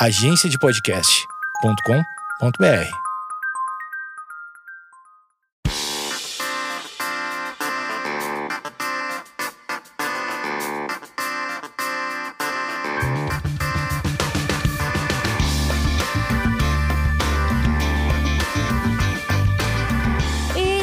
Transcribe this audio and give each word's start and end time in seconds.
agenciadepodcast.com.br. 0.00 2.88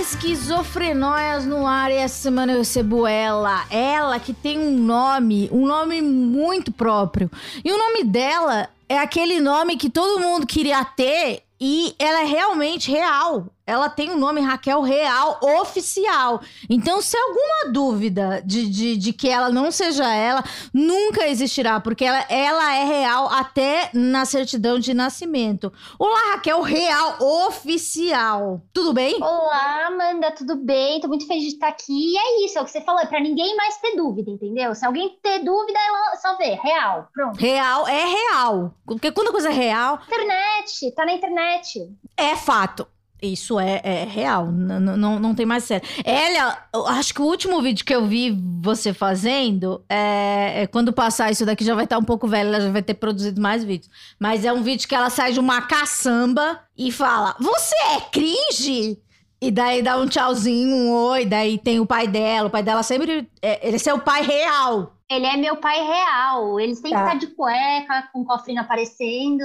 Esquizofrenóias 0.01 1.45
no 1.45 1.65
ar 1.65 1.89
e 1.89 1.95
essa 1.95 2.15
semana 2.15 2.51
eu 2.51 2.57
recebo 2.57 3.07
ela. 3.07 3.65
Ela 3.69 4.19
que 4.19 4.33
tem 4.33 4.59
um 4.59 4.77
nome, 4.77 5.49
um 5.53 5.65
nome 5.65 6.01
muito 6.01 6.73
próprio. 6.73 7.31
E 7.63 7.71
o 7.71 7.77
nome 7.77 8.03
dela 8.03 8.74
é 8.87 8.97
aquele 8.97 9.39
nome 9.39 9.77
que 9.77 9.89
todo 9.89 10.19
mundo 10.19 10.45
queria 10.45 10.83
ter 10.83 11.43
e 11.59 11.95
ela 11.97 12.21
é 12.21 12.25
realmente 12.25 12.91
real. 12.91 13.47
Ela 13.67 13.89
tem 13.89 14.11
o 14.11 14.17
nome 14.17 14.41
Raquel 14.41 14.81
Real 14.81 15.39
Oficial. 15.41 16.39
Então, 16.69 17.01
se 17.01 17.17
alguma 17.17 17.73
dúvida 17.73 18.39
de, 18.45 18.69
de, 18.69 18.95
de, 18.95 19.11
que 19.11 19.27
ela 19.27 19.49
não 19.49 19.71
seja 19.71 20.05
ela, 20.13 20.43
nunca 20.71 21.27
existirá, 21.27 21.79
porque 21.79 22.05
ela, 22.05 22.23
ela 22.29 22.75
é 22.75 22.83
real 22.83 23.27
até 23.27 23.89
na 23.91 24.23
certidão 24.23 24.77
de 24.77 24.93
nascimento. 24.93 25.73
Olá, 25.97 26.33
Raquel 26.33 26.61
Real 26.61 27.17
Oficial. 27.19 28.61
Tudo 28.71 28.93
bem? 28.93 29.15
Olá, 29.15 29.87
Amanda, 29.87 30.31
tudo 30.31 30.57
bem? 30.57 31.01
Tô 31.01 31.07
muito 31.07 31.25
feliz 31.25 31.45
de 31.45 31.49
estar 31.49 31.69
aqui. 31.69 32.13
E 32.13 32.17
é 32.17 32.45
isso, 32.45 32.59
é 32.59 32.61
o 32.61 32.65
que 32.65 32.71
você 32.71 32.81
falou, 32.81 33.01
é 33.01 33.07
pra 33.07 33.19
ninguém 33.19 33.55
mais 33.57 33.77
ter 33.77 33.95
dúvida, 33.95 34.29
entendeu? 34.29 34.75
Se 34.75 34.85
alguém 34.85 35.17
ter 35.23 35.39
dúvida, 35.39 35.79
ela 35.79 36.15
só 36.17 36.37
vê. 36.37 36.53
Real. 36.61 37.09
Pronto. 37.11 37.39
Real 37.39 37.87
é 37.87 38.05
real. 38.05 38.75
Porque 38.85 39.11
quando 39.11 39.29
a 39.29 39.31
coisa 39.31 39.49
é 39.49 39.53
real. 39.53 39.99
Internet, 40.05 40.91
tá 40.95 41.03
na 41.03 41.13
internet. 41.13 41.91
É 42.15 42.35
fato. 42.35 42.87
Isso 43.21 43.59
é, 43.59 43.81
é 43.83 44.03
real, 44.03 44.51
não, 44.51 44.79
não, 44.79 45.19
não 45.19 45.35
tem 45.35 45.45
mais 45.45 45.63
sério. 45.63 45.87
Elia, 46.05 46.57
acho 46.87 47.13
que 47.13 47.21
o 47.21 47.25
último 47.25 47.61
vídeo 47.61 47.85
que 47.85 47.95
eu 47.95 48.05
vi 48.05 48.37
você 48.61 48.93
fazendo, 48.93 49.83
é, 49.89 50.63
é, 50.63 50.67
quando 50.67 50.91
passar 50.91 51.31
isso 51.31 51.45
daqui 51.45 51.63
já 51.63 51.73
vai 51.73 51.85
estar 51.85 51.97
um 51.97 52.03
pouco 52.03 52.27
velho, 52.27 52.49
ela 52.49 52.61
já 52.61 52.71
vai 52.71 52.81
ter 52.81 52.93
produzido 52.95 53.41
mais 53.41 53.63
vídeos. 53.63 53.89
Mas 54.19 54.43
é 54.43 54.51
um 54.51 54.61
vídeo 54.61 54.87
que 54.87 54.93
ela 54.93 55.09
sai 55.09 55.31
de 55.31 55.39
uma 55.39 55.61
caçamba 55.61 56.59
e 56.77 56.91
fala: 56.91 57.35
Você 57.39 57.75
é 57.95 58.01
cringe? 58.11 58.99
E 59.41 59.51
daí 59.51 59.81
dá 59.81 59.97
um 59.97 60.07
tchauzinho, 60.07 60.75
um 60.75 60.91
oi, 60.91 61.25
daí 61.25 61.57
tem 61.57 61.79
o 61.79 61.85
pai 61.85 62.07
dela. 62.07 62.47
O 62.47 62.51
pai 62.51 62.63
dela 62.63 62.83
sempre. 62.83 63.29
É, 63.41 63.65
ele 63.67 63.75
é 63.75 63.79
seu 63.79 63.99
pai 63.99 64.23
real. 64.23 64.95
Ele 65.09 65.25
é 65.25 65.37
meu 65.37 65.57
pai 65.57 65.81
real. 65.81 66.59
Ele 66.59 66.73
sempre 66.75 66.91
tá, 66.91 67.05
tá 67.05 67.13
de 67.15 67.27
cueca, 67.27 68.09
com 68.11 68.21
o 68.21 68.25
cofrinho 68.25 68.61
aparecendo. 68.61 69.43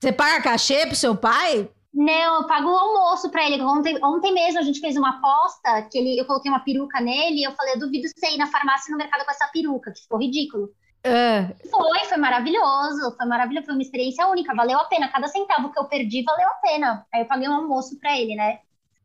Você 0.00 0.12
paga 0.12 0.42
cachê 0.42 0.86
pro 0.86 0.96
seu 0.96 1.14
pai? 1.14 1.68
Não, 1.96 2.42
eu 2.42 2.46
pago 2.46 2.68
o 2.68 2.76
almoço 2.76 3.30
pra 3.30 3.48
ele. 3.48 3.62
Ontem, 3.62 3.98
ontem 4.04 4.34
mesmo 4.34 4.58
a 4.58 4.62
gente 4.62 4.80
fez 4.80 4.98
uma 4.98 5.16
aposta 5.16 5.88
que 5.90 5.96
ele, 5.96 6.20
eu 6.20 6.26
coloquei 6.26 6.50
uma 6.50 6.60
peruca 6.60 7.00
nele 7.00 7.40
e 7.40 7.44
eu 7.44 7.52
falei, 7.52 7.72
eu 7.72 7.78
duvido 7.78 8.06
você 8.06 8.34
ir 8.34 8.36
na 8.36 8.46
farmácia 8.46 8.90
e 8.90 8.92
no 8.92 8.98
mercado 8.98 9.24
com 9.24 9.30
essa 9.30 9.48
peruca, 9.48 9.90
que 9.90 10.02
ficou 10.02 10.18
ridículo. 10.18 10.64
Uh. 11.06 11.70
Foi, 11.70 12.04
foi 12.06 12.18
maravilhoso, 12.18 13.16
foi 13.16 13.26
maravilhoso, 13.26 13.64
foi 13.64 13.74
uma 13.74 13.82
experiência 13.82 14.26
única, 14.26 14.54
valeu 14.54 14.78
a 14.78 14.84
pena. 14.84 15.08
Cada 15.08 15.26
centavo 15.26 15.72
que 15.72 15.78
eu 15.78 15.84
perdi 15.86 16.22
valeu 16.22 16.46
a 16.46 16.54
pena. 16.54 17.06
Aí 17.14 17.22
eu 17.22 17.26
paguei 17.26 17.48
um 17.48 17.54
almoço 17.54 17.98
pra 17.98 18.18
ele, 18.20 18.34
né? 18.34 18.58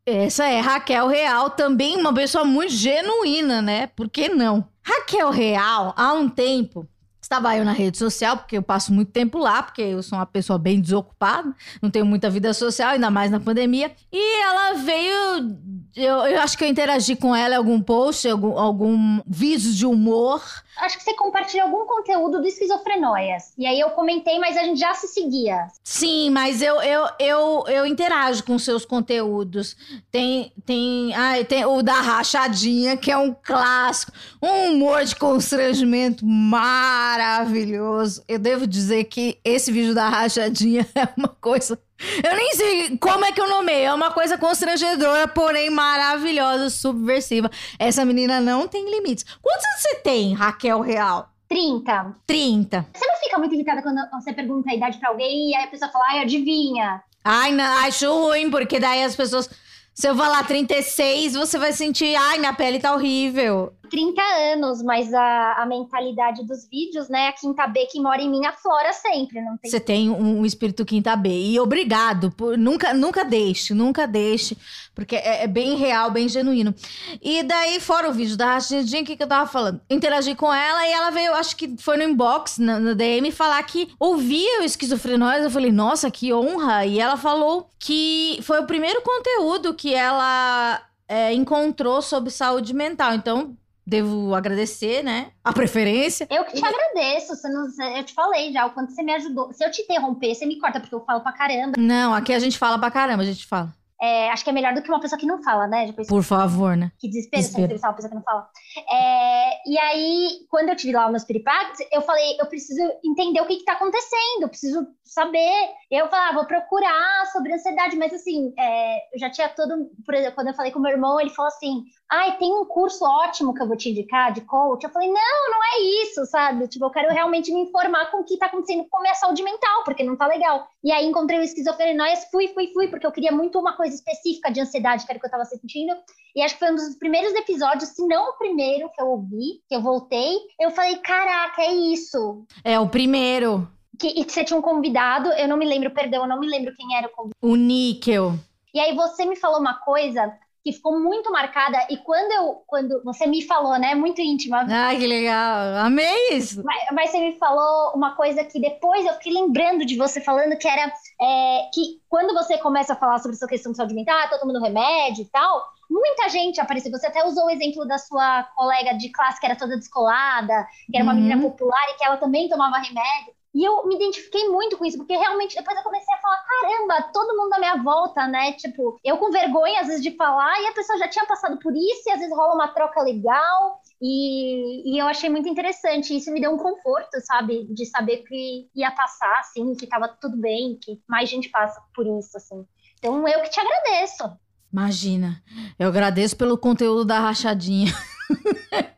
Essa 0.06 0.50
é 0.50 0.60
Raquel 0.60 1.08
Real, 1.08 1.50
também 1.52 1.96
uma 1.96 2.14
pessoa 2.14 2.44
muito 2.44 2.74
genuína, 2.74 3.62
né? 3.62 3.88
Por 3.88 4.10
que 4.10 4.28
não? 4.28 4.68
Raquel 4.84 5.30
Real, 5.30 5.94
há 5.96 6.12
um 6.12 6.28
tempo, 6.28 6.86
Estava 7.22 7.56
eu 7.56 7.64
na 7.64 7.72
rede 7.72 7.98
social, 7.98 8.36
porque 8.38 8.58
eu 8.58 8.64
passo 8.64 8.92
muito 8.92 9.12
tempo 9.12 9.38
lá, 9.38 9.62
porque 9.62 9.82
eu 9.82 10.02
sou 10.02 10.18
uma 10.18 10.26
pessoa 10.26 10.58
bem 10.58 10.82
desocupada, 10.82 11.54
não 11.82 11.90
tenho 11.90 12.06
muita 12.06 12.30
vida 12.30 12.52
social, 12.54 12.90
ainda 12.90 13.12
mais 13.12 13.30
na 13.30 13.40
pandemia. 13.40 13.92
E 14.12 14.42
ela 14.42 14.74
veio. 14.74 15.58
Eu, 15.96 16.16
eu 16.26 16.42
acho 16.42 16.58
que 16.58 16.64
eu 16.64 16.68
interagi 16.68 17.16
com 17.16 17.36
ela 17.36 17.54
em 17.54 17.58
algum 17.58 17.80
post, 17.80 18.28
algum, 18.28 18.58
algum 18.58 19.22
vídeo 19.28 19.72
de 19.72 19.86
humor. 19.86 20.42
Acho 20.78 20.98
que 20.98 21.04
você 21.04 21.14
compartilhou 21.14 21.68
algum 21.68 21.86
conteúdo 21.86 22.40
do 22.42 22.48
Esquizofrenóias. 22.48 23.54
E 23.58 23.66
aí 23.66 23.80
eu 23.80 23.90
comentei, 23.92 24.40
mas 24.40 24.58
a 24.58 24.64
gente 24.64 24.80
já 24.80 24.94
se 24.94 25.08
seguia. 25.08 25.68
Sim, 25.84 26.30
mas 26.30 26.62
eu, 26.62 26.82
eu, 26.82 27.08
eu, 27.20 27.64
eu 27.68 27.86
interajo 27.86 28.44
com 28.44 28.58
seus 28.58 28.86
conteúdos. 28.86 29.76
Tem, 30.12 30.54
tem, 30.66 31.14
ai, 31.14 31.44
tem 31.44 31.66
o 31.66 31.82
da 31.82 32.00
rachadinha, 32.02 32.96
que 32.96 33.12
é 33.12 33.18
um 33.18 33.34
clássico. 33.34 34.12
Um 34.42 34.72
humor 34.72 35.04
de 35.04 35.16
constrangimento 35.16 36.26
maravilhoso. 36.26 38.24
Eu 38.28 38.40
devo 38.40 38.66
dizer 38.66 39.04
que 39.06 39.40
esse 39.44 39.72
vídeo 39.72 39.94
da 39.94 40.10
rachadinha 40.10 40.88
é 40.96 41.08
uma 41.18 41.28
coisa. 41.30 41.78
Eu 42.24 42.36
nem 42.36 42.54
sei 42.54 42.98
como 42.98 43.26
é 43.26 43.32
que 43.32 43.42
eu 43.42 43.50
nomeio. 43.50 43.86
É 43.88 43.94
uma 43.94 44.12
coisa 44.12 44.38
constrangedora, 44.38 45.28
porém 45.28 45.70
maravilhosa, 45.70 46.70
subversiva. 46.70 47.50
Essa 47.78 48.04
menina 48.06 48.40
não 48.40 48.68
tem 48.68 48.90
limites. 48.90 49.26
Quantos 49.42 49.66
anos 49.66 49.82
você 49.82 49.96
tem, 49.96 50.34
Raquel 50.34 50.82
Real? 50.82 51.30
30. 51.48 52.16
30. 52.26 52.88
Você 52.94 53.06
não 53.06 53.16
fica 53.18 53.38
muito 53.38 53.54
irritada 53.54 53.82
quando 53.82 54.00
você 54.12 54.32
pergunta 54.32 54.72
a 54.72 54.76
idade 54.76 54.98
pra 54.98 55.10
alguém 55.10 55.50
e 55.52 55.56
aí 55.56 55.66
a 55.66 55.68
pessoa 55.68 55.92
fala, 55.92 56.06
ai, 56.10 56.20
adivinha? 56.20 57.04
Ai, 57.24 57.52
não, 57.52 57.78
acho 57.86 58.12
ruim, 58.12 58.50
porque 58.50 58.80
daí 58.80 59.04
as 59.04 59.16
pessoas. 59.16 59.50
Se 59.94 60.08
eu 60.08 60.16
falar 60.16 60.48
36, 60.48 61.34
você 61.34 61.58
vai 61.58 61.74
sentir, 61.74 62.16
ai, 62.16 62.40
minha 62.40 62.54
pele 62.54 62.80
tá 62.80 62.94
horrível. 62.94 63.74
30 63.92 64.22
anos, 64.54 64.82
mas 64.82 65.14
a, 65.14 65.62
a 65.62 65.66
mentalidade 65.66 66.46
dos 66.46 66.68
vídeos, 66.68 67.10
né? 67.10 67.28
A 67.28 67.34
quinta 67.34 67.68
B 67.68 67.86
que 67.88 68.00
mora 68.00 68.22
em 68.22 68.30
mim 68.30 68.46
aflora 68.46 68.94
sempre, 68.94 69.42
não 69.42 69.58
tem. 69.58 69.70
Você 69.70 69.80
tem 69.82 70.10
um, 70.10 70.40
um, 70.40 70.46
espírito 70.46 70.86
quinta 70.86 71.14
B. 71.16 71.30
E 71.30 71.60
obrigado, 71.60 72.32
por, 72.32 72.58
nunca, 72.58 72.94
nunca 72.94 73.26
deixe, 73.26 73.74
nunca 73.74 74.08
deixe, 74.08 74.58
porque 74.96 75.18
é, 75.18 75.44
é, 75.44 75.48
bem 75.48 75.76
real, 75.76 76.10
bem 76.10 76.30
genuíno. 76.30 76.74
E 77.22 77.44
daí, 77.44 77.82
fora 77.82 78.10
o 78.10 78.14
vídeo 78.14 78.38
da 78.38 78.54
Rachidinha, 78.54 79.02
o 79.02 79.06
que, 79.06 79.18
que 79.18 79.24
eu 79.24 79.28
tava 79.28 79.46
falando? 79.46 79.82
Interagi 79.90 80.34
com 80.36 80.54
ela 80.54 80.88
e 80.88 80.92
ela 80.92 81.10
veio, 81.10 81.34
acho 81.34 81.58
que 81.58 81.76
foi 81.78 81.98
no 81.98 82.04
inbox, 82.04 82.60
no, 82.60 82.80
no 82.80 82.96
DM, 82.96 83.30
falar 83.30 83.62
que 83.64 83.90
ouvia 84.00 84.62
o 84.62 84.64
esquizofrenóis. 84.64 85.44
Eu 85.44 85.52
falei, 85.52 85.72
nossa, 85.72 86.10
que 86.10 86.34
honra! 86.34 86.86
E 86.86 86.98
ela 86.98 87.18
falou 87.18 87.70
que 87.78 88.40
foi 88.44 88.62
o 88.62 88.66
primeiro 88.66 89.02
conteúdo 89.02 89.74
que 89.74 89.94
ela 89.94 90.82
é, 91.10 91.34
encontrou 91.34 92.02
sobre 92.02 92.30
saúde 92.30 92.74
mental. 92.74 93.14
Então, 93.14 93.58
devo 93.92 94.34
agradecer, 94.34 95.04
né? 95.04 95.32
A 95.44 95.52
preferência. 95.52 96.26
Eu 96.30 96.46
que 96.46 96.54
te 96.54 96.66
agradeço. 96.66 97.36
Você 97.36 97.50
não, 97.50 97.68
eu 97.98 98.04
te 98.06 98.14
falei 98.14 98.54
já 98.54 98.66
o 98.66 98.72
quanto 98.72 98.94
você 98.94 99.04
me 99.04 99.14
ajudou. 99.14 99.52
Se 99.52 99.66
eu 99.66 99.70
te 99.70 99.82
interromper, 99.82 100.34
você 100.34 100.46
me 100.46 100.58
corta, 100.58 100.80
porque 100.80 100.96
eu 100.96 101.04
falo 101.04 101.20
pra 101.20 101.34
caramba. 101.34 101.74
Não, 101.78 102.14
aqui 102.14 102.34
a 102.34 102.40
gente 102.40 102.58
fala 102.58 102.80
pra 102.80 102.90
caramba, 102.90 103.22
a 103.22 103.26
gente 103.26 103.46
fala. 103.46 103.74
É, 104.02 104.32
acho 104.32 104.44
que 104.44 104.50
é 104.50 104.54
melhor 104.54 104.74
do 104.74 104.82
que 104.82 104.90
uma 104.90 105.00
pessoa 105.00 105.20
que 105.20 105.28
não 105.28 105.44
fala, 105.44 105.68
né? 105.68 105.92
Por 106.08 106.24
favor, 106.24 106.76
né? 106.76 106.92
Que 106.98 107.08
desespero, 107.08 107.42
desespero. 107.42 107.66
entrevistar 107.66 107.90
uma 107.90 107.96
pessoa 107.96 108.10
que 108.10 108.16
não 108.16 108.24
fala. 108.24 108.48
É, 108.92 109.70
e 109.70 109.78
aí, 109.78 110.30
quando 110.50 110.70
eu 110.70 110.76
tive 110.76 110.94
lá 110.94 111.06
os 111.06 111.12
meus 111.12 111.24
piripaques, 111.24 111.80
eu 111.92 112.02
falei, 112.02 112.36
eu 112.40 112.48
preciso 112.48 112.82
entender 113.06 113.40
o 113.42 113.46
que, 113.46 113.58
que 113.58 113.66
tá 113.66 113.74
acontecendo, 113.74 114.42
eu 114.42 114.50
preciso 114.50 114.88
saber. 115.06 115.52
Eu 115.92 116.08
falei, 116.08 116.30
ah, 116.30 116.34
vou 116.34 116.46
procurar 116.46 117.26
sobre 117.32 117.54
ansiedade, 117.54 117.96
mas 117.96 118.14
assim, 118.14 118.54
é, 118.58 119.16
eu 119.16 119.20
já 119.20 119.30
tinha 119.30 119.50
todo. 119.50 119.92
Por 120.06 120.16
exemplo, 120.16 120.36
quando 120.36 120.48
eu 120.48 120.54
falei 120.56 120.72
com 120.72 120.80
meu 120.80 120.92
irmão, 120.92 121.20
ele 121.20 121.30
falou 121.30 121.50
assim: 121.50 121.84
ai, 122.12 122.38
tem 122.38 122.52
um 122.52 122.66
curso 122.66 123.06
ótimo 123.06 123.54
que 123.54 123.62
eu 123.62 123.68
vou 123.68 123.78
te 123.78 123.90
indicar 123.90 124.34
de 124.34 124.42
coach. 124.42 124.84
Eu 124.84 124.90
falei, 124.90 125.08
não, 125.08 125.52
não 125.52 125.60
é 125.74 126.04
isso, 126.04 126.26
sabe? 126.26 126.68
Tipo, 126.68 126.86
eu 126.86 126.90
quero 126.90 127.14
realmente 127.14 127.54
me 127.54 127.62
informar 127.62 128.12
com 128.12 128.18
o 128.18 128.24
que 128.26 128.38
tá 128.38 128.48
acontecendo 128.48 128.86
com 128.90 128.98
a 128.98 129.02
minha 129.02 129.16
saúde 129.16 129.42
mental, 129.42 129.84
porque 129.86 130.04
não 130.04 130.18
tá 130.18 130.28
legal. 130.28 130.68
E 130.84 130.92
aí 130.92 131.06
encontrei 131.06 131.40
o 131.40 131.44
esquizofrenóias, 131.44 132.28
fui, 132.30 132.50
fui, 132.50 132.68
fui, 132.74 132.88
porque 132.90 133.06
eu 133.06 133.12
queria 133.12 133.32
muito 133.32 133.58
uma 133.58 133.78
coisa 133.78 133.91
específica 133.94 134.52
de 134.52 134.62
ansiedade, 134.62 135.06
que 135.06 135.12
era 135.12 135.18
o 135.18 135.22
que 135.22 135.28
eu 135.28 135.32
tava 135.32 135.46
sentindo. 135.46 135.94
E 136.36 136.42
acho 136.42 136.56
que 136.56 136.60
foi 136.60 136.72
um 136.72 136.76
dos 136.76 136.96
primeiros 136.96 137.34
episódios, 137.34 137.90
se 137.90 138.06
não 138.08 138.30
o 138.30 138.38
primeiro 138.38 138.90
que 138.90 139.02
eu 139.02 139.08
ouvi, 139.08 139.62
que 139.68 139.76
eu 139.76 139.82
voltei. 139.82 140.38
Eu 140.60 140.72
falei, 140.72 140.98
caraca, 140.98 141.62
é 141.62 141.74
isso. 141.74 142.46
É 142.64 142.80
o 142.80 142.88
primeiro. 142.88 143.68
Que, 144.00 144.08
e 144.08 144.26
que 144.26 144.32
você 144.32 144.44
tinha 144.44 144.58
um 144.58 144.62
convidado, 144.62 145.30
eu 145.34 145.48
não 145.48 145.58
me 145.58 145.66
lembro, 145.66 145.92
perdão, 145.92 146.24
eu 146.24 146.28
não 146.28 146.40
me 146.40 146.48
lembro 146.48 146.74
quem 146.76 146.98
era 146.98 147.08
o 147.08 147.12
convidado. 147.12 147.38
O 147.42 147.56
Níquel. 147.56 148.34
E 148.74 148.80
aí 148.80 148.96
você 148.96 149.26
me 149.26 149.36
falou 149.36 149.60
uma 149.60 149.76
coisa 149.76 150.34
que 150.64 150.72
ficou 150.72 151.00
muito 151.00 151.32
marcada. 151.32 151.78
E 151.90 151.98
quando 151.98 152.32
eu, 152.32 152.64
quando 152.68 153.04
você 153.04 153.26
me 153.26 153.42
falou, 153.42 153.78
né, 153.80 153.96
muito 153.96 154.22
íntima. 154.22 154.66
Ai, 154.70 154.98
que 154.98 155.08
legal, 155.08 155.78
amei 155.78 156.30
isso. 156.32 156.64
Mas, 156.64 156.84
mas 156.92 157.12
você 157.12 157.20
me 157.20 157.38
falou 157.38 157.94
uma 157.96 158.16
coisa 158.16 158.44
que 158.44 158.60
depois 158.60 159.06
eu 159.06 159.14
fiquei 159.14 159.34
lembrando 159.34 159.86
de 159.86 159.98
você 159.98 160.22
falando 160.22 160.58
que 160.58 160.68
era 160.68 160.92
é, 161.20 161.70
que 161.74 162.00
quando 162.08 162.34
você 162.34 162.58
começa 162.58 162.94
a 162.94 162.96
falar 162.96 163.18
sobre 163.18 163.36
essa 163.36 163.48
questão 163.48 163.72
de 163.72 163.78
saúde 163.78 163.96
mental, 163.96 164.18
ah, 164.18 164.28
tô 164.28 164.40
tomando 164.40 164.62
remédio 164.62 165.24
e 165.24 165.30
tal, 165.30 165.64
muita 165.90 166.30
gente 166.30 166.62
apareceu. 166.62 166.92
Você 166.92 167.08
até 167.08 167.26
usou 167.26 167.46
o 167.46 167.50
exemplo 167.50 167.86
da 167.86 167.98
sua 167.98 168.44
colega 168.56 168.94
de 168.94 169.10
classe 169.10 169.40
que 169.40 169.46
era 169.46 169.56
toda 169.56 169.78
descolada, 169.78 170.68
que 170.90 170.96
era 170.96 171.04
uma 171.04 171.14
uhum. 171.14 171.20
menina 171.20 171.42
popular 171.42 171.84
e 171.90 171.98
que 171.98 172.06
ela 172.06 172.18
também 172.18 172.48
tomava 172.48 172.78
remédio. 172.78 173.34
E 173.54 173.68
eu 173.68 173.86
me 173.86 173.96
identifiquei 173.96 174.48
muito 174.48 174.78
com 174.78 174.86
isso, 174.86 174.98
porque 174.98 175.16
realmente 175.16 175.56
depois 175.56 175.78
eu 175.78 175.84
comecei 175.84 176.14
a 176.16 176.20
falar: 176.20 176.44
caramba, 176.44 177.12
todo 177.14 177.38
mundo 177.38 177.54
à 177.54 177.60
minha 177.60 177.76
volta, 177.84 178.28
né? 178.28 178.54
Tipo, 178.54 178.98
eu 179.04 179.18
com 179.18 179.30
vergonha 179.30 179.82
às 179.82 179.88
vezes 179.88 180.02
de 180.02 180.16
falar, 180.16 180.62
e 180.62 180.68
a 180.68 180.74
pessoa 180.74 180.98
já 180.98 181.08
tinha 181.08 181.26
passado 181.26 181.60
por 181.60 181.76
isso, 181.76 182.04
e 182.08 182.12
às 182.12 182.20
vezes 182.20 182.36
rola 182.36 182.56
uma 182.56 182.70
troca 182.70 183.02
legal. 183.02 183.82
E, 184.02 184.94
e, 184.96 184.98
eu 184.98 185.06
achei 185.06 185.30
muito 185.30 185.48
interessante. 185.48 186.16
Isso 186.16 186.32
me 186.32 186.42
deu 186.42 186.52
um 186.52 186.58
conforto, 186.58 187.20
sabe? 187.22 187.68
De 187.74 187.86
saber 187.86 188.24
que 188.24 188.70
ia 188.76 188.90
passar, 188.92 189.40
assim, 189.40 189.76
que 189.76 189.86
tava 189.86 190.08
tudo 190.08 190.38
bem, 190.38 190.80
que 190.82 191.00
mais 191.08 191.30
gente 191.30 191.50
passa 191.50 191.80
por 191.94 192.08
isso, 192.08 192.36
assim. 192.36 192.66
Então, 192.98 193.28
eu 193.28 193.42
que 193.42 193.50
te 193.50 193.60
agradeço. 193.60 194.24
Imagina. 194.72 195.44
Eu 195.78 195.90
agradeço 195.90 196.36
pelo 196.38 196.58
conteúdo 196.58 197.04
da 197.04 197.20
rachadinha. 197.20 197.92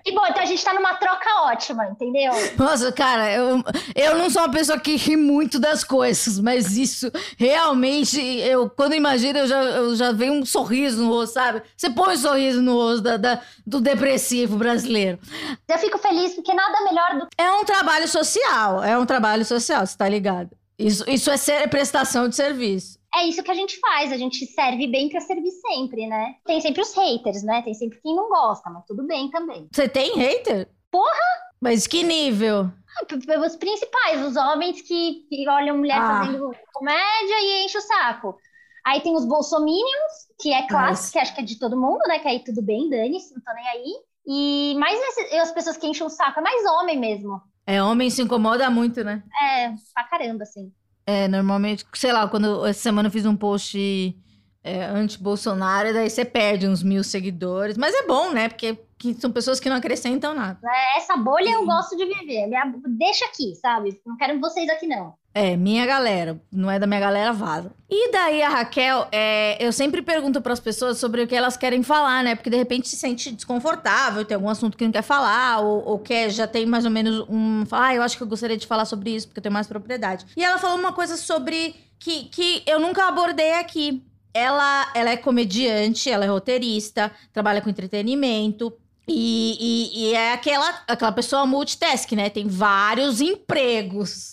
Que 0.04 0.12
bom, 0.14 0.26
então 0.28 0.44
a 0.44 0.46
gente 0.46 0.64
tá 0.64 0.74
numa 0.74 0.94
troca 0.96 1.30
ótima, 1.44 1.86
entendeu? 1.88 2.32
Nossa, 2.58 2.92
cara, 2.92 3.32
eu, 3.32 3.64
eu 3.96 4.18
não 4.18 4.30
sou 4.30 4.42
uma 4.44 4.52
pessoa 4.52 4.80
que 4.80 4.96
ri 4.96 5.16
muito 5.16 5.60
das 5.60 5.84
coisas, 5.84 6.40
mas 6.40 6.78
isso 6.78 7.12
realmente, 7.38 8.20
eu 8.20 8.70
quando 8.70 8.96
imagino, 8.96 9.40
eu 9.40 9.48
já, 9.48 9.62
eu 9.64 9.96
já 9.96 10.12
venho 10.12 10.34
um 10.34 10.46
sorriso 10.46 11.04
no 11.04 11.10
rosto, 11.10 11.34
sabe? 11.34 11.62
Você 11.76 11.90
põe 11.90 12.14
um 12.14 12.18
sorriso 12.18 12.62
no 12.62 12.74
rosto 12.74 13.02
da, 13.02 13.18
da, 13.18 13.42
do 13.66 13.82
depressivo 13.82 14.58
brasileiro. 14.58 15.20
Eu 15.68 15.78
fico 15.78 15.98
feliz 15.98 16.34
porque 16.34 16.54
nada 16.54 16.84
melhor 16.84 17.20
do 17.20 17.28
É 17.38 17.52
um 17.52 17.66
trabalho 17.66 18.08
social, 18.08 18.84
é 18.84 18.98
um 18.98 19.06
trabalho 19.06 19.46
social, 19.46 19.86
você 19.86 19.98
tá 19.98 20.08
ligado? 20.08 20.52
Isso, 20.78 21.04
isso 21.08 21.30
é 21.30 21.38
ser, 21.38 21.68
prestação 21.70 22.28
de 22.28 22.36
serviço 22.36 23.03
é 23.16 23.28
isso 23.28 23.44
que 23.44 23.52
a 23.52 23.56
gente 23.56 23.80
faz, 23.80 24.12
a 24.12 24.18
gente 24.18 24.46
serve 24.48 24.88
bem 24.88 25.10
para 25.10 25.22
servir 25.22 25.52
sempre, 25.52 26.08
né? 26.08 26.36
Tem 26.46 26.60
sempre 26.60 26.82
os 26.82 26.94
haters, 26.96 27.44
né? 27.44 27.62
Tem 27.62 27.74
sempre 27.74 28.00
quem 28.02 28.16
não 28.16 28.30
gosta, 28.30 28.70
mas 28.70 28.86
tudo 28.86 29.06
bem 29.06 29.30
também. 29.30 29.68
Você 29.72 29.88
tem 29.88 30.18
hater? 30.18 30.70
Porra! 30.92 31.44
Mas 31.62 31.88
que 31.88 32.04
nível? 32.04 32.70
Ah, 33.00 33.40
os 33.46 33.56
principais, 33.56 34.26
os 34.26 34.36
homens 34.36 34.82
que, 34.82 35.26
que 35.30 35.48
olham 35.48 35.78
mulher 35.78 35.98
ah. 35.98 36.26
fazendo 36.26 36.52
comédia 36.74 37.42
e 37.42 37.66
enchem 37.66 37.80
o 37.80 37.84
saco. 37.84 38.38
Aí 38.86 39.00
tem 39.00 39.16
os 39.16 39.26
bolsominions, 39.26 40.12
que 40.42 40.52
é 40.52 40.68
clássico, 40.68 41.14
que 41.14 41.20
acho 41.20 41.34
que 41.34 41.42
é 41.42 41.46
de 41.46 41.58
todo 41.58 41.80
mundo, 41.80 42.02
né? 42.08 42.20
Que 42.20 42.28
aí 42.28 42.44
tudo 42.44 42.62
bem, 42.62 42.90
dane-se, 42.90 43.34
não 43.34 43.42
tô 43.42 43.54
nem 43.54 43.68
aí. 43.70 43.94
E 44.26 44.76
mais 44.78 45.00
esse, 45.00 45.36
as 45.38 45.52
pessoas 45.52 45.78
que 45.78 45.88
enchem 45.88 46.06
o 46.06 46.10
saco, 46.10 46.40
é 46.40 46.44
mais 46.44 46.66
homem 46.66 47.00
mesmo. 47.00 47.42
É, 47.66 47.82
homem 47.82 48.10
se 48.10 48.22
incomoda 48.22 48.70
muito, 48.70 49.04
né? 49.04 49.24
É, 49.42 49.70
pra 49.94 50.04
caramba, 50.04 50.44
assim. 50.44 50.70
É, 51.06 51.28
normalmente, 51.28 51.86
sei 51.94 52.12
lá, 52.12 52.28
quando 52.28 52.66
essa 52.66 52.80
semana 52.82 53.08
eu 53.08 53.12
fiz 53.12 53.26
um 53.26 53.36
post 53.36 54.18
é, 54.64 54.86
anti-Bolsonaro, 54.86 55.94
daí 55.94 56.10
você 56.10 56.24
perde 56.24 56.68
uns 56.68 56.82
mil 56.82 57.04
seguidores. 57.04 57.78
Mas 57.78 57.94
é 57.94 58.08
bom, 58.08 58.32
né? 58.32 58.48
Porque 58.48 58.78
que 58.98 59.14
são 59.16 59.30
pessoas 59.30 59.60
que 59.60 59.70
não 59.70 59.76
acrescentam 59.76 60.34
nada. 60.34 60.58
É, 60.64 60.98
essa 60.98 61.18
bolha 61.18 61.50
eu 61.50 61.66
gosto 61.66 61.98
de 61.98 62.06
viver. 62.06 62.48
Minha, 62.48 62.74
deixa 62.88 63.26
aqui, 63.26 63.54
sabe? 63.56 64.00
Não 64.06 64.16
quero 64.16 64.40
vocês 64.40 64.70
aqui, 64.70 64.88
não. 64.88 65.14
É, 65.36 65.58
minha 65.58 65.86
galera. 65.86 66.40
Não 66.52 66.70
é 66.70 66.78
da 66.78 66.86
minha 66.86 67.00
galera, 67.00 67.34
vaza. 67.34 67.72
E 67.90 68.12
daí 68.12 68.42
a 68.44 68.50
Raquel, 68.50 69.08
é, 69.12 69.58
eu 69.60 69.72
sempre 69.74 70.02
pergunto 70.04 70.40
para 70.42 70.54
as 70.54 70.60
pessoas 70.60 71.00
sobre 71.00 71.24
o 71.24 71.28
que 71.28 71.36
elas 71.36 71.58
querem 71.58 71.82
falar, 71.82 72.24
né? 72.24 72.36
Porque 72.36 72.52
de 72.52 72.58
repente 72.58 72.88
se 72.88 72.96
sente 72.96 73.32
desconfortável, 73.32 74.24
tem 74.24 74.36
algum 74.36 74.50
assunto 74.50 74.78
que 74.78 74.84
não 74.86 74.92
quer 74.92 75.02
falar, 75.02 75.60
ou, 75.60 75.84
ou 75.86 76.00
quer, 76.00 76.30
já 76.30 76.46
tem 76.46 76.66
mais 76.66 76.86
ou 76.86 76.92
menos 76.92 77.26
um. 77.28 77.64
Ah, 77.72 77.96
eu 77.96 78.04
acho 78.04 78.16
que 78.16 78.24
eu 78.24 78.28
gostaria 78.28 78.58
de 78.58 78.68
falar 78.68 78.86
sobre 78.86 79.10
isso, 79.10 79.28
porque 79.28 79.40
eu 79.40 79.44
tenho 79.44 79.54
mais 79.54 79.68
propriedade. 79.68 80.26
E 80.38 80.44
ela 80.44 80.60
falou 80.60 80.78
uma 80.78 80.94
coisa 80.94 81.18
sobre. 81.18 81.76
que, 81.98 82.26
que 82.26 82.64
eu 82.68 82.80
nunca 82.80 83.08
abordei 83.08 83.54
aqui. 83.54 84.04
Ela, 84.36 84.92
ela 84.96 85.12
é 85.12 85.18
comediante, 85.18 86.10
ela 86.10 86.26
é 86.26 86.28
roteirista, 86.28 87.12
trabalha 87.32 87.62
com 87.62 87.70
entretenimento, 87.70 88.76
e, 89.08 89.58
e, 89.60 90.00
e, 90.02 90.14
é 90.14 90.34
aquela, 90.34 90.84
aquela 90.88 91.12
pessoa 91.12 91.46
multitask, 91.46 92.12
né? 92.14 92.30
Tem 92.30 92.48
vários 92.48 93.20
empregos, 93.20 94.33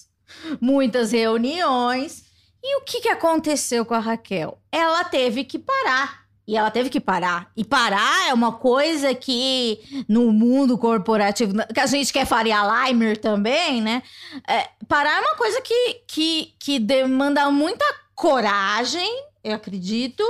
muitas 0.61 1.13
reuniões. 1.13 2.25
E 2.63 2.77
o 2.77 2.83
que, 2.83 3.01
que 3.01 3.09
aconteceu 3.09 3.85
com 3.85 3.95
a 3.95 3.99
Raquel? 3.99 4.59
Ela 4.71 5.05
teve 5.05 5.45
que 5.45 5.59
parar. 5.59 6.21
E 6.51 6.57
ela 6.57 6.71
teve 6.71 6.91
que 6.91 6.99
parar. 6.99 7.49
E 7.57 7.65
parar 7.65 8.29
é 8.29 8.35
uma 8.35 8.51
coisa 8.51 9.15
que 9.15 10.05
no 10.09 10.33
mundo 10.33 10.77
corporativo, 10.77 11.55
que 11.73 11.79
a 11.79 11.87
gente 11.87 12.13
quer 12.13 12.27
Faria 12.27 12.89
Limer 12.89 13.17
também, 13.17 13.81
né? 13.81 14.03
É, 14.49 14.69
parar 14.89 15.19
é 15.19 15.21
uma 15.21 15.37
coisa 15.37 15.61
que, 15.63 16.03
que, 16.09 16.55
que 16.59 16.79
demanda 16.81 17.49
muita 17.53 17.85
coragem, 18.17 19.09
eu 19.45 19.55
acredito, 19.55 20.25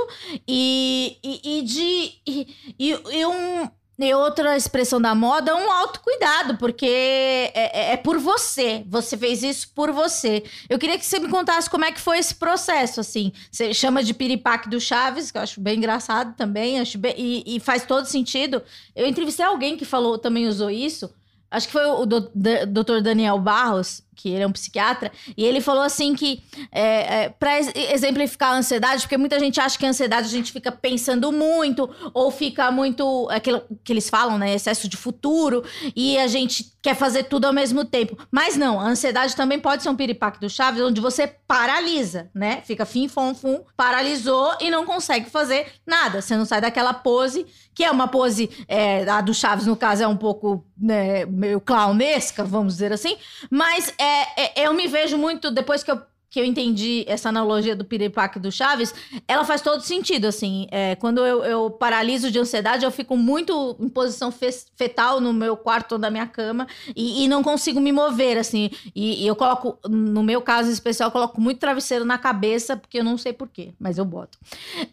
e, 0.47 1.17
e, 1.23 1.57
e 1.57 1.61
de. 1.63 2.11
E, 2.27 2.55
e, 2.79 3.25
um 3.25 3.67
outra 4.15 4.57
expressão 4.57 5.01
da 5.01 5.13
moda 5.13 5.51
é 5.51 5.53
um 5.55 5.71
autocuidado, 5.71 6.57
porque 6.57 6.85
é, 6.85 7.51
é, 7.53 7.93
é, 7.93 7.97
por 7.97 8.17
você. 8.17 8.83
Você 8.87 9.17
fez 9.17 9.43
isso 9.43 9.71
por 9.75 9.91
você. 9.91 10.43
Eu 10.69 10.79
queria 10.79 10.97
que 10.97 11.05
você 11.05 11.19
me 11.19 11.27
contasse 11.29 11.69
como 11.69 11.85
é 11.85 11.91
que 11.91 11.99
foi 11.99 12.17
esse 12.17 12.35
processo, 12.35 12.99
assim. 12.99 13.31
Você 13.51 13.73
chama 13.73 14.03
de 14.03 14.13
piripaque 14.13 14.69
do 14.69 14.79
Chaves, 14.79 15.31
que 15.31 15.37
eu 15.37 15.41
acho 15.41 15.61
bem 15.61 15.77
engraçado 15.77 16.35
também, 16.35 16.79
acho 16.79 16.97
bem, 16.97 17.13
e, 17.17 17.55
e 17.55 17.59
faz 17.59 17.85
todo 17.85 18.05
sentido. 18.05 18.61
Eu 18.95 19.07
entrevistei 19.07 19.45
alguém 19.45 19.77
que 19.77 19.85
falou, 19.85 20.17
também 20.17 20.47
usou 20.47 20.69
isso. 20.69 21.13
Acho 21.51 21.67
que 21.67 21.73
foi 21.73 21.85
o 21.85 22.05
doutor 22.05 23.01
Daniel 23.01 23.37
Barros, 23.37 24.01
que 24.21 24.29
ele 24.29 24.43
é 24.43 24.47
um 24.47 24.51
psiquiatra, 24.51 25.11
e 25.35 25.43
ele 25.43 25.59
falou 25.59 25.83
assim 25.83 26.13
que, 26.13 26.43
é, 26.71 27.23
é, 27.23 27.29
para 27.29 27.59
exemplificar 27.59 28.53
a 28.53 28.57
ansiedade, 28.57 29.01
porque 29.01 29.17
muita 29.17 29.39
gente 29.39 29.59
acha 29.59 29.77
que 29.77 29.85
a 29.85 29.89
ansiedade 29.89 30.27
a 30.27 30.29
gente 30.29 30.51
fica 30.51 30.71
pensando 30.71 31.31
muito, 31.31 31.89
ou 32.13 32.29
fica 32.29 32.69
muito, 32.71 33.27
aquilo 33.31 33.63
que 33.83 33.91
eles 33.91 34.09
falam, 34.09 34.37
né, 34.37 34.53
excesso 34.53 34.87
de 34.87 34.95
futuro, 34.95 35.63
e 35.95 36.17
a 36.19 36.27
gente 36.27 36.71
quer 36.81 36.95
fazer 36.95 37.23
tudo 37.23 37.45
ao 37.45 37.53
mesmo 37.53 37.83
tempo. 37.85 38.17
Mas 38.29 38.55
não, 38.55 38.79
a 38.79 38.87
ansiedade 38.87 39.35
também 39.35 39.59
pode 39.59 39.83
ser 39.83 39.89
um 39.89 39.95
piripaque 39.95 40.39
do 40.39 40.49
Chaves, 40.49 40.81
onde 40.81 41.01
você 41.01 41.27
paralisa, 41.27 42.29
né, 42.33 42.61
fica 42.63 42.85
fim, 42.85 43.07
fom, 43.07 43.33
fum, 43.33 43.63
paralisou 43.75 44.55
e 44.59 44.69
não 44.69 44.85
consegue 44.85 45.29
fazer 45.29 45.67
nada, 45.85 46.21
você 46.21 46.35
não 46.35 46.45
sai 46.45 46.61
daquela 46.61 46.93
pose, 46.93 47.45
que 47.73 47.83
é 47.83 47.91
uma 47.91 48.07
pose, 48.07 48.49
é, 48.67 49.09
a 49.09 49.21
do 49.21 49.33
Chaves 49.33 49.65
no 49.65 49.75
caso 49.75 50.03
é 50.03 50.07
um 50.07 50.17
pouco, 50.17 50.65
né, 50.77 51.25
meio 51.25 51.59
clownesca, 51.61 52.43
vamos 52.43 52.73
dizer 52.73 52.91
assim, 52.91 53.17
mas 53.49 53.93
é 53.97 54.10
é, 54.11 54.61
é, 54.61 54.67
eu 54.67 54.73
me 54.73 54.87
vejo 54.87 55.17
muito, 55.17 55.51
depois 55.51 55.83
que 55.83 55.91
eu, 55.91 56.01
que 56.29 56.39
eu 56.39 56.45
entendi 56.45 57.03
essa 57.07 57.27
analogia 57.27 57.75
do 57.75 57.83
piripaque 57.83 58.39
do 58.39 58.49
Chaves, 58.49 58.95
ela 59.27 59.43
faz 59.43 59.61
todo 59.61 59.81
sentido, 59.81 60.25
assim. 60.25 60.65
É, 60.71 60.95
quando 60.95 61.25
eu, 61.25 61.43
eu, 61.43 61.69
paraliso 61.69 62.31
de 62.31 62.39
ansiedade, 62.39 62.85
eu 62.85 62.91
fico 62.91 63.17
muito 63.17 63.75
em 63.79 63.89
posição 63.89 64.31
fetal 64.31 65.19
no 65.19 65.33
meu 65.33 65.57
quarto 65.57 65.93
ou 65.93 65.97
da 65.97 66.09
minha 66.09 66.25
cama 66.25 66.67
e, 66.95 67.25
e 67.25 67.27
não 67.27 67.43
consigo 67.43 67.81
me 67.81 67.91
mover, 67.91 68.37
assim. 68.37 68.71
E, 68.95 69.23
e, 69.23 69.27
eu 69.27 69.35
coloco, 69.35 69.77
no 69.89 70.23
meu 70.23 70.41
caso 70.41 70.71
especial, 70.71 71.07
eu 71.07 71.11
coloco 71.11 71.41
muito 71.41 71.59
travesseiro 71.59 72.05
na 72.05 72.17
cabeça, 72.17 72.77
porque 72.77 72.99
eu 72.99 73.03
não 73.03 73.17
sei 73.17 73.33
porquê, 73.33 73.73
mas 73.77 73.97
eu 73.97 74.05
boto. 74.05 74.37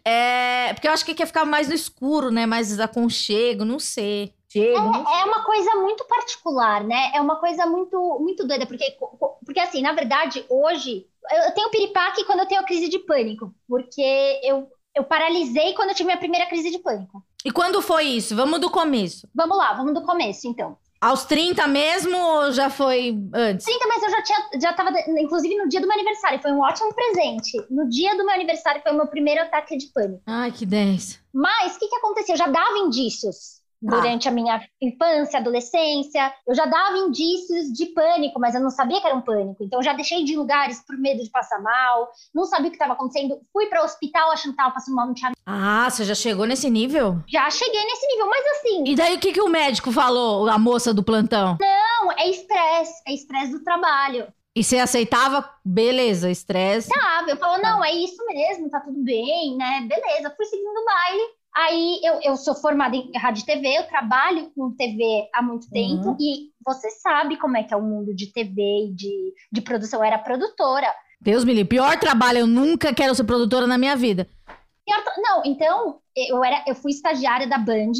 É, 0.05 0.73
porque 0.75 0.88
eu 0.88 0.93
acho 0.93 1.05
que 1.05 1.15
quer 1.15 1.26
ficar 1.26 1.44
mais 1.44 1.69
no 1.69 1.75
escuro, 1.75 2.32
né? 2.32 2.47
Mais 2.47 2.81
aconchego, 2.81 3.65
não 3.65 3.79
sei. 3.79 4.32
É, 4.56 5.20
é, 5.20 5.24
uma 5.24 5.44
coisa 5.44 5.74
muito 5.76 6.04
particular, 6.06 6.82
né? 6.82 7.12
É 7.14 7.20
uma 7.20 7.36
coisa 7.36 7.66
muito, 7.66 8.18
muito 8.20 8.46
doida, 8.46 8.66
porque, 8.66 8.96
porque 9.44 9.60
assim, 9.60 9.82
na 9.82 9.92
verdade, 9.92 10.44
hoje 10.48 11.06
eu 11.46 11.52
tenho 11.52 11.70
piripaque 11.70 12.24
quando 12.24 12.40
eu 12.40 12.46
tenho 12.46 12.64
crise 12.64 12.88
de 12.88 12.98
pânico, 13.00 13.52
porque 13.69 14.40
eu, 14.43 14.67
eu 14.94 15.05
paralisei 15.05 15.74
quando 15.74 15.90
eu 15.90 15.94
tive 15.94 16.06
minha 16.06 16.19
primeira 16.19 16.46
crise 16.46 16.70
de 16.70 16.78
pânico. 16.78 17.22
E 17.44 17.50
quando 17.50 17.82
foi 17.82 18.05
isso? 18.05 18.34
Vamos 18.34 18.60
do 18.60 18.70
começo. 18.70 19.28
Vamos 19.34 19.56
lá, 19.56 19.74
vamos 19.74 19.93
do 19.93 20.02
começo, 20.02 20.48
então. 20.48 20.78
Aos 21.00 21.24
30 21.26 21.69
mesmo 21.69 22.17
ou 22.19 22.50
já 22.50 22.69
foi 22.69 23.17
antes? 23.32 23.64
30, 23.64 23.86
mas 23.86 24.02
eu 24.02 24.10
já 24.10 24.22
tinha, 24.22 24.38
já 24.60 24.72
tava, 24.72 24.90
inclusive 25.20 25.55
no 25.56 25.69
dia 25.69 25.81
do 25.81 25.86
meu 25.86 25.94
aniversário, 25.94 26.43
foi 26.43 26.50
um 26.50 26.60
ótimo 26.60 26.93
presente. 26.93 27.52
No 27.70 27.88
dia 27.88 28.17
do 28.17 28.24
meu 28.24 28.34
aniversário 28.34 28.82
foi 28.82 28.90
o 28.90 28.96
meu 28.96 29.06
primeiro 29.06 29.43
ataque 29.43 29.76
de 29.76 29.86
pânico. 29.93 30.22
Ai, 30.26 30.50
que 30.50 30.67
10. 30.67 31.20
Mas 31.32 31.76
o 31.76 31.78
que 31.78 31.86
que 31.86 31.96
aconteceu? 31.96 32.34
Eu 32.34 32.38
já 32.38 32.48
dava 32.48 32.78
indícios 32.78 33.57
durante 33.81 34.29
ah. 34.29 34.31
a 34.31 34.35
minha 34.35 34.61
infância, 34.81 35.39
adolescência. 35.39 36.32
Eu 36.47 36.55
já 36.55 36.67
dava 36.67 36.99
indícios 36.99 37.73
de 37.73 37.87
pânico, 37.87 38.41
mas 38.41 38.55
eu 38.55 38.61
não 38.61 38.70
sabia 38.70 39.01
que 39.01 39.06
era 39.06 39.17
um 39.17 39.23
pânico. 39.23 39.63
Então, 39.63 39.79
eu 39.79 39.85
já 39.85 39.93
deixei 39.93 40.25
de 40.25 40.37
lugares 40.37 40.82
por 40.87 40.97
medo 40.97 41.23
de 41.23 41.31
passar 41.31 41.61
mal, 41.61 42.11
não 42.35 42.44
sabia 42.44 42.69
o 42.69 42.70
que 42.70 42.77
estava 42.77 42.94
acontecendo. 42.94 43.41
Fui 43.53 43.67
para 43.67 43.82
o 43.82 43.85
hospital 43.85 44.31
achando 44.31 44.55
que 44.55 44.61
estava 44.61 44.75
passando 44.75 44.94
mal, 44.94 45.06
não 45.06 45.15
tinha. 45.15 45.32
Ah, 45.47 45.89
você 45.89 46.05
já 46.05 46.15
chegou 46.15 46.47
nesse 46.47 46.69
nível? 46.69 47.23
Já 47.29 47.49
cheguei 47.51 47.85
nesse 47.85 48.06
nível, 48.06 48.27
mas 48.29 48.47
assim. 48.47 48.85
E 48.87 48.94
daí 48.94 49.17
o 49.17 49.20
que, 49.20 49.32
que 49.32 49.41
o 49.41 49.49
médico 49.49 49.93
falou, 49.93 50.49
a 50.49 50.58
moça 50.58 50.93
do 50.93 51.03
plantão? 51.03 51.56
Não, 51.61 52.13
é 52.13 52.29
estresse, 52.29 53.03
é 53.06 53.15
estresse 53.15 53.53
do 53.53 53.65
trabalho. 53.65 54.27
E 54.58 54.65
você 54.65 54.79
aceitava? 54.79 55.49
Beleza, 55.65 56.29
estresse. 56.31 56.89
Sabe, 56.89 57.31
eu 57.31 57.37
falo, 57.37 57.63
não, 57.63 57.85
é 57.85 57.93
isso 57.93 58.25
mesmo, 58.27 58.69
tá 58.69 58.81
tudo 58.81 59.05
bem, 59.05 59.56
né? 59.56 59.87
Beleza, 59.89 60.35
fui 60.37 60.47
seguindo 60.47 60.77
o 60.77 60.85
baile. 60.85 61.23
Aí 61.58 61.98
eu, 62.05 62.20
eu 62.22 62.36
sou 62.36 62.55
formada 62.55 62.94
em 62.94 63.10
rádio 63.17 63.43
e 63.43 63.46
TV, 63.46 63.79
eu 63.79 63.88
trabalho 63.88 64.48
com 64.55 64.70
TV 64.77 65.29
há 65.34 65.43
muito 65.43 65.69
tempo 65.69 66.10
uhum. 66.10 66.17
e 66.20 66.53
você 66.65 66.88
sabe 66.91 67.36
como 67.36 67.56
é 67.56 67.65
que 67.65 67.74
é 67.74 67.77
o 67.77 67.82
mundo 67.82 68.15
de 68.15 68.32
TV 68.32 68.62
e 68.62 68.94
de, 68.94 69.34
de 69.50 69.60
produção. 69.60 69.98
Eu 69.98 70.05
era 70.05 70.19
produtora. 70.19 70.86
Deus 71.20 71.44
me 71.44 71.53
livre. 71.53 71.70
Pior 71.70 71.98
trabalho, 71.98 72.38
eu 72.38 72.46
nunca 72.46 72.94
quero 72.94 73.12
ser 73.12 73.24
produtora 73.24 73.67
na 73.67 73.77
minha 73.77 73.96
vida. 73.96 74.29
Pior, 74.86 75.03
não, 75.19 75.43
então 75.44 75.98
eu, 76.15 76.44
era, 76.44 76.62
eu 76.65 76.77
fui 76.77 76.93
estagiária 76.93 77.48
da 77.48 77.58
Band. 77.58 77.91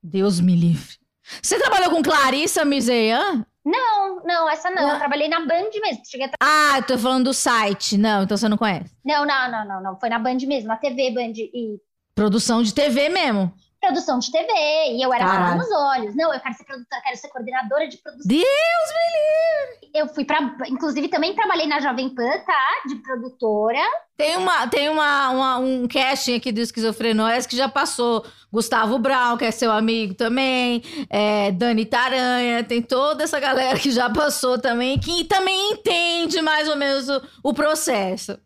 Deus 0.00 0.38
me 0.38 0.54
livre. 0.54 0.96
Você 1.42 1.58
trabalhou 1.58 1.90
com 1.90 2.00
Clarissa 2.00 2.64
Mizeian? 2.64 3.44
Não, 3.64 4.22
não, 4.24 4.48
essa 4.48 4.70
não. 4.70 4.90
Eu 4.90 4.98
trabalhei 4.98 5.26
na 5.26 5.40
Band 5.40 5.70
mesmo. 5.82 6.02
Cheguei 6.06 6.26
a. 6.26 6.30
Ah, 6.40 6.78
eu 6.78 6.86
tô 6.86 6.96
falando 6.96 7.24
do 7.24 7.34
site. 7.34 7.98
Não, 7.98 8.22
então 8.22 8.36
você 8.36 8.48
não 8.48 8.58
conhece. 8.58 8.94
Não, 9.04 9.26
não, 9.26 9.50
não, 9.50 9.66
não, 9.66 9.82
não. 9.82 9.98
Foi 9.98 10.08
na 10.08 10.18
Band 10.20 10.36
mesmo, 10.46 10.68
na 10.68 10.76
TV 10.76 11.10
Band. 11.10 11.32
E 11.36 11.80
Produção 12.14 12.62
de 12.62 12.72
TV 12.72 13.08
mesmo. 13.08 13.52
Produção 13.84 14.18
de 14.18 14.30
TV, 14.30 14.52
e 14.92 15.02
eu 15.04 15.12
era 15.12 15.24
Caralho. 15.24 15.58
nos 15.58 15.70
olhos. 15.70 16.16
Não, 16.16 16.32
eu 16.32 16.40
quero 16.40 16.54
ser 16.54 16.64
produtora, 16.64 17.02
quero 17.02 17.16
ser 17.16 17.28
coordenadora 17.28 17.88
de 17.88 17.98
produção. 17.98 18.26
Deus 18.26 18.42
me 18.42 19.10
livre! 19.14 19.90
Eu 19.94 20.08
fui 20.08 20.24
para, 20.24 20.38
inclusive 20.68 21.08
também 21.08 21.34
trabalhei 21.34 21.66
na 21.66 21.80
Jovem 21.80 22.08
Pan, 22.08 22.30
tá? 22.44 22.82
De 22.88 22.96
produtora. 22.96 23.80
Tem, 24.16 24.36
uma, 24.36 24.66
tem 24.68 24.88
uma, 24.88 25.30
uma, 25.30 25.58
um 25.58 25.88
casting 25.88 26.36
aqui 26.36 26.50
do 26.50 26.60
Esquizofrenóias 26.60 27.46
que 27.46 27.56
já 27.56 27.68
passou. 27.68 28.24
Gustavo 28.52 29.00
Brown, 29.00 29.36
que 29.36 29.44
é 29.44 29.50
seu 29.50 29.72
amigo 29.72 30.14
também, 30.14 30.80
é, 31.10 31.50
Dani 31.50 31.84
Taranha, 31.84 32.62
tem 32.62 32.80
toda 32.80 33.24
essa 33.24 33.40
galera 33.40 33.76
que 33.76 33.90
já 33.90 34.08
passou 34.08 34.60
também, 34.60 34.96
que 34.96 35.24
também 35.24 35.72
entende 35.72 36.40
mais 36.40 36.68
ou 36.68 36.76
menos 36.76 37.08
o, 37.08 37.20
o 37.42 37.52
processo. 37.52 38.38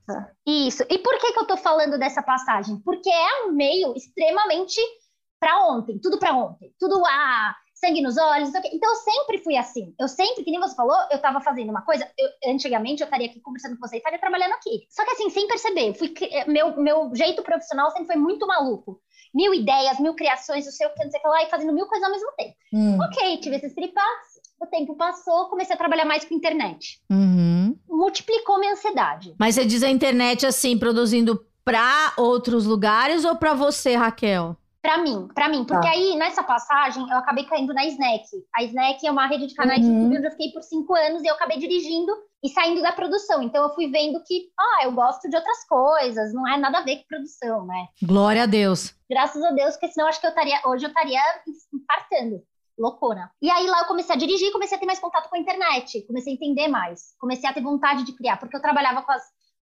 Isso. 0.47 0.83
E 0.89 0.99
por 0.99 1.19
que, 1.19 1.33
que 1.33 1.39
eu 1.39 1.47
tô 1.47 1.59
falando 1.59 1.99
dessa 1.99 2.23
passagem? 2.23 2.81
Porque 2.83 3.11
é 3.11 3.45
um 3.45 3.53
meio 3.53 3.93
extremamente 3.95 4.81
para 5.39 5.67
ontem, 5.69 5.99
tudo 5.99 6.19
para 6.19 6.35
ontem, 6.35 6.73
tudo 6.79 7.03
ah, 7.07 7.55
sangue 7.75 8.03
nos 8.03 8.19
olhos, 8.19 8.51
então 8.55 8.91
eu 8.91 8.97
sempre 8.97 9.39
fui 9.39 9.57
assim. 9.57 9.95
Eu 9.99 10.09
sempre, 10.09 10.45
que 10.45 10.51
nem 10.51 10.61
você 10.61 10.75
falou, 10.75 10.97
eu 11.11 11.19
tava 11.19 11.41
fazendo 11.41 11.71
uma 11.71 11.83
coisa, 11.83 12.09
eu, 12.19 12.53
antigamente 12.53 13.03
eu 13.03 13.07
estaria 13.07 13.29
aqui 13.29 13.41
conversando 13.41 13.77
com 13.77 13.87
você 13.87 13.97
e 13.97 13.99
estaria 13.99 14.19
trabalhando 14.19 14.53
aqui. 14.53 14.87
Só 14.91 15.05
que 15.05 15.13
assim, 15.13 15.31
sem 15.31 15.47
perceber, 15.47 15.95
fui, 15.95 16.13
meu, 16.47 16.77
meu 16.77 17.15
jeito 17.15 17.43
profissional 17.43 17.91
sempre 17.91 18.09
foi 18.09 18.17
muito 18.17 18.47
maluco. 18.47 19.01
Mil 19.35 19.53
ideias, 19.53 20.01
mil 20.01 20.15
criações, 20.15 20.65
não 20.65 20.73
sei 20.73 20.87
o 20.87 20.95
que, 20.95 21.05
não 21.05 21.11
sei 21.11 21.21
o 21.21 21.23
que 21.23 21.29
lá, 21.29 21.43
e 21.43 21.51
fazendo 21.51 21.73
mil 21.73 21.87
coisas 21.87 22.05
ao 22.05 22.13
mesmo 22.13 22.33
tempo. 22.33 22.55
Hum. 22.73 22.99
Ok, 23.01 23.39
tive 23.39 23.57
esses 23.57 23.75
tripas, 23.75 24.03
o 24.61 24.67
tempo 24.67 24.97
passou, 24.97 25.49
comecei 25.49 25.75
a 25.75 25.79
trabalhar 25.79 26.05
mais 26.05 26.25
com 26.25 26.35
internet. 26.35 27.01
Uhum. 27.11 27.77
Multiplicou 27.89 28.59
minha 28.59 28.73
ansiedade. 28.73 29.35
Mas 29.39 29.55
você 29.55 29.65
diz 29.65 29.83
a 29.83 29.91
internet 29.91 30.47
assim, 30.47 30.79
produzindo 30.79 31.47
para 31.65 32.15
outros 32.17 32.65
lugares 32.65 33.25
ou 33.25 33.37
para 33.37 33.53
você, 33.53 33.95
Raquel? 33.95 34.57
Para 34.89 35.03
mim, 35.03 35.29
para 35.35 35.51
mim, 35.51 35.67
porque 35.67 35.87
tá. 35.87 35.93
aí 35.93 36.17
nessa 36.17 36.43
passagem 36.43 37.07
eu 37.11 37.19
acabei 37.19 37.45
caindo 37.45 37.75
na 37.75 37.85
Snack. 37.85 38.25
A 38.57 38.63
Snack 38.63 39.07
é 39.07 39.11
uma 39.11 39.27
rede 39.27 39.47
de 39.47 39.55
canais 39.55 39.85
uhum. 39.85 39.93
de 39.93 39.99
YouTube 39.99 40.17
onde 40.17 40.27
eu 40.27 40.31
fiquei 40.31 40.51
por 40.51 40.63
cinco 40.63 40.95
anos 40.95 41.23
e 41.23 41.27
eu 41.27 41.35
acabei 41.35 41.59
dirigindo 41.59 42.11
e 42.43 42.49
saindo 42.49 42.81
da 42.81 42.91
produção. 42.91 43.43
Então 43.43 43.63
eu 43.65 43.75
fui 43.75 43.91
vendo 43.91 44.19
que, 44.25 44.49
ah, 44.59 44.85
eu 44.85 44.93
gosto 44.93 45.29
de 45.29 45.37
outras 45.37 45.63
coisas, 45.69 46.33
não 46.33 46.49
é 46.49 46.57
nada 46.57 46.79
a 46.79 46.83
ver 46.83 47.01
com 47.01 47.07
produção, 47.07 47.67
né? 47.67 47.89
Glória 48.03 48.45
a 48.45 48.47
Deus. 48.47 48.95
Graças 49.11 49.45
a 49.45 49.51
Deus, 49.51 49.75
porque 49.75 49.89
senão 49.89 50.09
acho 50.09 50.23
que 50.23 50.27
eu 50.27 50.31
estaria, 50.31 50.59
hoje 50.65 50.87
eu 50.87 50.89
estaria 50.89 51.21
infartando. 51.75 52.43
Loucura. 52.79 53.31
E 53.43 53.51
aí 53.51 53.67
lá 53.67 53.81
eu 53.81 53.87
comecei 53.89 54.15
a 54.15 54.19
dirigir, 54.19 54.51
comecei 54.53 54.79
a 54.79 54.81
ter 54.81 54.87
mais 54.87 55.01
contato 55.01 55.29
com 55.29 55.37
a 55.37 55.39
internet, 55.39 56.01
comecei 56.07 56.33
a 56.33 56.37
entender 56.37 56.69
mais, 56.69 57.15
comecei 57.21 57.51
a 57.51 57.53
ter 57.53 57.61
vontade 57.61 58.05
de 58.05 58.17
criar, 58.17 58.39
porque 58.39 58.57
eu 58.57 58.63
trabalhava 58.63 59.03
com 59.03 59.13
as 59.13 59.23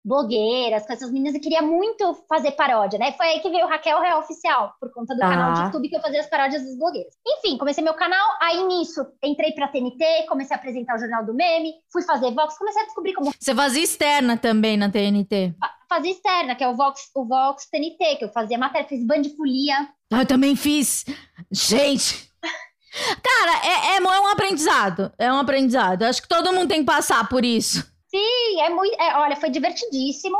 blogueiras, 0.04 0.86
com 0.86 0.92
essas 0.92 1.10
meninas, 1.10 1.34
e 1.34 1.40
queria 1.40 1.62
muito 1.62 2.14
fazer 2.28 2.52
paródia, 2.52 2.98
né? 2.98 3.12
Foi 3.12 3.26
aí 3.26 3.40
que 3.40 3.48
veio 3.48 3.66
o 3.66 3.68
Raquel 3.68 4.00
Real 4.00 4.20
Oficial, 4.20 4.74
por 4.80 4.92
conta 4.92 5.14
do 5.14 5.20
tá. 5.20 5.28
canal 5.28 5.52
de 5.54 5.60
YouTube 5.62 5.88
que 5.88 5.96
eu 5.96 6.00
fazia 6.00 6.20
as 6.20 6.28
paródias 6.28 6.64
das 6.64 6.76
blogueiras. 6.76 7.14
Enfim, 7.26 7.56
comecei 7.56 7.84
meu 7.84 7.94
canal, 7.94 8.26
aí 8.40 8.64
nisso 8.66 9.06
entrei 9.22 9.52
pra 9.52 9.68
TNT, 9.68 10.26
comecei 10.28 10.56
a 10.56 10.58
apresentar 10.58 10.96
o 10.96 10.98
Jornal 10.98 11.24
do 11.24 11.34
Meme, 11.34 11.74
fui 11.92 12.02
fazer 12.02 12.32
Vox, 12.32 12.58
comecei 12.58 12.82
a 12.82 12.86
descobrir 12.86 13.14
como... 13.14 13.32
Você 13.38 13.54
fazia 13.54 13.82
externa 13.82 14.36
também 14.36 14.76
na 14.76 14.90
TNT? 14.90 15.54
fazia 15.88 16.12
externa, 16.12 16.54
que 16.54 16.64
é 16.64 16.68
o 16.68 16.74
Vox, 16.74 17.10
o 17.14 17.26
Vox 17.26 17.68
TNT, 17.70 18.16
que 18.16 18.24
eu 18.24 18.30
fazia 18.30 18.56
matéria, 18.56 18.88
fiz 18.88 19.04
Bandifolia. 19.04 19.88
Ah, 20.10 20.22
eu 20.22 20.26
também 20.26 20.56
fiz! 20.56 21.04
Gente! 21.50 22.30
Cara, 23.22 23.66
é, 23.66 23.94
é, 23.94 23.96
é 23.96 24.00
um 24.00 24.26
aprendizado. 24.26 25.12
É 25.18 25.32
um 25.32 25.36
aprendizado. 25.36 26.04
Acho 26.04 26.22
que 26.22 26.28
todo 26.28 26.52
mundo 26.52 26.68
tem 26.68 26.80
que 26.80 26.86
passar 26.86 27.28
por 27.28 27.44
isso. 27.44 27.91
Sim, 28.12 28.60
é 28.60 28.68
muito. 28.68 28.94
É, 29.00 29.16
olha, 29.16 29.36
foi 29.36 29.48
divertidíssimo. 29.48 30.36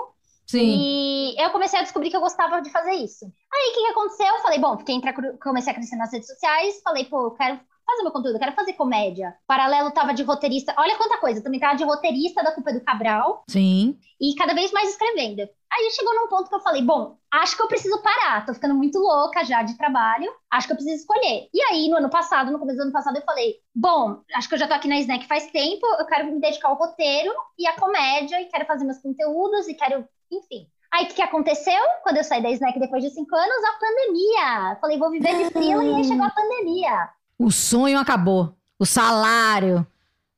Sim. 0.47 0.61
E 0.61 1.43
eu 1.43 1.49
comecei 1.51 1.79
a 1.79 1.83
descobrir 1.83 2.11
que 2.11 2.17
eu 2.17 2.21
gostava 2.21 2.61
de 2.61 2.71
fazer 2.71 2.93
isso. 2.93 3.25
Aí 3.25 3.71
o 3.71 3.75
que, 3.75 3.81
que 3.81 3.87
aconteceu? 3.87 4.27
Eu 4.27 4.43
falei, 4.43 4.59
bom, 4.59 4.77
fiquei 4.77 4.95
entre, 4.95 5.13
comecei 5.39 5.73
a 5.73 5.75
crescer 5.75 5.97
nas 5.97 6.13
redes 6.13 6.29
sociais, 6.29 6.83
falei, 6.85 7.07
pô, 7.07 7.29
eu 7.29 7.31
quero 7.31 7.59
fazer 7.87 8.03
meu 8.03 8.13
conteúdo, 8.13 8.37
eu 8.37 8.41
quero 8.41 8.55
fazer 8.55 8.75
comédia. 8.75 9.35
Paralelo 9.47 9.91
tava 9.93 10.13
de 10.13 10.23
roteirista, 10.23 10.75
olha 10.77 10.99
quanta 10.99 11.17
coisa, 11.19 11.41
eu 11.41 11.43
também 11.43 11.59
tava 11.59 11.77
de 11.77 11.85
roteirista 11.85 12.43
da 12.43 12.53
Culpa 12.53 12.73
do 12.75 12.83
Cabral. 12.83 13.45
Sim. 13.49 13.99
E 14.21 14.35
cada 14.35 14.53
vez 14.53 14.71
mais 14.73 14.91
escrevendo. 14.91 15.49
Aí 15.75 15.91
chegou 15.91 16.15
num 16.15 16.29
ponto 16.29 16.51
que 16.51 16.55
eu 16.55 16.61
falei, 16.61 16.83
bom, 16.83 17.17
acho 17.31 17.57
que 17.57 17.63
eu 17.63 17.69
preciso 17.69 17.99
parar, 18.03 18.45
tô 18.45 18.53
ficando 18.53 18.75
muito 18.75 18.99
louca 18.99 19.43
já 19.43 19.63
de 19.63 19.75
trabalho, 19.79 20.31
acho 20.51 20.67
que 20.67 20.73
eu 20.75 20.77
preciso 20.77 20.97
escolher. 20.97 21.49
E 21.53 21.63
aí, 21.63 21.89
no 21.89 21.97
ano 21.97 22.11
passado, 22.11 22.53
no 22.53 22.59
começo 22.59 22.77
do 22.77 22.83
ano 22.83 22.93
passado, 22.93 23.17
eu 23.17 23.23
falei, 23.23 23.55
bom, 23.75 24.21
acho 24.35 24.49
que 24.49 24.55
eu 24.55 24.59
já 24.59 24.69
tô 24.69 24.75
aqui 24.75 24.87
na 24.87 25.01
Snack 25.01 25.27
faz 25.27 25.51
tempo, 25.51 25.87
eu 25.99 26.05
quero 26.05 26.27
me 26.27 26.39
dedicar 26.39 26.69
ao 26.69 26.75
roteiro 26.75 27.33
e 27.59 27.67
à 27.67 27.73
comédia, 27.73 28.39
e 28.43 28.47
quero 28.47 28.67
fazer 28.67 28.85
meus 28.85 28.99
conteúdos, 28.99 29.67
e 29.67 29.73
quero, 29.73 30.07
enfim. 30.31 30.67
Aí, 30.93 31.05
o 31.05 31.09
que, 31.09 31.15
que 31.15 31.23
aconteceu? 31.23 31.83
Quando 32.03 32.19
eu 32.19 32.25
saí 32.25 32.43
da 32.43 32.51
Snack 32.51 32.79
depois 32.79 33.03
de 33.03 33.09
cinco 33.09 33.35
anos, 33.35 33.65
a 33.65 33.79
pandemia. 33.81 34.79
Falei, 34.79 34.99
vou 34.99 35.11
viver 35.11 35.39
de 35.39 35.51
fila, 35.53 35.83
e 35.83 35.95
aí 35.95 36.05
chegou 36.05 36.27
a 36.27 36.31
pandemia. 36.31 37.09
O 37.39 37.51
sonho 37.51 37.99
acabou. 37.99 38.55
O 38.79 38.85
salário. 38.85 39.87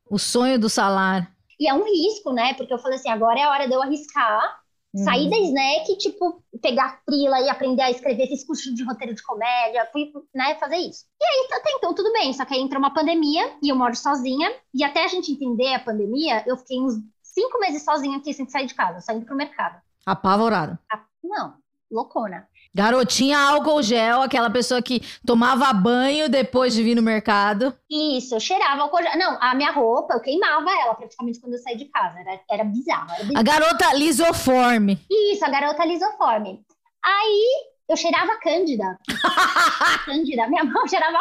O 0.08 0.16
sonho 0.16 0.60
do 0.60 0.68
salário. 0.68 1.26
E 1.58 1.68
é 1.68 1.74
um 1.74 1.82
risco, 1.84 2.32
né? 2.32 2.54
Porque 2.54 2.72
eu 2.72 2.78
falei 2.78 2.98
assim, 2.98 3.10
agora 3.10 3.40
é 3.40 3.42
a 3.42 3.50
hora 3.50 3.66
de 3.66 3.74
eu 3.74 3.82
arriscar 3.82 4.62
Saí 4.96 5.28
da 5.28 5.36
uhum. 5.36 5.44
Snack, 5.44 5.98
tipo, 5.98 6.42
pegar 6.62 7.00
frila 7.04 7.40
e 7.40 7.48
aprender 7.48 7.82
a 7.82 7.90
escrever, 7.90 8.28
fiz 8.28 8.44
curso 8.44 8.72
de 8.74 8.84
roteiro 8.84 9.14
de 9.14 9.22
comédia, 9.22 9.88
fui, 9.92 10.12
né, 10.32 10.54
fazer 10.54 10.76
isso. 10.76 11.04
E 11.20 11.24
aí, 11.24 11.48
até 11.52 11.70
então, 11.72 11.92
tudo 11.92 12.12
bem, 12.12 12.32
só 12.32 12.44
que 12.44 12.54
aí 12.54 12.60
entrou 12.60 12.78
uma 12.78 12.94
pandemia 12.94 13.56
e 13.60 13.68
eu 13.68 13.76
moro 13.76 13.96
sozinha, 13.96 14.54
e 14.72 14.84
até 14.84 15.04
a 15.04 15.08
gente 15.08 15.32
entender 15.32 15.74
a 15.74 15.80
pandemia, 15.80 16.44
eu 16.46 16.56
fiquei 16.56 16.80
uns 16.80 16.94
cinco 17.22 17.58
meses 17.58 17.84
sozinha 17.84 18.18
aqui 18.18 18.32
sem 18.32 18.48
sair 18.48 18.66
de 18.66 18.74
casa, 18.74 19.00
saindo 19.00 19.26
pro 19.26 19.34
mercado. 19.36 19.80
Apavorada. 20.06 20.78
Não, 21.22 21.54
loucona. 21.90 22.46
Garotinha 22.74 23.38
álcool 23.38 23.80
gel, 23.82 24.22
aquela 24.22 24.50
pessoa 24.50 24.82
que 24.82 25.00
tomava 25.24 25.72
banho 25.72 26.28
depois 26.28 26.74
de 26.74 26.82
vir 26.82 26.96
no 26.96 27.02
mercado. 27.02 27.72
Isso, 27.88 28.34
eu 28.34 28.40
cheirava 28.40 28.82
álcool 28.82 29.00
gel. 29.00 29.16
Não, 29.16 29.38
a 29.40 29.54
minha 29.54 29.70
roupa, 29.70 30.14
eu 30.14 30.20
queimava 30.20 30.68
ela 30.82 30.92
praticamente 30.96 31.40
quando 31.40 31.52
eu 31.52 31.60
saí 31.60 31.76
de 31.76 31.84
casa. 31.84 32.18
Era, 32.18 32.40
era, 32.50 32.64
bizarro, 32.64 33.12
era 33.12 33.22
bizarro. 33.22 33.38
A 33.38 33.42
garota 33.44 33.94
lisoforme. 33.94 34.98
Isso, 35.08 35.44
a 35.44 35.50
garota 35.50 35.84
lisoforme. 35.84 36.64
Aí 37.04 37.48
eu 37.88 37.96
cheirava 37.96 38.40
cândida. 38.40 38.98
cândida, 40.04 40.48
minha 40.48 40.64
mão 40.64 40.88
cheirava. 40.88 41.18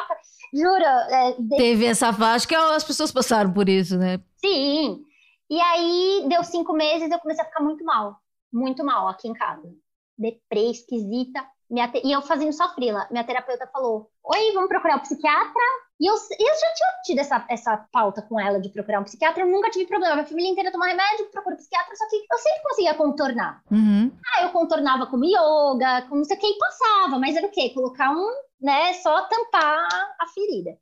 Juro. 0.51 0.83
É, 0.83 1.36
de... 1.38 1.55
Teve 1.55 1.86
essa 1.86 2.12
faixa 2.12 2.48
que 2.48 2.55
as 2.55 2.83
pessoas 2.83 3.12
passaram 3.12 3.53
por 3.53 3.69
isso, 3.69 3.95
né? 3.95 4.19
Sim. 4.38 5.03
E 5.51 5.62
aí 5.62 6.25
deu 6.27 6.43
cinco 6.43 6.74
meses 6.74 7.12
eu 7.12 7.19
comecei 7.19 7.43
a 7.43 7.48
ficar 7.48 7.62
muito 7.62 7.86
mal. 7.86 8.17
Muito 8.51 8.83
mal 8.83 9.07
aqui 9.07 9.27
em 9.27 9.33
casa 9.33 9.83
deprê, 10.24 10.72
esquisita. 10.72 11.46
Te... 11.92 12.01
E 12.03 12.12
eu 12.12 12.22
fazendo 12.22 12.53
só 12.53 12.74
frila. 12.74 13.08
Minha 13.12 13.24
terapeuta 13.24 13.68
falou: 13.68 14.10
Oi, 14.24 14.51
vamos 14.53 14.70
procurar 14.70 14.98
um 14.98 15.01
psiquiatra? 15.01 15.62
E 16.00 16.06
eu, 16.06 16.13
eu 16.13 16.20
já 16.20 16.74
tinha 16.74 16.89
tido 17.06 17.20
essa, 17.20 17.46
essa 17.50 17.77
pauta 17.92 18.22
com 18.22 18.39
ela 18.39 18.60
de 18.60 18.70
procurar 18.70 19.00
um 19.00 19.03
psiquiatra, 19.03 19.44
eu 19.44 19.48
nunca 19.48 19.70
tive 19.70 19.86
problema. 19.86 20.15
Minha 20.15 20.27
família 20.27 20.51
inteira 20.51 20.72
toma 20.72 20.88
remédio, 20.88 21.30
procura 21.32 21.56
um 21.56 21.58
psiquiatra, 21.58 21.96
só 21.96 22.08
que 22.10 22.25
eu 22.30 22.38
sempre 22.38 22.62
conseguia 22.63 22.94
contornar. 22.94 23.62
Uhum. 23.72 24.12
Ah, 24.34 24.44
eu 24.44 24.50
contornava 24.50 25.06
com 25.06 25.24
yoga, 25.24 26.01
com 26.10 26.18
não 26.18 26.24
sei 26.25 26.36
o 26.36 26.39
que, 26.39 26.48
e 26.48 26.58
passava, 26.58 27.20
mas 27.20 27.36
era 27.36 27.48
o 27.48 27.51
quê? 27.51 27.70
Colocar 27.70 28.12
um, 28.12 28.32
né, 28.60 28.94
só 28.94 29.22
tampar 29.27 29.88
a 30.20 30.27
ferida. 30.34 30.77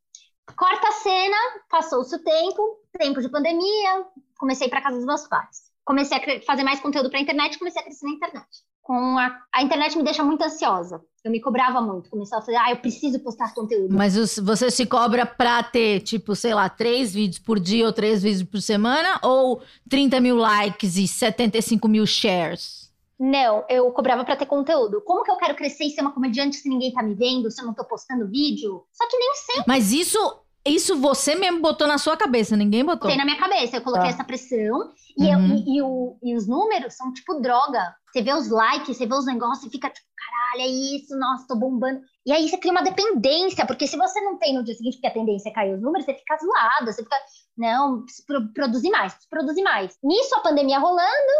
Corta 0.57 0.87
a 0.87 0.91
cena, 0.91 1.37
passou-se 1.69 2.15
o 2.15 2.23
tempo, 2.23 2.79
tempo 2.97 3.21
de 3.21 3.29
pandemia, 3.29 4.05
comecei 4.39 4.69
para 4.69 4.81
casa 4.81 4.97
dos 4.97 5.05
meus 5.05 5.27
pais. 5.27 5.71
Comecei 5.85 6.17
a 6.17 6.41
fazer 6.41 6.63
mais 6.63 6.79
conteúdo 6.79 7.09
para 7.09 7.19
internet, 7.19 7.59
comecei 7.59 7.81
a 7.81 7.85
crescer 7.85 8.05
na 8.05 8.13
internet 8.13 8.47
com 8.91 9.17
a, 9.17 9.33
a 9.53 9.63
internet 9.63 9.97
me 9.97 10.03
deixa 10.03 10.21
muito 10.21 10.43
ansiosa. 10.43 11.01
Eu 11.23 11.31
me 11.31 11.39
cobrava 11.39 11.79
muito, 11.79 12.09
começava 12.09 12.41
a 12.41 12.45
fazer, 12.45 12.57
ah, 12.57 12.71
eu 12.71 12.77
preciso 12.77 13.21
postar 13.21 13.53
conteúdo. 13.53 13.95
Mas 13.95 14.17
os, 14.17 14.37
você 14.37 14.69
se 14.69 14.85
cobra 14.85 15.25
pra 15.25 15.63
ter, 15.63 16.01
tipo, 16.01 16.35
sei 16.35 16.53
lá, 16.53 16.67
três 16.67 17.13
vídeos 17.13 17.39
por 17.39 17.57
dia 17.57 17.85
ou 17.85 17.93
três 17.93 18.21
vídeos 18.21 18.43
por 18.43 18.61
semana? 18.61 19.17
Ou 19.23 19.61
30 19.89 20.19
mil 20.19 20.35
likes 20.35 20.97
e 20.97 21.07
75 21.07 21.87
mil 21.87 22.05
shares? 22.05 22.91
Não, 23.17 23.63
eu 23.69 23.89
cobrava 23.91 24.25
para 24.25 24.35
ter 24.35 24.45
conteúdo. 24.45 24.99
Como 25.05 25.23
que 25.23 25.31
eu 25.31 25.37
quero 25.37 25.55
crescer 25.55 25.85
e 25.85 25.91
ser 25.91 26.01
uma 26.01 26.11
comediante 26.11 26.57
se 26.57 26.67
ninguém 26.67 26.91
tá 26.91 27.01
me 27.01 27.13
vendo, 27.13 27.49
se 27.49 27.61
eu 27.61 27.67
não 27.67 27.73
tô 27.73 27.85
postando 27.85 28.27
vídeo? 28.27 28.83
Só 28.91 29.07
que 29.07 29.15
nem 29.15 29.35
sempre. 29.35 29.63
Mas 29.67 29.93
isso 29.93 30.17
isso 30.65 30.99
você 30.99 31.35
mesmo 31.35 31.61
botou 31.61 31.87
na 31.87 31.97
sua 31.97 32.15
cabeça, 32.15 32.55
ninguém 32.55 32.85
botou. 32.85 33.09
Tem 33.09 33.17
na 33.17 33.25
minha 33.25 33.39
cabeça, 33.39 33.77
eu 33.77 33.81
coloquei 33.81 34.07
ah. 34.07 34.11
essa 34.11 34.23
pressão. 34.23 34.91
E, 35.17 35.23
uhum. 35.23 35.33
eu, 35.33 35.55
e, 35.55 35.77
e, 35.77 35.81
o, 35.81 36.17
e, 36.23 36.35
os 36.35 36.47
números 36.47 36.95
são 36.95 37.11
tipo 37.13 37.39
droga. 37.41 37.95
Você 38.11 38.21
vê 38.21 38.33
os 38.33 38.49
likes, 38.49 38.97
você 38.97 39.05
vê 39.05 39.13
os 39.13 39.25
negócios 39.25 39.65
e 39.65 39.69
fica 39.69 39.89
tipo, 39.89 40.07
caralho, 40.15 40.61
é 40.61 40.95
isso, 40.95 41.17
nossa, 41.17 41.47
tô 41.47 41.55
bombando. 41.55 42.01
E 42.25 42.31
aí 42.31 42.47
você 42.47 42.57
cria 42.57 42.71
uma 42.71 42.83
dependência, 42.83 43.65
porque 43.65 43.87
se 43.87 43.97
você 43.97 44.21
não 44.21 44.37
tem 44.37 44.53
no 44.53 44.63
dia 44.63 44.75
seguinte, 44.75 44.95
porque 44.95 45.07
a 45.07 45.13
tendência 45.13 45.49
é 45.49 45.53
cair 45.53 45.73
os 45.73 45.81
números, 45.81 46.05
você 46.05 46.13
fica 46.13 46.37
zoado, 46.37 46.85
você 46.85 47.03
fica, 47.03 47.17
não, 47.57 48.03
preciso 48.03 48.53
produzir 48.53 48.89
mais, 48.89 49.13
preciso 49.13 49.29
produzir 49.29 49.63
mais. 49.63 49.97
Nisso, 50.03 50.35
a 50.35 50.41
pandemia 50.41 50.79
rolando, 50.79 51.33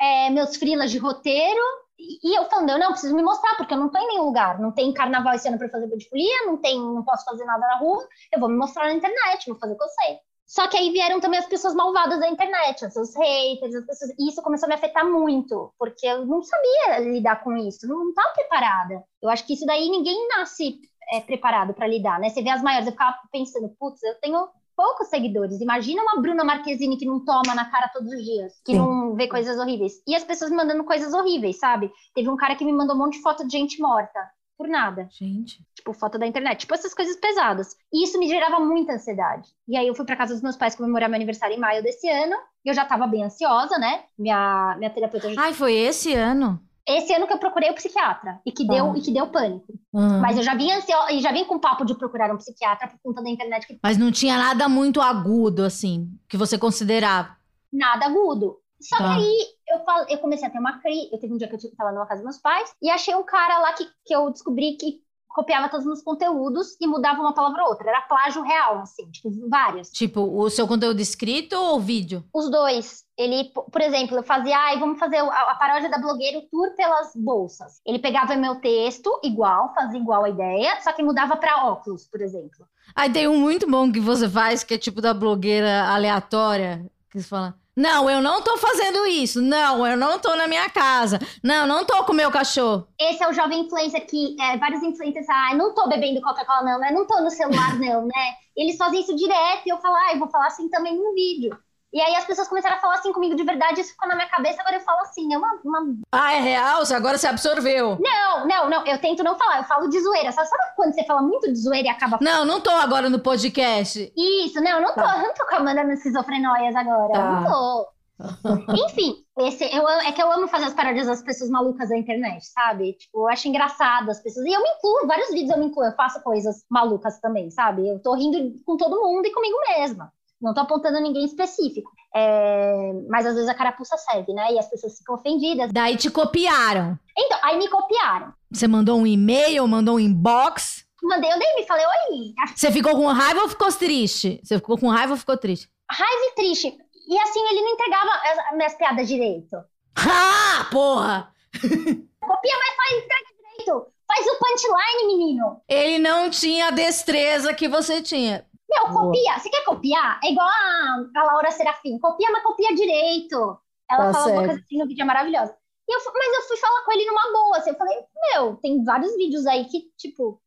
é, 0.00 0.30
meus 0.30 0.56
frilas 0.56 0.90
de 0.90 0.98
roteiro, 0.98 1.62
e 1.98 2.38
eu 2.38 2.48
falando, 2.48 2.70
eu 2.70 2.78
não 2.78 2.92
preciso 2.92 3.14
me 3.14 3.22
mostrar, 3.22 3.56
porque 3.56 3.72
eu 3.72 3.78
não 3.78 3.88
tô 3.88 3.98
em 3.98 4.08
nenhum 4.08 4.24
lugar. 4.24 4.58
Não 4.58 4.72
tem 4.72 4.92
carnaval 4.92 5.34
esse 5.34 5.48
ano 5.48 5.58
para 5.58 5.68
fazer 5.68 5.88
folia, 6.08 6.46
não 6.46 6.56
tem, 6.58 6.78
não 6.78 7.02
posso 7.02 7.24
fazer 7.24 7.44
nada 7.44 7.66
na 7.66 7.78
rua. 7.78 8.06
Eu 8.32 8.40
vou 8.40 8.48
me 8.48 8.56
mostrar 8.56 8.84
na 8.84 8.94
internet, 8.94 9.48
vou 9.48 9.58
fazer 9.58 9.72
o 9.72 9.78
que 9.78 9.84
eu 9.84 9.88
sei. 9.88 10.18
Só 10.46 10.68
que 10.68 10.76
aí 10.76 10.92
vieram 10.92 11.18
também 11.18 11.40
as 11.40 11.46
pessoas 11.46 11.74
malvadas 11.74 12.20
da 12.20 12.28
internet, 12.28 12.84
os 12.84 13.16
haters, 13.16 13.74
as 13.74 13.84
pessoas... 13.84 14.12
e 14.16 14.28
isso 14.28 14.40
começou 14.42 14.66
a 14.66 14.68
me 14.68 14.74
afetar 14.76 15.04
muito, 15.04 15.74
porque 15.76 16.06
eu 16.06 16.24
não 16.24 16.40
sabia 16.40 17.00
lidar 17.00 17.42
com 17.42 17.56
isso, 17.56 17.88
não 17.88 18.10
estava 18.10 18.32
preparada. 18.32 19.02
Eu 19.20 19.28
acho 19.28 19.44
que 19.44 19.54
isso 19.54 19.66
daí 19.66 19.90
ninguém 19.90 20.28
nasce 20.28 20.78
é, 21.12 21.20
preparado 21.20 21.74
para 21.74 21.88
lidar, 21.88 22.20
né? 22.20 22.30
Você 22.30 22.42
vê 22.42 22.50
as 22.50 22.62
maiores, 22.62 22.86
eu 22.86 22.92
ficava 22.92 23.18
pensando, 23.32 23.74
putz, 23.76 24.00
eu 24.04 24.14
tenho 24.20 24.48
poucos 24.76 25.08
seguidores. 25.08 25.60
Imagina 25.60 26.02
uma 26.02 26.20
Bruna 26.20 26.44
Marquezine 26.44 26.98
que 26.98 27.06
não 27.06 27.24
toma 27.24 27.54
na 27.54 27.64
cara 27.70 27.88
todos 27.88 28.12
os 28.12 28.22
dias, 28.22 28.52
que 28.64 28.72
Sim. 28.72 28.78
não 28.78 29.14
vê 29.14 29.26
coisas 29.26 29.58
horríveis. 29.58 29.94
E 30.06 30.14
as 30.14 30.22
pessoas 30.22 30.50
me 30.50 30.56
mandando 30.56 30.84
coisas 30.84 31.14
horríveis, 31.14 31.58
sabe? 31.58 31.90
Teve 32.14 32.28
um 32.28 32.36
cara 32.36 32.54
que 32.54 32.64
me 32.64 32.72
mandou 32.72 32.94
um 32.94 32.98
monte 32.98 33.14
de 33.14 33.22
foto 33.22 33.46
de 33.46 33.52
gente 33.52 33.80
morta. 33.80 34.20
Por 34.58 34.68
nada. 34.68 35.06
Gente. 35.10 35.62
Tipo, 35.74 35.92
foto 35.92 36.18
da 36.18 36.26
internet. 36.26 36.60
Tipo, 36.60 36.74
essas 36.74 36.94
coisas 36.94 37.16
pesadas. 37.16 37.76
E 37.92 38.04
isso 38.04 38.18
me 38.18 38.26
gerava 38.26 38.58
muita 38.58 38.94
ansiedade. 38.94 39.50
E 39.68 39.76
aí 39.76 39.86
eu 39.86 39.94
fui 39.94 40.06
para 40.06 40.16
casa 40.16 40.32
dos 40.32 40.42
meus 40.42 40.56
pais 40.56 40.74
comemorar 40.74 41.10
meu 41.10 41.16
aniversário 41.16 41.54
em 41.54 41.60
maio 41.60 41.82
desse 41.82 42.08
ano. 42.08 42.34
E 42.64 42.70
eu 42.70 42.74
já 42.74 42.84
tava 42.86 43.06
bem 43.06 43.22
ansiosa, 43.22 43.76
né? 43.76 44.04
Minha, 44.18 44.74
minha 44.78 44.90
terapeuta. 44.90 45.28
Ai, 45.36 45.52
foi 45.52 45.74
esse 45.74 46.14
ano? 46.14 46.58
Esse 46.86 47.12
ano 47.12 47.26
que 47.26 47.32
eu 47.32 47.38
procurei 47.38 47.70
o 47.70 47.74
psiquiatra 47.74 48.40
e 48.46 48.52
que 48.52 48.66
deu 48.66 48.92
ah. 48.92 48.94
e 48.96 49.00
que 49.00 49.12
deu 49.12 49.26
pânico. 49.28 49.72
Uhum. 49.92 50.20
Mas 50.20 50.36
eu 50.36 50.42
já 50.42 50.54
vim 50.54 50.70
ansiosa 50.70 51.12
e 51.12 51.20
já 51.20 51.32
vim 51.32 51.44
com 51.44 51.58
papo 51.58 51.84
de 51.84 51.96
procurar 51.96 52.32
um 52.32 52.36
psiquiatra 52.36 52.88
por 52.88 52.98
conta 53.02 53.22
da 53.22 53.30
internet. 53.30 53.66
Que... 53.66 53.78
Mas 53.82 53.96
não 53.96 54.12
tinha 54.12 54.38
nada 54.38 54.68
muito 54.68 55.00
agudo 55.00 55.64
assim 55.64 56.08
que 56.28 56.36
você 56.36 56.56
considerava? 56.56 57.36
Nada 57.72 58.06
agudo. 58.06 58.58
Só 58.80 58.98
tá. 58.98 59.04
que 59.04 59.20
aí 59.20 59.38
eu, 59.68 59.84
falo, 59.84 60.06
eu 60.08 60.18
comecei 60.18 60.46
a 60.46 60.50
ter 60.50 60.58
uma 60.58 60.78
crise. 60.80 61.10
Eu 61.12 61.18
teve 61.18 61.32
um 61.32 61.38
dia 61.38 61.48
que 61.48 61.54
eu 61.54 61.58
estava 61.58 61.90
numa 61.92 62.06
casa 62.06 62.22
dos 62.22 62.30
meus 62.30 62.38
pais 62.38 62.72
e 62.80 62.90
achei 62.90 63.14
um 63.14 63.24
cara 63.24 63.58
lá 63.58 63.72
que, 63.72 63.84
que 64.04 64.14
eu 64.14 64.30
descobri 64.30 64.76
que 64.76 65.00
copiava 65.28 65.68
todos 65.68 65.84
os 65.84 65.92
meus 65.92 66.02
conteúdos 66.02 66.76
e 66.80 66.86
mudava 66.86 67.20
uma 67.20 67.34
palavra 67.34 67.62
ou 67.64 67.70
outra. 67.70 67.88
Era 67.88 68.00
plágio 68.02 68.42
real, 68.42 68.78
assim, 68.78 69.10
tipo, 69.10 69.30
vários. 69.48 69.90
Tipo, 69.90 70.20
o 70.20 70.48
seu 70.48 70.66
conteúdo 70.66 71.00
escrito 71.00 71.54
ou 71.54 71.78
vídeo? 71.78 72.24
Os 72.32 72.50
dois. 72.50 73.05
Ele, 73.18 73.50
por 73.72 73.80
exemplo, 73.80 74.16
eu 74.16 74.22
fazia, 74.22 74.56
ai, 74.56 74.78
vamos 74.78 74.98
fazer 74.98 75.16
a, 75.16 75.24
a 75.24 75.54
paródia 75.54 75.88
da 75.88 75.98
blogueira, 75.98 76.38
o 76.38 76.42
tour 76.42 76.74
pelas 76.76 77.12
bolsas. 77.16 77.80
Ele 77.86 77.98
pegava 77.98 78.36
meu 78.36 78.56
texto, 78.56 79.10
igual, 79.24 79.72
fazia 79.74 79.98
igual 79.98 80.24
a 80.24 80.28
ideia, 80.28 80.78
só 80.82 80.92
que 80.92 81.02
mudava 81.02 81.36
para 81.36 81.66
óculos, 81.66 82.06
por 82.06 82.20
exemplo. 82.20 82.66
Aí 82.94 83.10
tem 83.10 83.26
um 83.26 83.38
muito 83.38 83.68
bom 83.70 83.90
que 83.90 84.00
você 84.00 84.28
faz, 84.28 84.62
que 84.62 84.74
é 84.74 84.78
tipo 84.78 85.00
da 85.00 85.14
blogueira 85.14 85.84
aleatória, 85.88 86.84
que 87.10 87.20
você 87.20 87.28
fala. 87.28 87.54
Não, 87.76 88.08
eu 88.08 88.22
não 88.22 88.40
tô 88.40 88.56
fazendo 88.56 89.06
isso. 89.06 89.42
Não, 89.42 89.86
eu 89.86 89.98
não 89.98 90.18
tô 90.18 90.34
na 90.34 90.46
minha 90.46 90.68
casa. 90.70 91.18
Não, 91.44 91.66
não 91.66 91.84
tô 91.84 92.02
com 92.04 92.12
o 92.12 92.16
meu 92.16 92.30
cachorro. 92.30 92.88
Esse 92.98 93.22
é 93.22 93.28
o 93.28 93.34
jovem 93.34 93.66
influencer 93.66 94.06
que 94.06 94.34
é, 94.40 94.56
vários 94.56 94.82
influencers, 94.82 95.28
ah, 95.28 95.54
não 95.54 95.74
tô 95.74 95.86
bebendo 95.86 96.22
Coca-Cola, 96.22 96.62
não, 96.62 96.78
né? 96.78 96.90
Não 96.90 97.06
tô 97.06 97.20
no 97.20 97.30
celular, 97.30 97.78
não, 97.78 98.06
né? 98.06 98.34
Eles 98.56 98.78
fazem 98.78 99.00
isso 99.00 99.14
direto 99.14 99.66
e 99.66 99.68
eu 99.68 99.76
falo, 99.76 99.94
ah, 99.94 100.12
eu 100.14 100.18
vou 100.18 100.30
falar 100.30 100.46
assim 100.46 100.70
também 100.70 100.96
no 100.96 101.12
vídeo. 101.12 101.54
E 101.96 102.00
aí 102.02 102.14
as 102.14 102.26
pessoas 102.26 102.46
começaram 102.46 102.76
a 102.76 102.78
falar 102.78 102.96
assim 102.96 103.10
comigo 103.10 103.34
de 103.34 103.42
verdade, 103.42 103.80
isso 103.80 103.92
ficou 103.92 104.06
na 104.06 104.14
minha 104.14 104.28
cabeça, 104.28 104.60
agora 104.60 104.76
eu 104.76 104.80
falo 104.82 105.00
assim, 105.00 105.32
é 105.32 105.38
uma. 105.38 105.58
uma... 105.64 105.96
Ah, 106.12 106.34
é 106.34 106.40
real? 106.40 106.82
Agora 106.94 107.16
você 107.16 107.26
absorveu. 107.26 107.96
Não, 107.98 108.46
não, 108.46 108.68
não, 108.68 108.86
eu 108.86 108.98
tento 108.98 109.24
não 109.24 109.34
falar, 109.38 109.60
eu 109.60 109.64
falo 109.64 109.88
de 109.88 109.98
zoeira. 109.98 110.30
Sabe, 110.30 110.46
sabe 110.46 110.62
quando 110.76 110.92
você 110.92 111.04
fala 111.04 111.22
muito 111.22 111.50
de 111.50 111.58
zoeira 111.58 111.88
e 111.88 111.90
acaba. 111.90 112.18
Não, 112.20 112.44
não 112.44 112.60
tô 112.60 112.68
agora 112.68 113.08
no 113.08 113.18
podcast. 113.18 114.12
Isso, 114.14 114.60
não, 114.60 114.82
não 114.82 114.88
tô, 114.88 115.00
tá. 115.00 115.22
não 115.22 115.32
tô 115.32 115.46
com 115.46 115.54
a 115.54 115.58
Amanda 115.58 115.84
no 115.84 115.92
esquizofrenóias 115.92 116.76
agora. 116.76 117.12
Tá. 117.14 117.40
Não 117.40 117.50
tô. 117.50 117.88
Enfim, 118.86 119.24
esse, 119.38 119.64
eu, 119.64 119.88
é 119.88 120.12
que 120.12 120.22
eu 120.22 120.30
amo 120.30 120.48
fazer 120.48 120.66
as 120.66 120.74
paródias 120.74 121.06
das 121.06 121.22
pessoas 121.22 121.48
malucas 121.48 121.88
da 121.88 121.96
internet, 121.96 122.44
sabe? 122.44 122.92
Tipo, 122.92 123.20
eu 123.20 123.28
acho 123.28 123.48
engraçado 123.48 124.10
as 124.10 124.22
pessoas. 124.22 124.44
E 124.44 124.52
eu 124.52 124.62
me 124.62 124.68
incluo, 124.68 125.06
vários 125.06 125.30
vídeos 125.30 125.50
eu 125.50 125.58
me 125.58 125.66
incluo, 125.66 125.86
eu 125.86 125.92
faço 125.92 126.22
coisas 126.22 126.62
malucas 126.70 127.18
também, 127.20 127.50
sabe? 127.50 127.88
Eu 127.88 127.98
tô 128.02 128.14
rindo 128.14 128.60
com 128.66 128.76
todo 128.76 129.00
mundo 129.00 129.26
e 129.26 129.32
comigo 129.32 129.56
mesma. 129.78 130.12
Não 130.40 130.52
tô 130.52 130.60
apontando 130.60 131.00
ninguém 131.00 131.24
específico. 131.24 131.90
É... 132.14 132.92
Mas 133.08 133.26
às 133.26 133.34
vezes 133.34 133.48
a 133.48 133.54
carapuça 133.54 133.96
serve, 133.96 134.32
né? 134.32 134.52
E 134.52 134.58
as 134.58 134.68
pessoas 134.68 134.98
ficam 134.98 135.14
ofendidas. 135.14 135.72
Daí 135.72 135.96
te 135.96 136.10
copiaram. 136.10 136.98
Então, 137.16 137.38
aí 137.42 137.58
me 137.58 137.68
copiaram. 137.68 138.32
Você 138.52 138.68
mandou 138.68 138.98
um 138.98 139.06
e-mail, 139.06 139.66
mandou 139.66 139.96
um 139.96 140.00
inbox? 140.00 140.84
Mandei 141.02 141.30
eu 141.30 141.38
nem 141.38 141.56
me 141.56 141.66
falei, 141.66 141.84
oi. 141.86 142.34
Você 142.54 142.70
ficou 142.72 142.92
com 142.92 143.06
raiva 143.06 143.42
ou 143.42 143.48
ficou 143.48 143.72
triste? 143.72 144.40
Você 144.42 144.56
ficou 144.56 144.78
com 144.78 144.88
raiva 144.88 145.12
ou 145.12 145.18
ficou 145.18 145.36
triste? 145.36 145.68
Raiva 145.90 146.32
e 146.32 146.34
triste. 146.34 146.76
E 147.08 147.18
assim, 147.20 147.40
ele 147.50 147.60
não 147.60 147.70
entregava 147.70 148.10
as 148.10 148.56
minhas 148.56 148.74
piadas 148.74 149.08
direito. 149.08 149.56
Ah, 149.98 150.68
porra! 150.70 151.32
Copia, 151.56 152.54
mas 152.58 152.76
faz 152.76 153.02
entrega 153.02 153.24
direito. 153.38 153.86
Faz 154.06 154.26
o 154.26 154.38
punchline, 154.38 155.06
menino. 155.06 155.60
Ele 155.68 155.98
não 155.98 156.28
tinha 156.28 156.68
a 156.68 156.70
destreza 156.70 157.54
que 157.54 157.66
você 157.66 158.02
tinha. 158.02 158.44
Meu, 158.68 158.92
copia. 158.92 159.38
Você 159.38 159.48
quer 159.48 159.64
copiar? 159.64 160.20
É 160.24 160.30
igual 160.30 160.46
a, 160.46 161.04
a 161.16 161.22
Laura 161.24 161.50
Serafim. 161.50 161.98
Copia, 161.98 162.30
mas 162.32 162.42
copia 162.42 162.74
direito. 162.74 163.58
Ela 163.90 164.06
tá 164.06 164.12
fala 164.12 164.32
uma 164.32 164.44
coisa 164.46 164.60
assim 164.60 164.78
no 164.78 164.86
vídeo, 164.86 165.02
é 165.02 165.04
maravilhosa. 165.04 165.56
E 165.88 165.94
eu, 165.94 166.00
mas 166.12 166.36
eu 166.36 166.48
fui 166.48 166.56
falar 166.56 166.84
com 166.84 166.92
ele 166.92 167.06
numa 167.06 167.32
boa. 167.32 167.58
Assim, 167.58 167.70
eu 167.70 167.76
falei, 167.76 167.96
meu, 168.32 168.56
tem 168.56 168.84
vários 168.84 169.14
vídeos 169.16 169.46
aí 169.46 169.64
que, 169.66 169.90
tipo. 169.96 170.40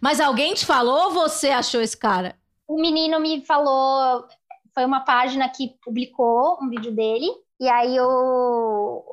Mas 0.00 0.20
alguém 0.20 0.54
te 0.54 0.64
falou 0.64 1.04
ou 1.04 1.10
você 1.10 1.50
achou 1.50 1.82
esse 1.82 1.96
cara? 1.96 2.34
O 2.66 2.80
menino 2.80 3.20
me 3.20 3.44
falou. 3.44 4.26
Foi 4.74 4.84
uma 4.84 5.00
página 5.00 5.48
que 5.48 5.76
publicou 5.84 6.58
um 6.62 6.68
vídeo 6.68 6.92
dele. 6.92 7.30
E 7.60 7.68
aí 7.68 7.96
eu. 7.96 9.04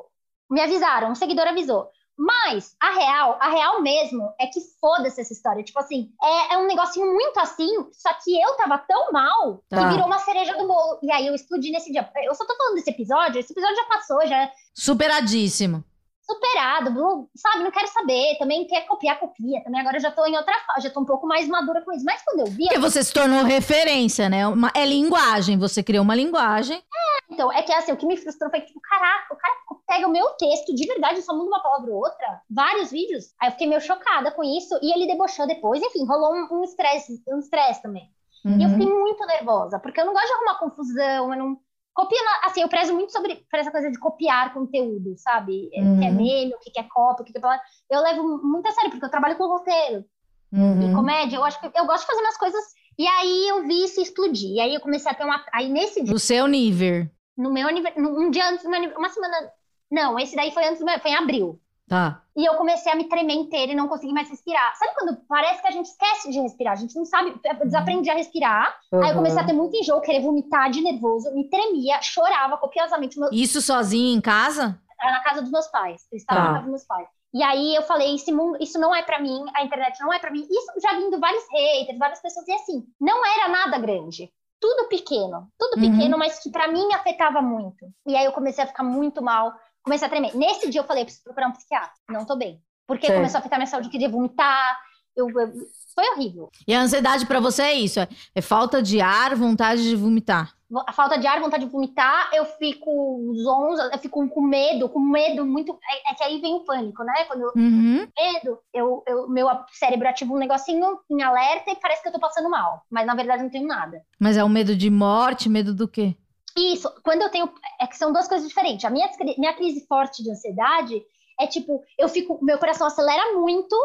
Me 0.49 0.62
avisaram, 0.62 1.12
um 1.12 1.15
seguidor 1.15 1.47
avisou. 1.47 1.89
Mas 2.17 2.76
a 2.80 2.91
real, 2.91 3.38
a 3.39 3.49
real 3.49 3.82
mesmo 3.82 4.32
é 4.39 4.47
que 4.47 4.62
foda-se 4.80 5.19
essa 5.19 5.34
história. 5.34 5.63
Tipo 5.63 5.80
assim, 5.80 6.12
é, 6.21 6.54
é, 6.54 6.58
um 6.58 6.67
negocinho 6.67 7.12
muito 7.12 7.39
assim, 7.39 7.69
só 7.91 8.13
que 8.23 8.39
eu 8.39 8.56
tava 8.56 8.78
tão 8.78 9.12
mal 9.12 9.63
tá. 9.67 9.78
que 9.78 9.93
virou 9.93 10.06
uma 10.06 10.19
cereja 10.19 10.56
do 10.56 10.67
bolo. 10.67 10.99
E 11.02 11.12
aí 11.12 11.26
eu 11.26 11.34
explodi 11.34 11.71
nesse 11.71 11.91
dia. 11.91 12.10
Eu 12.23 12.36
só 12.36 12.45
tô 12.45 12.56
falando 12.56 12.76
desse 12.76 12.91
episódio, 12.91 13.39
esse 13.39 13.52
episódio 13.52 13.76
já 13.76 13.86
passou, 13.86 14.28
já. 14.28 14.52
Superadíssimo 14.73 15.84
superado, 16.25 17.29
sabe? 17.36 17.63
Não 17.63 17.71
quero 17.71 17.88
saber. 17.88 18.38
Também 18.39 18.65
quer 18.65 18.86
copiar, 18.88 19.19
copia. 19.19 19.63
Também 19.63 19.81
agora 19.81 19.99
já 19.99 20.12
tô 20.12 20.25
em 20.25 20.36
outra 20.36 20.53
fase, 20.65 20.88
já 20.88 20.93
tô 20.93 21.01
um 21.01 21.05
pouco 21.05 21.27
mais 21.27 21.47
madura 21.47 21.81
com 21.81 21.91
isso. 21.91 22.05
Mas 22.05 22.21
quando 22.23 22.39
eu 22.41 22.45
vi. 22.47 22.63
Porque 22.63 22.79
você 22.79 23.03
se 23.03 23.13
tornou 23.13 23.43
referência, 23.43 24.29
né? 24.29 24.47
Uma, 24.47 24.71
é 24.73 24.86
linguagem, 24.86 25.57
você 25.57 25.83
criou 25.83 26.03
uma 26.03 26.15
linguagem. 26.15 26.77
É, 26.77 27.33
então, 27.33 27.51
é 27.51 27.62
que 27.62 27.73
assim, 27.73 27.91
o 27.91 27.97
que 27.97 28.05
me 28.05 28.17
frustrou 28.17 28.49
foi 28.49 28.62
que, 28.62 28.67
tipo, 28.67 28.79
caraca, 28.81 29.33
o 29.33 29.38
cara 29.38 29.53
pega 29.86 30.07
o 30.07 30.12
meu 30.12 30.27
texto 30.31 30.73
de 30.73 30.88
verdade, 30.88 31.21
só 31.21 31.33
muda 31.36 31.49
uma 31.49 31.62
palavra 31.62 31.91
ou 31.91 31.97
outra, 31.97 32.41
vários 32.49 32.91
vídeos. 32.91 33.33
Aí 33.39 33.49
eu 33.49 33.51
fiquei 33.51 33.67
meio 33.67 33.81
chocada 33.81 34.31
com 34.31 34.43
isso. 34.43 34.79
E 34.81 34.93
ele 34.93 35.07
debochou 35.07 35.45
depois, 35.45 35.81
enfim, 35.81 36.05
rolou 36.05 36.33
um 36.51 36.63
estresse, 36.63 37.21
um 37.27 37.39
estresse 37.39 37.79
um 37.79 37.83
também. 37.83 38.09
Uhum. 38.45 38.57
E 38.57 38.63
eu 38.63 38.69
uhum. 38.69 38.77
fiquei 38.77 38.93
muito 38.93 39.25
nervosa, 39.25 39.79
porque 39.79 39.99
eu 39.99 40.05
não 40.05 40.13
gosto 40.13 40.27
de 40.27 40.33
arrumar 40.33 40.59
confusão, 40.59 41.33
eu 41.33 41.39
não 41.39 41.57
Copia, 41.93 42.19
assim, 42.43 42.62
eu 42.62 42.67
prezo 42.67 42.93
muito 42.93 43.12
sobre 43.12 43.45
essa 43.53 43.71
coisa 43.71 43.91
de 43.91 43.99
copiar 43.99 44.53
conteúdo, 44.53 45.13
sabe? 45.17 45.69
Uhum. 45.75 45.95
O 45.95 45.99
que 45.99 46.06
é 46.06 46.12
meme, 46.12 46.53
o 46.56 46.60
que 46.60 46.79
é 46.79 46.84
cópia, 46.84 47.21
o 47.21 47.25
que 47.25 47.38
é... 47.38 47.60
Eu 47.89 48.01
levo 48.01 48.39
muito 48.43 48.67
a 48.67 48.71
sério, 48.71 48.89
porque 48.89 49.06
eu 49.06 49.12
trabalho 49.12 49.36
com 49.36 49.47
roteiro. 49.47 50.03
Uhum. 50.51 50.91
E 50.91 50.95
comédia, 50.95 51.38
eu 51.38 51.43
acho 51.43 51.60
que 51.60 51.67
eu 51.67 51.86
gosto 51.86 52.01
de 52.01 52.08
fazer 52.08 52.21
umas 52.21 52.38
coisas. 52.38 52.63
E 52.97 53.08
aí 53.08 53.47
eu 53.47 53.63
vi 53.63 53.84
isso 53.84 54.01
explodir. 54.01 54.51
E 54.51 54.60
aí 54.60 54.73
eu 54.75 54.82
comecei 54.82 55.12
a 55.12 55.15
ter 55.15 55.23
uma. 55.23 55.43
Aí 55.51 55.67
nesse 55.69 56.01
dia. 56.01 56.13
No 56.13 56.19
seu 56.19 56.47
nível. 56.47 57.08
No 57.36 57.51
meu 57.51 57.67
aniversário. 57.67 58.19
Um 58.19 58.29
dia 58.29 58.47
antes 58.49 58.63
do 58.63 58.69
meu 58.69 58.77
aniversário. 58.77 58.99
Uma 58.99 59.13
semana. 59.13 59.51
Não, 59.91 60.19
esse 60.19 60.36
daí 60.36 60.51
foi 60.51 60.65
antes 60.65 60.79
do 60.79 60.86
meu. 60.86 60.99
Foi 60.99 61.12
em 61.12 61.15
abril. 61.15 61.60
Tá. 61.93 62.23
E 62.36 62.43
eu 62.43 62.56
comecei 62.56 62.91
a 62.91 62.95
me 62.95 63.03
tremer 63.03 63.36
inteira 63.36 63.71
e 63.71 63.75
não 63.75 63.88
consegui 63.88 64.12
mais 64.12 64.27
respirar. 64.27 64.75
Sabe 64.77 64.95
quando 64.95 65.15
parece 65.27 65.62
que 65.62 65.67
a 65.67 65.71
gente 65.71 65.86
esquece 65.86 66.32
de 66.32 66.39
respirar? 66.39 66.73
A 66.73 66.75
gente 66.75 66.95
não 66.95 67.06
sabe, 67.06 67.39
desaprende 67.63 68.10
a 68.10 68.15
respirar. 68.15 68.75
Uhum. 68.91 69.03
Aí 69.03 69.10
eu 69.12 69.15
comecei 69.15 69.39
a 69.39 69.45
ter 69.45 69.53
muito 69.53 69.77
enjoo, 69.77 70.01
querer 70.01 70.21
vomitar 70.21 70.71
de 70.71 70.82
nervoso, 70.82 71.32
me 71.36 71.47
tremia, 71.51 72.01
chorava 72.01 72.58
copiosamente. 72.58 73.19
Meu... 73.19 73.29
Isso 73.32 73.62
sozinho 73.62 74.17
em 74.17 74.19
casa? 74.19 74.82
Era 74.99 75.12
na 75.12 75.19
casa 75.23 75.43
dos 75.43 75.51
meus 75.51 75.67
pais. 75.67 76.01
Eu 76.12 76.17
estava 76.17 76.39
tá. 76.39 76.45
na 76.45 76.51
casa 76.53 76.63
dos 76.63 76.71
meus 76.71 76.86
pais. 76.86 77.08
E 77.32 77.43
aí 77.43 77.75
eu 77.75 77.84
falei, 77.84 78.15
esse 78.15 78.32
mundo, 78.32 78.58
isso 78.60 78.79
não 78.79 78.95
é 78.95 79.03
para 79.03 79.19
mim, 79.19 79.45
a 79.56 79.63
internet 79.63 79.99
não 80.01 80.12
é 80.12 80.17
para 80.17 80.32
mim. 80.32 80.47
Isso 80.49 80.73
já 80.82 80.97
vindo 80.97 81.19
vários 81.19 81.43
haters, 81.51 81.99
várias 81.99 82.21
pessoas 82.23 82.47
e 82.47 82.53
assim, 82.53 82.84
não 82.99 83.23
era 83.23 83.49
nada 83.49 83.77
grande. 83.77 84.32
Tudo 84.60 84.88
pequeno, 84.88 85.47
tudo 85.60 85.79
uhum. 85.79 85.91
pequeno, 85.91 86.17
mas 86.17 86.39
que 86.39 86.49
para 86.49 86.67
mim 86.69 86.88
me 86.88 86.95
afetava 86.95 87.39
muito. 87.39 87.86
E 88.08 88.15
aí 88.15 88.25
eu 88.25 88.32
comecei 88.32 88.63
a 88.63 88.67
ficar 88.67 88.84
muito 88.84 89.21
mal, 89.21 89.53
comecei 89.84 90.08
a 90.08 90.10
tremer. 90.10 90.36
Nesse 90.36 90.69
dia 90.69 90.82
eu 90.82 90.86
falei, 90.86 91.04
preciso 91.04 91.24
procurar 91.24 91.48
um 91.48 91.52
psiquiatra, 91.52 91.93
não 92.10 92.26
tô 92.26 92.36
bem. 92.36 92.62
Porque 92.88 93.08
Sim. 93.08 93.15
começou 93.15 93.38
a 93.38 93.39
afetar 93.39 93.60
minha 93.60 93.67
saúde, 93.67 93.89
queria 93.89 94.10
vomitar, 94.10 94.78
eu, 95.15 95.30
eu, 95.30 95.54
foi 95.93 96.10
horrível. 96.12 96.50
E 96.67 96.74
a 96.74 96.82
ansiedade 96.82 97.26
para 97.26 97.39
você 97.39 97.62
é 97.62 97.74
isso? 97.74 98.00
É, 98.00 98.08
é, 98.36 98.41
falta 98.41 98.82
de 98.82 99.00
ar, 99.00 99.36
vontade 99.36 99.84
de 99.84 99.96
vomitar? 99.96 100.54
A 100.88 100.91
falta 100.91 101.19
de 101.19 101.28
ar, 101.28 101.39
vontade 101.39 101.65
de 101.65 101.72
vomitar, 101.72 102.32
eu 102.34 102.46
fico 102.46 103.32
zonza, 103.36 103.91
eu 103.93 104.00
fico 104.00 104.28
com 104.28 104.41
medo, 104.41 104.89
com 104.89 105.00
medo 105.00 105.46
muito. 105.46 105.78
É, 105.88 106.12
é 106.12 106.15
que 106.15 106.24
aí 106.24 106.41
vem 106.41 106.56
o 106.56 106.62
pânico, 106.62 107.04
né? 107.04 107.26
Quando 107.26 107.41
eu 107.41 107.52
uhum. 107.56 108.08
medo, 108.17 108.58
eu, 108.74 109.04
eu, 109.06 109.30
meu 109.30 109.48
cérebro 109.72 110.08
ativa 110.08 110.34
um 110.34 110.39
negocinho 110.39 110.98
em 111.12 111.22
alerta 111.22 111.69
e 111.69 111.76
parece 111.76 112.02
que 112.02 112.08
eu 112.08 112.13
tô 112.13 112.19
passando 112.19 112.50
mal. 112.50 112.82
Mas 112.89 113.06
na 113.06 113.13
verdade 113.13 113.43
não 113.43 113.52
tenho 113.52 113.67
nada. 113.67 114.02
Mas 114.19 114.36
é 114.36 114.43
o 114.43 114.50
medo 114.50 114.76
de 114.76 114.89
morte, 114.89 115.48
medo 115.48 115.76
do 115.76 115.88
quê? 115.88 116.15
Isso, 116.57 116.89
quando 117.03 117.21
eu 117.21 117.29
tenho. 117.29 117.49
É 117.81 117.87
que 117.87 117.97
são 117.97 118.11
duas 118.11 118.27
coisas 118.27 118.47
diferentes. 118.47 118.85
A 118.85 118.89
minha, 118.89 119.09
minha 119.37 119.53
crise 119.53 119.85
forte 119.87 120.21
de 120.23 120.31
ansiedade 120.31 121.01
é 121.39 121.47
tipo, 121.47 121.81
eu 121.97 122.07
fico. 122.07 122.37
Meu 122.43 122.57
coração 122.59 122.85
acelera 122.87 123.33
muito, 123.33 123.75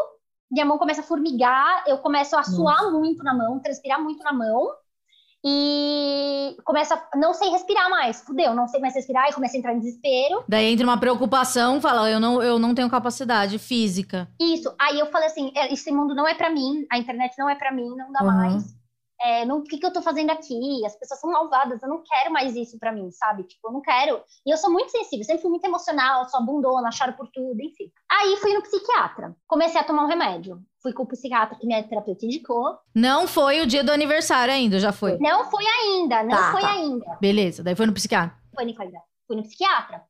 minha 0.51 0.65
mão 0.65 0.77
começa 0.77 1.01
a 1.01 1.03
formigar, 1.03 1.83
eu 1.87 1.97
começo 1.99 2.37
a 2.37 2.43
suar 2.43 2.83
Nossa. 2.83 2.91
muito 2.97 3.23
na 3.23 3.33
mão, 3.33 3.59
transpirar 3.59 4.01
muito 4.01 4.23
na 4.23 4.33
mão. 4.33 4.67
e 5.43 6.57
começa 6.65 6.95
a 7.13 7.17
não 7.17 7.33
sei 7.33 7.49
respirar 7.49 7.89
mais. 7.89 8.21
Fudeu, 8.21 8.53
não 8.53 8.67
sei 8.67 8.79
mais 8.81 8.93
respirar 8.93 9.29
e 9.29 9.33
começa 9.33 9.55
a 9.55 9.59
entrar 9.59 9.73
em 9.73 9.79
desespero. 9.79 10.43
Daí 10.49 10.65
entra 10.73 10.85
uma 10.85 10.99
preocupação, 10.99 11.79
fala, 11.79 12.09
eu 12.11 12.19
não, 12.19 12.43
eu 12.43 12.59
não 12.59 12.75
tenho 12.75 12.89
capacidade 12.89 13.57
física. 13.57 14.27
Isso. 14.39 14.73
Aí 14.77 14.99
eu 14.99 15.05
falei 15.07 15.27
assim, 15.27 15.51
"É, 15.55 15.71
esse 15.73 15.91
mundo 15.91 16.13
não 16.13 16.27
é 16.27 16.33
pra 16.33 16.49
mim, 16.49 16.85
a 16.91 16.97
internet 16.97 17.35
não 17.37 17.49
é 17.49 17.55
pra 17.55 17.71
mim, 17.71 17.87
não 17.95 18.11
dá 18.11 18.19
Uhum. 18.21 18.27
mais. 18.27 18.63
É, 19.21 19.45
não, 19.45 19.57
o 19.59 19.63
que, 19.63 19.77
que 19.77 19.85
eu 19.85 19.91
tô 19.91 20.01
fazendo 20.01 20.29
aqui? 20.31 20.85
As 20.85 20.95
pessoas 20.97 21.19
são 21.19 21.29
malvadas, 21.31 21.81
eu 21.83 21.89
não 21.89 22.01
quero 22.03 22.31
mais 22.31 22.55
isso 22.55 22.79
pra 22.79 22.91
mim, 22.91 23.11
sabe? 23.11 23.43
Tipo, 23.43 23.67
eu 23.67 23.73
não 23.73 23.81
quero. 23.81 24.21
E 24.45 24.51
eu 24.51 24.57
sou 24.57 24.71
muito 24.71 24.91
sensível, 24.91 25.25
sempre 25.25 25.41
fui 25.41 25.49
muito 25.51 25.65
emocional, 25.65 26.27
sou 26.29 26.39
abundona, 26.39 26.91
choro 26.91 27.13
por 27.13 27.27
tudo, 27.27 27.61
enfim. 27.61 27.91
Aí 28.09 28.37
fui 28.37 28.53
no 28.53 28.61
psiquiatra, 28.61 29.35
comecei 29.47 29.79
a 29.79 29.83
tomar 29.83 30.03
um 30.03 30.07
remédio. 30.07 30.61
Fui 30.81 30.93
com 30.93 31.03
o 31.03 31.07
psiquiatra 31.07 31.57
que 31.59 31.67
minha 31.67 31.83
terapeuta 31.83 32.25
indicou. 32.25 32.77
Não 32.95 33.27
foi 33.27 33.59
o 33.59 33.67
dia 33.67 33.83
do 33.83 33.91
aniversário 33.91 34.53
ainda, 34.53 34.79
já 34.79 34.93
foi. 34.93 35.17
Não 35.19 35.43
foi 35.51 35.65
ainda, 35.65 36.23
não 36.23 36.29
Tá, 36.37 36.51
foi 36.53 36.61
tá. 36.61 36.71
ainda. 36.71 37.17
Beleza, 37.19 37.61
daí 37.61 37.75
foi 37.75 37.85
no 37.85 37.93
psiquiatra. 37.93 38.37
Ainda. 38.57 38.99
Fui 39.27 39.35
no 39.35 39.43
psiquiatra. 39.43 40.01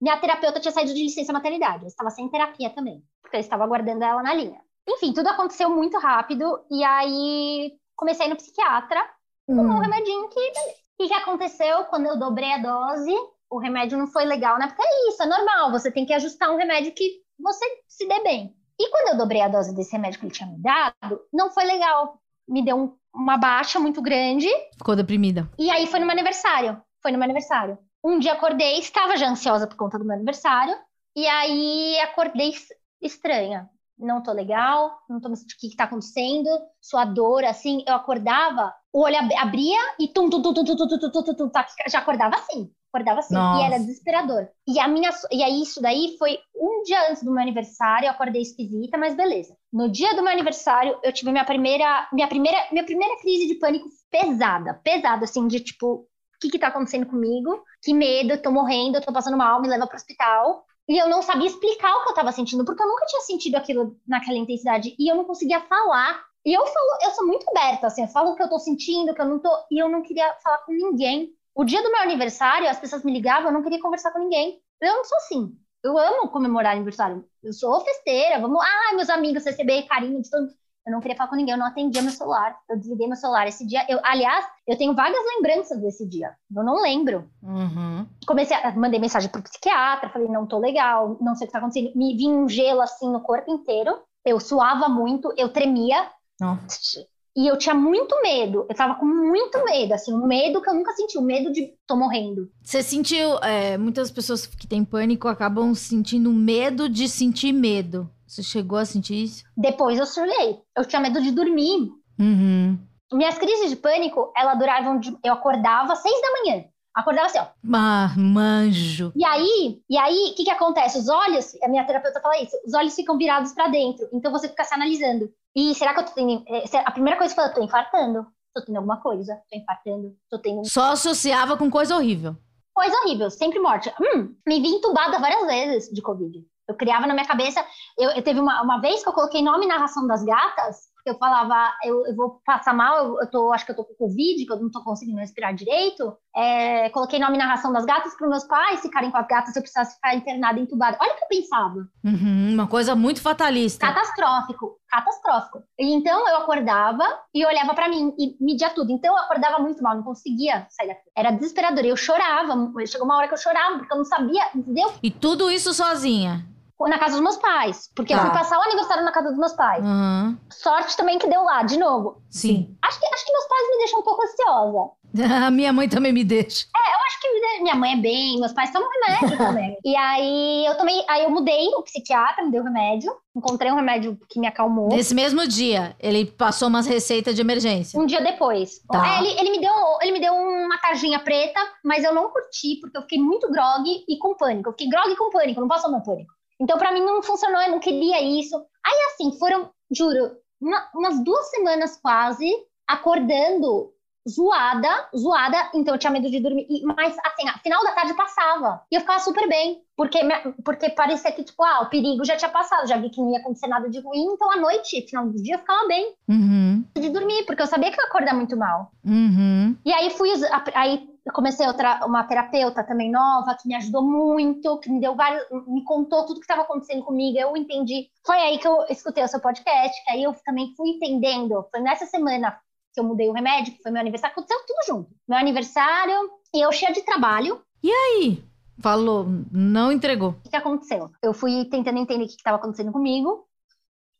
Minha 0.00 0.18
terapeuta 0.18 0.60
tinha 0.60 0.72
saído 0.72 0.92
de 0.94 1.02
licença 1.02 1.32
maternidade. 1.32 1.84
Eu 1.84 1.88
estava 1.88 2.10
sem 2.10 2.28
terapia 2.30 2.68
também, 2.70 3.02
porque 3.22 3.36
eu 3.36 3.40
estava 3.40 3.64
aguardando 3.64 4.04
ela 4.04 4.22
na 4.22 4.32
linha. 4.34 4.60
Enfim, 4.88 5.12
tudo 5.12 5.28
aconteceu 5.28 5.70
muito 5.70 5.98
rápido. 5.98 6.60
E 6.70 6.82
aí 6.82 7.72
comecei 8.00 8.26
no 8.28 8.36
psiquiatra 8.36 9.00
com 9.46 9.54
um 9.54 9.76
Hum. 9.76 9.78
remedinho 9.80 10.28
que. 10.28 10.40
O 10.40 11.02
que, 11.02 11.08
que 11.08 11.14
aconteceu 11.14 11.84
quando 11.84 12.06
eu 12.06 12.18
dobrei 12.18 12.52
a 12.52 12.58
dose? 12.58 13.14
O 13.48 13.58
remédio 13.58 13.96
não 13.98 14.06
foi 14.06 14.24
legal, 14.24 14.58
né? 14.58 14.66
Porque 14.66 14.82
é 14.82 15.08
isso, 15.08 15.22
é 15.22 15.26
normal. 15.26 15.70
Você 15.72 15.90
tem 15.90 16.04
que 16.04 16.12
ajustar 16.12 16.50
um 16.50 16.56
remédio 16.58 16.92
que 16.92 17.20
você 17.38 17.64
se 17.88 18.06
dê 18.06 18.22
bem. 18.22 18.54
E 18.78 18.90
quando 18.90 19.08
eu 19.08 19.16
dobrei 19.16 19.40
a 19.40 19.48
dose 19.48 19.74
desse 19.74 19.92
remédio 19.92 20.18
que 20.20 20.26
ele 20.26 20.32
tinha 20.34 20.48
me 20.48 20.58
dado, 20.58 21.20
não 21.32 21.50
foi 21.50 21.64
legal. 21.64 22.18
Me 22.46 22.62
deu 22.64 22.76
um- 22.76 22.96
uma 23.14 23.36
baixa 23.38 23.80
muito 23.80 24.00
grande. 24.02 24.48
Ficou 24.76 24.94
deprimida. 24.94 25.50
E 25.58 25.70
aí 25.70 25.86
foi 25.86 26.00
no 26.00 26.06
meu 26.06 26.12
aniversário. 26.12 26.80
Foi 27.02 27.10
no 27.12 27.18
meu 27.18 27.24
aniversário. 27.24 27.78
Um 28.04 28.18
dia 28.18 28.34
acordei, 28.34 28.78
estava 28.78 29.16
já 29.16 29.28
ansiosa 29.28 29.66
por 29.66 29.76
conta 29.76 29.98
do 29.98 30.04
meu 30.04 30.14
aniversário. 30.16 30.76
E 31.16 31.26
aí 31.26 31.98
acordei 32.00 32.50
es- 32.50 32.68
estranha. 33.00 33.68
Não 34.00 34.22
tô 34.22 34.32
legal, 34.32 34.98
não 35.08 35.20
tô 35.20 35.28
me 35.28 35.36
sentindo 35.36 35.56
o 35.56 35.60
que, 35.60 35.70
que 35.70 35.76
tá 35.76 35.84
acontecendo. 35.84 36.48
Sua 36.80 37.04
dor, 37.04 37.44
assim, 37.44 37.84
eu 37.86 37.94
acordava, 37.94 38.74
o 38.92 39.02
olho 39.02 39.16
ab- 39.18 39.34
abria 39.38 39.78
e 39.98 40.08
tum, 40.08 40.28
tum, 40.30 40.42
tum, 40.42 40.54
tum, 40.54 40.64
tum, 40.64 40.76
tum, 40.76 40.88
tum, 40.88 41.10
tum, 41.10 41.22
tum, 41.24 41.34
tum, 41.34 41.48
tá, 41.50 41.66
já 41.88 41.98
acordava 41.98 42.36
assim. 42.36 42.70
Acordava 42.92 43.20
assim. 43.20 43.36
Nossa. 43.36 43.52
E 43.52 43.62
era 43.62 43.78
desesperador. 43.78 44.48
E 44.66 44.80
a 44.80 44.88
minha. 44.88 45.10
E 45.30 45.42
aí, 45.44 45.62
isso 45.62 45.80
daí 45.80 46.16
foi 46.18 46.38
um 46.56 46.82
dia 46.82 47.08
antes 47.10 47.22
do 47.22 47.30
meu 47.30 47.40
aniversário, 47.40 48.06
eu 48.06 48.10
acordei 48.10 48.42
esquisita, 48.42 48.98
mas 48.98 49.14
beleza. 49.14 49.56
No 49.72 49.88
dia 49.88 50.14
do 50.16 50.22
meu 50.22 50.32
aniversário, 50.32 50.98
eu 51.04 51.12
tive 51.12 51.30
minha 51.30 51.44
primeira. 51.44 52.08
Minha 52.12 52.26
primeira, 52.26 52.58
minha 52.72 52.84
primeira 52.84 53.16
crise 53.20 53.46
de 53.46 53.54
pânico 53.56 53.88
pesada. 54.10 54.74
Pesada, 54.82 55.24
assim, 55.24 55.46
de 55.46 55.60
tipo, 55.60 55.86
o 55.94 56.06
que 56.40 56.50
que 56.50 56.58
tá 56.58 56.68
acontecendo 56.68 57.06
comigo? 57.06 57.62
Que 57.82 57.94
medo, 57.94 58.32
eu 58.32 58.42
tô 58.42 58.50
morrendo, 58.50 58.96
eu 58.96 59.02
tô 59.02 59.12
passando 59.12 59.36
mal, 59.36 59.60
me 59.60 59.68
leva 59.68 59.86
pro 59.86 59.96
hospital. 59.96 60.64
E 60.90 60.98
eu 60.98 61.08
não 61.08 61.22
sabia 61.22 61.46
explicar 61.46 61.94
o 61.94 62.02
que 62.02 62.10
eu 62.10 62.14
tava 62.14 62.32
sentindo, 62.32 62.64
porque 62.64 62.82
eu 62.82 62.88
nunca 62.88 63.06
tinha 63.06 63.22
sentido 63.22 63.54
aquilo 63.54 63.96
naquela 64.04 64.36
intensidade. 64.36 64.96
E 64.98 65.08
eu 65.08 65.14
não 65.14 65.24
conseguia 65.24 65.60
falar. 65.60 66.24
E 66.44 66.52
eu 66.52 66.66
falo, 66.66 66.98
eu 67.04 67.10
sou 67.12 67.24
muito 67.28 67.48
aberta, 67.48 67.86
assim, 67.86 68.02
eu 68.02 68.08
falo 68.08 68.32
o 68.32 68.34
que 68.34 68.42
eu 68.42 68.48
tô 68.48 68.58
sentindo, 68.58 69.12
o 69.12 69.14
que 69.14 69.20
eu 69.20 69.28
não 69.28 69.38
tô. 69.38 69.50
E 69.70 69.78
eu 69.78 69.88
não 69.88 70.02
queria 70.02 70.34
falar 70.42 70.58
com 70.58 70.72
ninguém. 70.72 71.32
O 71.54 71.62
dia 71.64 71.80
do 71.80 71.92
meu 71.92 72.02
aniversário, 72.02 72.68
as 72.68 72.80
pessoas 72.80 73.04
me 73.04 73.12
ligavam, 73.12 73.50
eu 73.50 73.52
não 73.52 73.62
queria 73.62 73.80
conversar 73.80 74.10
com 74.10 74.18
ninguém. 74.18 74.60
Eu 74.80 74.94
não 74.96 75.04
sou 75.04 75.16
assim. 75.18 75.56
Eu 75.80 75.96
amo 75.96 76.28
comemorar 76.28 76.74
aniversário. 76.74 77.24
Eu 77.40 77.52
sou 77.52 77.80
festeira, 77.84 78.40
vamos. 78.40 78.60
Ah, 78.60 78.94
meus 78.96 79.10
amigos, 79.10 79.44
receber 79.44 79.84
carinho 79.84 80.20
de 80.20 80.28
todo. 80.28 80.48
Eu 80.86 80.92
não 80.92 81.00
queria 81.00 81.16
falar 81.16 81.28
com 81.28 81.36
ninguém, 81.36 81.52
eu 81.54 81.58
não 81.58 81.66
atendia 81.66 82.02
meu 82.02 82.10
celular. 82.10 82.56
Eu 82.68 82.78
desliguei 82.78 83.06
meu 83.06 83.16
celular 83.16 83.46
esse 83.46 83.66
dia. 83.66 83.84
Eu, 83.88 84.00
aliás, 84.02 84.44
eu 84.66 84.76
tenho 84.76 84.94
vagas 84.94 85.20
lembranças 85.36 85.80
desse 85.80 86.08
dia. 86.08 86.34
Eu 86.54 86.64
não 86.64 86.80
lembro. 86.80 87.28
Uhum. 87.42 88.06
Comecei 88.26 88.56
a 88.56 88.74
mandei 88.74 88.98
mensagem 88.98 89.30
pro 89.30 89.42
psiquiatra, 89.42 90.10
falei, 90.10 90.28
não 90.28 90.46
tô 90.46 90.58
legal, 90.58 91.16
não 91.20 91.34
sei 91.34 91.44
o 91.44 91.48
que 91.48 91.52
tá 91.52 91.58
acontecendo. 91.58 91.92
Me 91.94 92.16
vinha 92.16 92.34
um 92.34 92.48
gelo 92.48 92.80
assim 92.80 93.10
no 93.10 93.20
corpo 93.20 93.52
inteiro. 93.52 93.98
Eu 94.24 94.40
suava 94.40 94.88
muito, 94.88 95.32
eu 95.36 95.50
tremia. 95.50 96.08
Nossa. 96.40 97.04
E 97.36 97.46
eu 97.46 97.56
tinha 97.56 97.74
muito 97.74 98.20
medo. 98.22 98.66
Eu 98.68 98.74
tava 98.74 98.96
com 98.96 99.06
muito 99.06 99.64
medo, 99.64 99.94
assim, 99.94 100.12
um 100.12 100.26
medo 100.26 100.60
que 100.60 100.68
eu 100.68 100.74
nunca 100.74 100.92
senti, 100.92 101.16
o 101.16 101.22
medo 101.22 101.52
de 101.52 101.72
tô 101.86 101.96
morrendo. 101.96 102.50
Você 102.62 102.82
sentiu. 102.82 103.38
é, 103.42 103.78
muitas 103.78 104.10
pessoas 104.10 104.46
que 104.46 104.66
têm 104.66 104.84
pânico 104.84 105.28
acabam 105.28 105.74
sentindo 105.74 106.32
medo 106.32 106.88
de 106.88 107.08
sentir 107.08 107.52
medo. 107.52 108.10
Você 108.30 108.44
chegou 108.44 108.78
a 108.78 108.84
sentir 108.84 109.24
isso? 109.24 109.42
Depois 109.56 109.98
eu 109.98 110.06
surtei. 110.06 110.60
Eu 110.76 110.84
tinha 110.84 111.00
medo 111.02 111.20
de 111.20 111.32
dormir. 111.32 111.90
Uhum. 112.16 112.78
Minhas 113.12 113.36
crises 113.36 113.70
de 113.70 113.74
pânico, 113.76 114.32
elas 114.36 114.56
duravam 114.56 115.00
de... 115.00 115.10
Eu 115.24 115.32
acordava 115.32 115.94
às 115.94 115.98
seis 115.98 116.14
da 116.22 116.30
manhã. 116.40 116.64
Acordava 116.94 117.26
assim, 117.26 117.38
ó. 117.40 117.46
Ah, 117.74 118.14
manjo. 118.16 119.12
E 119.16 119.24
aí, 119.24 119.80
e 119.90 119.98
aí, 119.98 120.30
o 120.30 120.34
que 120.36 120.44
que 120.44 120.50
acontece? 120.50 120.96
Os 120.98 121.08
olhos, 121.08 121.56
a 121.60 121.66
minha 121.68 121.84
terapeuta 121.84 122.20
fala 122.20 122.40
isso, 122.40 122.56
os 122.64 122.72
olhos 122.74 122.94
ficam 122.94 123.18
virados 123.18 123.52
pra 123.52 123.66
dentro. 123.66 124.08
Então 124.12 124.30
você 124.30 124.48
fica 124.48 124.62
se 124.62 124.74
analisando. 124.74 125.28
E 125.56 125.74
será 125.74 125.92
que 125.92 126.00
eu 126.00 126.04
tô 126.04 126.12
tendo... 126.12 126.44
é, 126.48 126.64
A 126.84 126.90
primeira 126.92 127.18
coisa 127.18 127.34
que 127.34 127.40
eu 127.40 127.44
falo, 127.44 127.54
tô 127.56 127.64
infartando. 127.64 128.26
Tô 128.54 128.64
tendo 128.64 128.76
alguma 128.76 129.00
coisa. 129.00 129.40
Tô 129.50 129.58
infartando. 129.58 130.14
Tô 130.30 130.38
tendo 130.38 130.64
Só 130.68 130.92
associava 130.92 131.56
com 131.56 131.68
coisa 131.68 131.96
horrível. 131.96 132.36
coisa 132.72 132.96
horrível, 133.00 133.28
sempre 133.28 133.58
morte. 133.58 133.92
Hum, 134.00 134.34
me 134.46 134.60
vi 134.60 134.68
entubada 134.68 135.18
várias 135.18 135.46
vezes 135.46 135.90
de 135.92 136.00
Covid. 136.00 136.44
Eu 136.70 136.76
criava 136.76 137.06
na 137.06 137.14
minha 137.14 137.26
cabeça. 137.26 137.64
Eu, 137.98 138.10
eu 138.10 138.22
teve 138.22 138.38
uma, 138.40 138.62
uma 138.62 138.80
vez 138.80 139.02
que 139.02 139.08
eu 139.08 139.12
coloquei 139.12 139.42
nome 139.42 139.66
na 139.66 139.76
ração 139.76 140.06
das 140.06 140.22
gatas, 140.24 140.90
porque 140.94 141.10
eu 141.10 141.18
falava, 141.18 141.72
eu, 141.82 142.06
eu 142.06 142.14
vou 142.14 142.40
passar 142.44 142.74
mal, 142.74 142.96
eu, 142.98 143.20
eu 143.20 143.30
tô, 143.30 143.52
acho 143.52 143.64
que 143.64 143.72
eu 143.72 143.76
tô 143.76 143.84
com 143.84 143.94
Covid, 143.94 144.44
que 144.44 144.52
eu 144.52 144.60
não 144.60 144.70
tô 144.70 144.84
conseguindo 144.84 145.18
respirar 145.18 145.54
direito. 145.54 146.14
É, 146.36 146.90
coloquei 146.90 147.18
nome 147.18 147.38
na 147.38 147.46
ração 147.46 147.72
das 147.72 147.86
gatas 147.86 148.14
para 148.14 148.28
meus 148.28 148.44
pais 148.44 148.80
ficarem 148.80 149.10
com 149.10 149.16
as 149.16 149.26
gatas 149.26 149.52
se 149.52 149.58
eu 149.58 149.62
precisasse 149.62 149.94
ficar 149.94 150.14
internada, 150.14 150.60
entubada. 150.60 150.98
Olha 151.00 151.14
o 151.14 151.16
que 151.16 151.24
eu 151.24 151.28
pensava. 151.28 151.88
Uhum, 152.04 152.52
uma 152.54 152.66
coisa 152.66 152.94
muito 152.94 153.22
fatalista. 153.22 153.86
Catastrófico, 153.86 154.76
catastrófico. 154.88 155.62
E 155.78 155.92
então 155.92 156.28
eu 156.28 156.36
acordava 156.36 157.04
e 157.34 157.44
olhava 157.46 157.74
pra 157.74 157.88
mim 157.88 158.14
e 158.18 158.36
media 158.38 158.70
tudo. 158.70 158.92
Então 158.92 159.16
eu 159.16 159.22
acordava 159.22 159.58
muito 159.58 159.82
mal, 159.82 159.96
não 159.96 160.02
conseguia 160.02 160.66
sair 160.68 160.88
daqui. 160.88 161.10
Era 161.16 161.30
desesperador. 161.30 161.84
Eu 161.84 161.96
chorava. 161.96 162.54
Chegou 162.86 163.06
uma 163.06 163.16
hora 163.16 163.26
que 163.26 163.34
eu 163.34 163.38
chorava, 163.38 163.78
porque 163.78 163.92
eu 163.92 163.98
não 163.98 164.04
sabia. 164.04 164.44
Deu 164.54 164.92
E 165.02 165.10
tudo 165.10 165.50
isso 165.50 165.72
sozinha. 165.72 166.44
Na 166.88 166.98
casa 166.98 167.12
dos 167.14 167.22
meus 167.22 167.36
pais. 167.36 167.90
Porque 167.94 168.12
eu 168.12 168.18
Tá. 168.18 168.24
fui 168.26 168.32
passar 168.32 168.58
o 168.58 168.62
aniversário 168.62 169.04
na 169.04 169.12
casa 169.12 169.28
dos 169.30 169.38
meus 169.38 169.52
pais. 169.52 169.84
Aham. 169.84 170.38
Sorte 170.50 170.96
também 170.96 171.18
que 171.18 171.26
deu 171.28 171.42
lá, 171.42 171.62
de 171.62 171.78
novo. 171.78 172.22
Sim. 172.30 172.76
Acho 172.82 172.98
que, 173.00 173.06
acho 173.14 173.26
que 173.26 173.32
meus 173.32 173.46
pais 173.48 173.68
me 173.70 173.78
deixam 173.78 174.00
um 174.00 174.02
pouco 174.02 174.22
ansiosa. 174.22 174.90
A 175.46 175.50
minha 175.50 175.72
mãe 175.72 175.88
também 175.88 176.12
me 176.12 176.22
deixa. 176.24 176.66
Acho 176.74 177.20
que 177.20 177.60
minha 177.62 177.74
mãe 177.74 177.92
é 177.94 177.96
bem, 177.96 178.38
meus 178.38 178.52
pais 178.52 178.70
tomam 178.72 178.88
remédio 178.88 179.36
também. 179.36 179.76
e 179.84 179.94
aí 179.96 180.64
eu 180.66 180.76
tomei, 180.76 181.04
aí 181.08 181.24
eu 181.24 181.30
mudei 181.30 181.66
o 181.76 181.82
psiquiatra, 181.82 182.44
me 182.44 182.50
deu 182.52 182.62
remédio. 182.62 183.12
Encontrei 183.36 183.70
um 183.70 183.76
remédio 183.76 184.18
que 184.28 184.38
me 184.40 184.46
acalmou. 184.46 184.88
Nesse 184.88 185.14
mesmo 185.14 185.46
dia, 185.46 185.94
ele 186.00 186.24
passou 186.24 186.68
umas 186.68 186.86
receitas 186.86 187.34
de 187.34 187.40
emergência. 187.40 187.98
Um 188.00 188.06
dia 188.06 188.20
depois. 188.22 188.80
Tá. 188.88 189.16
É, 189.16 189.18
ele, 189.20 189.40
ele 189.40 189.50
me 189.50 189.60
deu, 189.60 189.72
ele 190.00 190.12
me 190.12 190.20
deu 190.20 190.32
uma 190.32 190.78
tarjinha 190.78 191.18
preta, 191.18 191.60
mas 191.84 192.02
eu 192.04 192.14
não 192.14 192.30
curti, 192.30 192.78
porque 192.80 192.96
eu 192.96 193.02
fiquei 193.02 193.18
muito 193.18 193.50
grog 193.50 193.84
e 194.08 194.18
com 194.18 194.34
pânico. 194.36 194.68
Eu 194.68 194.72
fiquei 194.72 194.88
grog 194.88 195.10
e 195.10 195.16
com 195.16 195.30
pânico, 195.30 195.60
não 195.60 195.68
passou 195.68 195.90
meu 195.90 196.00
pânico. 196.00 196.32
Então, 196.60 196.76
pra 196.78 196.92
mim, 196.92 197.00
não 197.00 197.22
funcionou, 197.22 197.60
eu 197.62 197.70
não 197.70 197.80
queria 197.80 198.20
isso. 198.22 198.54
Aí, 198.84 198.98
assim, 199.12 199.38
foram, 199.38 199.70
juro, 199.90 200.36
uma- 200.60 200.90
umas 200.94 201.24
duas 201.24 201.48
semanas 201.50 201.96
quase, 201.96 202.46
acordando 202.86 203.92
zoada, 204.28 205.08
zoada, 205.16 205.70
então 205.74 205.94
eu 205.94 205.98
tinha 205.98 206.10
medo 206.12 206.30
de 206.30 206.40
dormir. 206.40 206.66
E- 206.68 206.82
Mas, 206.84 207.16
assim, 207.24 207.48
a 207.48 207.58
final 207.58 207.82
da 207.82 207.92
tarde 207.92 208.14
passava. 208.14 208.82
E 208.90 208.94
eu 208.96 209.00
ficava 209.00 209.18
super 209.20 209.48
bem, 209.48 209.82
porque, 209.96 210.20
porque 210.64 210.90
parecia 210.90 211.32
que, 211.32 211.44
tipo, 211.44 211.62
ah, 211.62 211.82
o 211.82 211.86
perigo 211.90 212.24
já 212.24 212.36
tinha 212.36 212.50
passado, 212.50 212.86
já 212.86 212.96
vi 212.96 213.10
que 213.10 213.20
não 213.20 213.30
ia 213.32 213.38
acontecer 213.38 213.66
nada 213.66 213.88
de 213.88 214.00
ruim, 214.00 214.24
então 214.34 214.50
à 214.50 214.56
noite, 214.56 215.06
final 215.08 215.26
do 215.26 215.42
dia, 215.42 215.54
eu 215.54 215.58
ficava 215.58 215.86
bem 215.88 216.14
Uhum. 216.28 216.84
de 216.96 217.08
dormir, 217.10 217.44
porque 217.46 217.62
eu 217.62 217.66
sabia 217.66 217.90
que 217.90 217.98
eu 218.00 218.04
ia 218.04 218.08
acordar 218.08 218.34
muito 218.34 218.56
mal. 218.56 218.90
Uhum. 219.04 219.76
E 219.84 219.92
aí 219.92 220.10
fui, 220.10 220.30
aí 220.74 221.08
eu 221.26 221.32
comecei 221.34 221.66
outra, 221.66 222.00
uma 222.06 222.24
terapeuta 222.24 222.82
também 222.82 223.10
nova, 223.10 223.54
que 223.54 223.68
me 223.68 223.74
ajudou 223.74 224.02
muito, 224.02 224.78
que 224.78 224.90
me 224.90 225.00
deu 225.00 225.14
vários, 225.14 225.44
me 225.66 225.84
contou 225.84 226.24
tudo 226.24 226.40
que 226.40 226.44
estava 226.44 226.62
acontecendo 226.62 227.04
comigo, 227.04 227.38
eu 227.38 227.54
entendi. 227.56 228.08
Foi 228.26 228.36
aí 228.36 228.58
que 228.58 228.66
eu 228.66 228.84
escutei 228.88 229.22
o 229.24 229.28
seu 229.28 229.40
podcast, 229.40 230.02
que 230.04 230.10
aí 230.12 230.22
eu 230.22 230.34
também 230.44 230.72
fui 230.76 230.90
entendendo. 230.90 231.66
Foi 231.70 231.80
nessa 231.80 232.06
semana 232.06 232.56
que 232.92 233.00
eu 233.00 233.04
mudei 233.04 233.28
o 233.28 233.32
remédio, 233.32 233.74
que 233.74 233.82
foi 233.82 233.90
meu 233.90 234.00
aniversário, 234.00 234.32
aconteceu 234.32 234.60
tudo 234.66 234.86
junto. 234.86 235.10
Meu 235.28 235.38
aniversário, 235.38 236.30
e 236.54 236.60
eu 236.64 236.72
cheia 236.72 236.92
de 236.92 237.02
trabalho, 237.02 237.62
Aí, 237.82 238.44
falou, 238.80 239.26
não 239.50 239.90
entregou. 239.90 240.30
o 240.30 240.40
que, 240.42 240.50
que 240.50 240.56
aconteceu? 240.56 241.10
Eu 241.22 241.32
fui 241.32 241.64
tentando 241.66 241.98
entender 241.98 242.24
o 242.24 242.26
que 242.26 242.34
estava 242.34 242.56
acontecendo 242.56 242.92
comigo, 242.92 243.48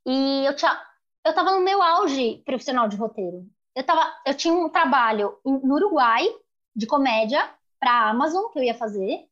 e 0.07 0.47
eu 0.47 0.57
tinha, 0.57 0.81
eu 1.25 1.35
tava 1.35 1.53
no 1.53 1.61
meu 1.61 1.83
auge 1.83 2.43
profissional 2.47 2.89
de 2.89 2.97
roteiro. 2.97 3.47
Eu, 3.75 3.85
tava, 3.85 4.13
eu 4.27 4.35
tinha 4.35 4.55
um 4.55 4.69
trabalho 4.69 5.39
no 5.45 5.75
Uruguai, 5.75 6.27
de 6.75 6.87
comédia, 6.87 7.49
pra 7.79 8.11
Amazon, 8.11 8.51
que 8.51 8.59
eu 8.59 8.63
ia 8.63 8.75
fazer. 8.75 9.29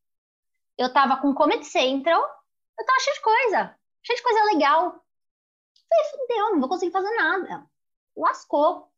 Eu 0.77 0.93
tava 0.93 1.17
com 1.17 1.35
Comedy 1.35 1.65
Central, 1.65 2.21
eu 2.79 2.87
tava 2.87 3.01
cheio 3.01 3.17
de 3.17 3.23
coisa, 3.23 3.75
cheio 4.03 4.17
de 4.17 4.23
coisa 4.23 4.45
legal. 4.53 5.05
Falei, 5.89 6.11
fudeu, 6.11 6.51
não 6.53 6.61
vou 6.61 6.69
conseguir 6.69 6.93
fazer 6.93 7.15
nada. 7.17 7.67
Lascou. 8.17 8.89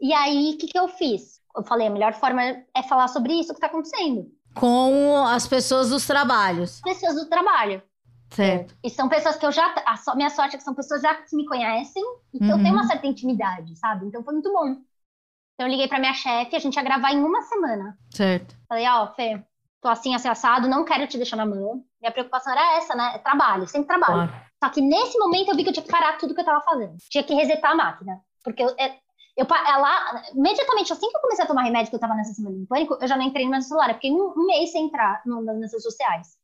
E 0.00 0.12
aí, 0.12 0.54
o 0.54 0.58
que, 0.58 0.66
que 0.66 0.78
eu 0.78 0.88
fiz? 0.88 1.38
eu 1.56 1.64
falei, 1.64 1.88
a 1.88 1.90
melhor 1.90 2.12
forma 2.14 2.40
é 2.42 2.82
falar 2.88 3.08
sobre 3.08 3.32
isso 3.32 3.52
que 3.52 3.58
tá 3.60 3.66
acontecendo. 3.66 4.30
Com 4.54 5.24
as 5.26 5.46
pessoas 5.48 5.90
dos 5.90 6.06
trabalhos. 6.06 6.80
Pessoas 6.82 7.16
do 7.16 7.28
trabalho. 7.28 7.82
Certo. 8.30 8.76
E 8.84 8.90
são 8.90 9.08
pessoas 9.08 9.36
que 9.36 9.44
eu 9.44 9.50
já. 9.50 9.74
A 9.86 9.96
so- 9.96 10.14
minha 10.14 10.30
sorte 10.30 10.54
é 10.54 10.58
que 10.58 10.62
são 10.64 10.74
pessoas 10.74 11.00
já 11.02 11.14
que 11.14 11.34
me 11.34 11.46
conhecem 11.46 12.02
e 12.32 12.38
que 12.38 12.44
eu 12.44 12.56
Uhum. 12.56 12.62
tenho 12.62 12.74
uma 12.74 12.86
certa 12.86 13.06
intimidade, 13.08 13.74
sabe? 13.76 14.06
Então 14.06 14.22
foi 14.22 14.34
muito 14.34 14.52
bom. 14.52 14.66
Então 14.68 15.66
eu 15.66 15.68
liguei 15.68 15.88
pra 15.88 15.98
minha 15.98 16.14
chefe, 16.14 16.54
a 16.54 16.58
gente 16.60 16.76
ia 16.76 16.82
gravar 16.82 17.12
em 17.12 17.24
uma 17.24 17.42
semana. 17.42 17.98
Certo. 18.14 18.54
Falei, 18.68 18.86
ó, 18.88 19.08
Fê, 19.14 19.42
tô 19.80 19.88
assim, 19.88 20.14
assim, 20.14 20.28
assado, 20.28 20.68
não 20.68 20.84
quero 20.84 21.08
te 21.08 21.16
deixar 21.16 21.36
na 21.36 21.46
mão. 21.46 21.82
Minha 22.00 22.12
preocupação 22.12 22.52
era 22.52 22.76
essa, 22.76 22.94
né? 22.94 23.12
É 23.14 23.18
trabalho, 23.18 23.66
sempre 23.66 23.88
trabalho. 23.88 24.28
Claro. 24.28 24.32
Só 24.62 24.70
que 24.70 24.80
nesse 24.80 25.18
momento 25.18 25.48
eu 25.50 25.56
vi 25.56 25.64
que 25.64 25.70
eu 25.70 25.72
tinha 25.74 25.84
que 25.84 25.90
parar 25.90 26.18
tudo 26.18 26.34
que 26.34 26.40
eu 26.40 26.44
tava 26.44 26.60
fazendo. 26.60 26.96
Tinha 27.10 27.24
que 27.24 27.34
resetar 27.34 27.72
a 27.72 27.76
máquina. 27.76 28.20
Porque 28.44 28.62
eu, 28.62 28.68
é- 28.78 28.96
eu, 29.38 29.46
ela, 29.68 30.22
imediatamente, 30.34 30.92
assim 30.92 31.08
que 31.08 31.16
eu 31.16 31.20
comecei 31.20 31.44
a 31.44 31.48
tomar 31.48 31.62
remédio, 31.62 31.90
que 31.90 31.94
eu 31.96 32.00
tava 32.00 32.14
nessa 32.14 32.34
semana 32.34 32.56
de 32.58 32.66
pânico, 32.66 32.98
eu 33.00 33.06
já 33.06 33.16
não 33.16 33.24
entrei 33.24 33.48
mais 33.48 33.64
no 33.64 33.68
celular. 33.68 33.88
Eu 33.90 33.94
fiquei 33.94 34.10
um, 34.10 34.34
um 34.36 34.46
mês 34.46 34.72
sem 34.72 34.86
entrar 34.86 35.22
no- 35.24 35.40
nas 35.42 35.70
redes 35.70 35.82
sociais. 35.84 36.36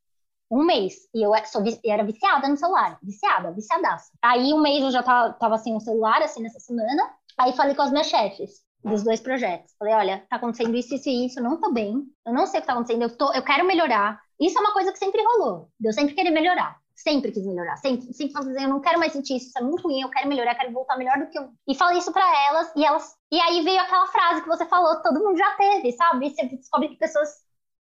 Um 0.48 0.62
mês. 0.64 0.94
E 1.12 1.20
eu 1.26 1.34
é- 1.34 1.44
sou, 1.44 1.62
era 1.84 2.04
viciada 2.04 2.46
no 2.48 2.56
celular. 2.56 2.98
Viciada, 3.02 3.50
viciadaça. 3.50 4.12
Aí 4.22 4.52
um 4.54 4.60
mês 4.62 4.84
eu 4.84 4.92
já 4.92 5.02
tava, 5.02 5.32
tava 5.32 5.58
sem 5.58 5.74
o 5.74 5.80
celular, 5.80 6.22
assim, 6.22 6.40
nessa 6.42 6.60
semana. 6.60 7.10
Aí 7.36 7.52
falei 7.54 7.74
com 7.74 7.82
as 7.82 7.90
minhas 7.90 8.06
chefes 8.06 8.62
dos 8.84 9.02
dois 9.02 9.20
projetos. 9.20 9.74
Falei, 9.78 9.94
olha, 9.94 10.24
tá 10.30 10.36
acontecendo 10.36 10.76
isso, 10.76 10.94
isso 10.94 11.08
e 11.08 11.26
isso, 11.26 11.40
eu 11.40 11.42
não 11.42 11.60
tô 11.60 11.72
bem. 11.72 12.04
Eu 12.24 12.32
não 12.32 12.46
sei 12.46 12.60
o 12.60 12.62
que 12.62 12.66
tá 12.68 12.74
acontecendo, 12.74 13.02
eu, 13.02 13.16
tô, 13.16 13.32
eu 13.32 13.42
quero 13.42 13.66
melhorar. 13.66 14.20
Isso 14.38 14.56
é 14.56 14.60
uma 14.60 14.72
coisa 14.72 14.92
que 14.92 14.98
sempre 14.98 15.20
rolou. 15.24 15.68
Eu 15.82 15.92
sempre 15.92 16.14
querer 16.14 16.30
melhorar. 16.30 16.76
Sempre 17.06 17.32
quis 17.32 17.44
melhorar. 17.44 17.76
Sempre, 17.76 18.14
sempre 18.14 18.32
falei 18.32 18.52
assim, 18.54 18.64
eu 18.64 18.70
não 18.70 18.80
quero 18.80 18.98
mais 18.98 19.12
sentir 19.12 19.36
isso, 19.36 19.48
isso 19.48 19.58
é 19.58 19.62
muito 19.62 19.82
ruim, 19.82 20.00
eu 20.00 20.08
quero 20.08 20.26
melhorar, 20.26 20.52
eu 20.52 20.56
quero 20.56 20.72
voltar 20.72 20.96
melhor 20.96 21.18
do 21.18 21.26
que 21.28 21.38
eu. 21.38 21.50
E 21.68 21.74
falei 21.74 21.98
isso 21.98 22.10
pra 22.10 22.24
elas, 22.48 22.72
e 22.74 22.82
elas. 22.82 23.14
E 23.30 23.38
aí 23.38 23.62
veio 23.62 23.78
aquela 23.78 24.06
frase 24.06 24.40
que 24.40 24.48
você 24.48 24.64
falou, 24.64 25.02
todo 25.02 25.22
mundo 25.22 25.36
já 25.36 25.50
teve, 25.52 25.92
sabe? 25.92 26.26
E 26.26 26.30
você 26.30 26.46
descobre 26.46 26.88
que 26.88 26.96
pessoas 26.96 27.28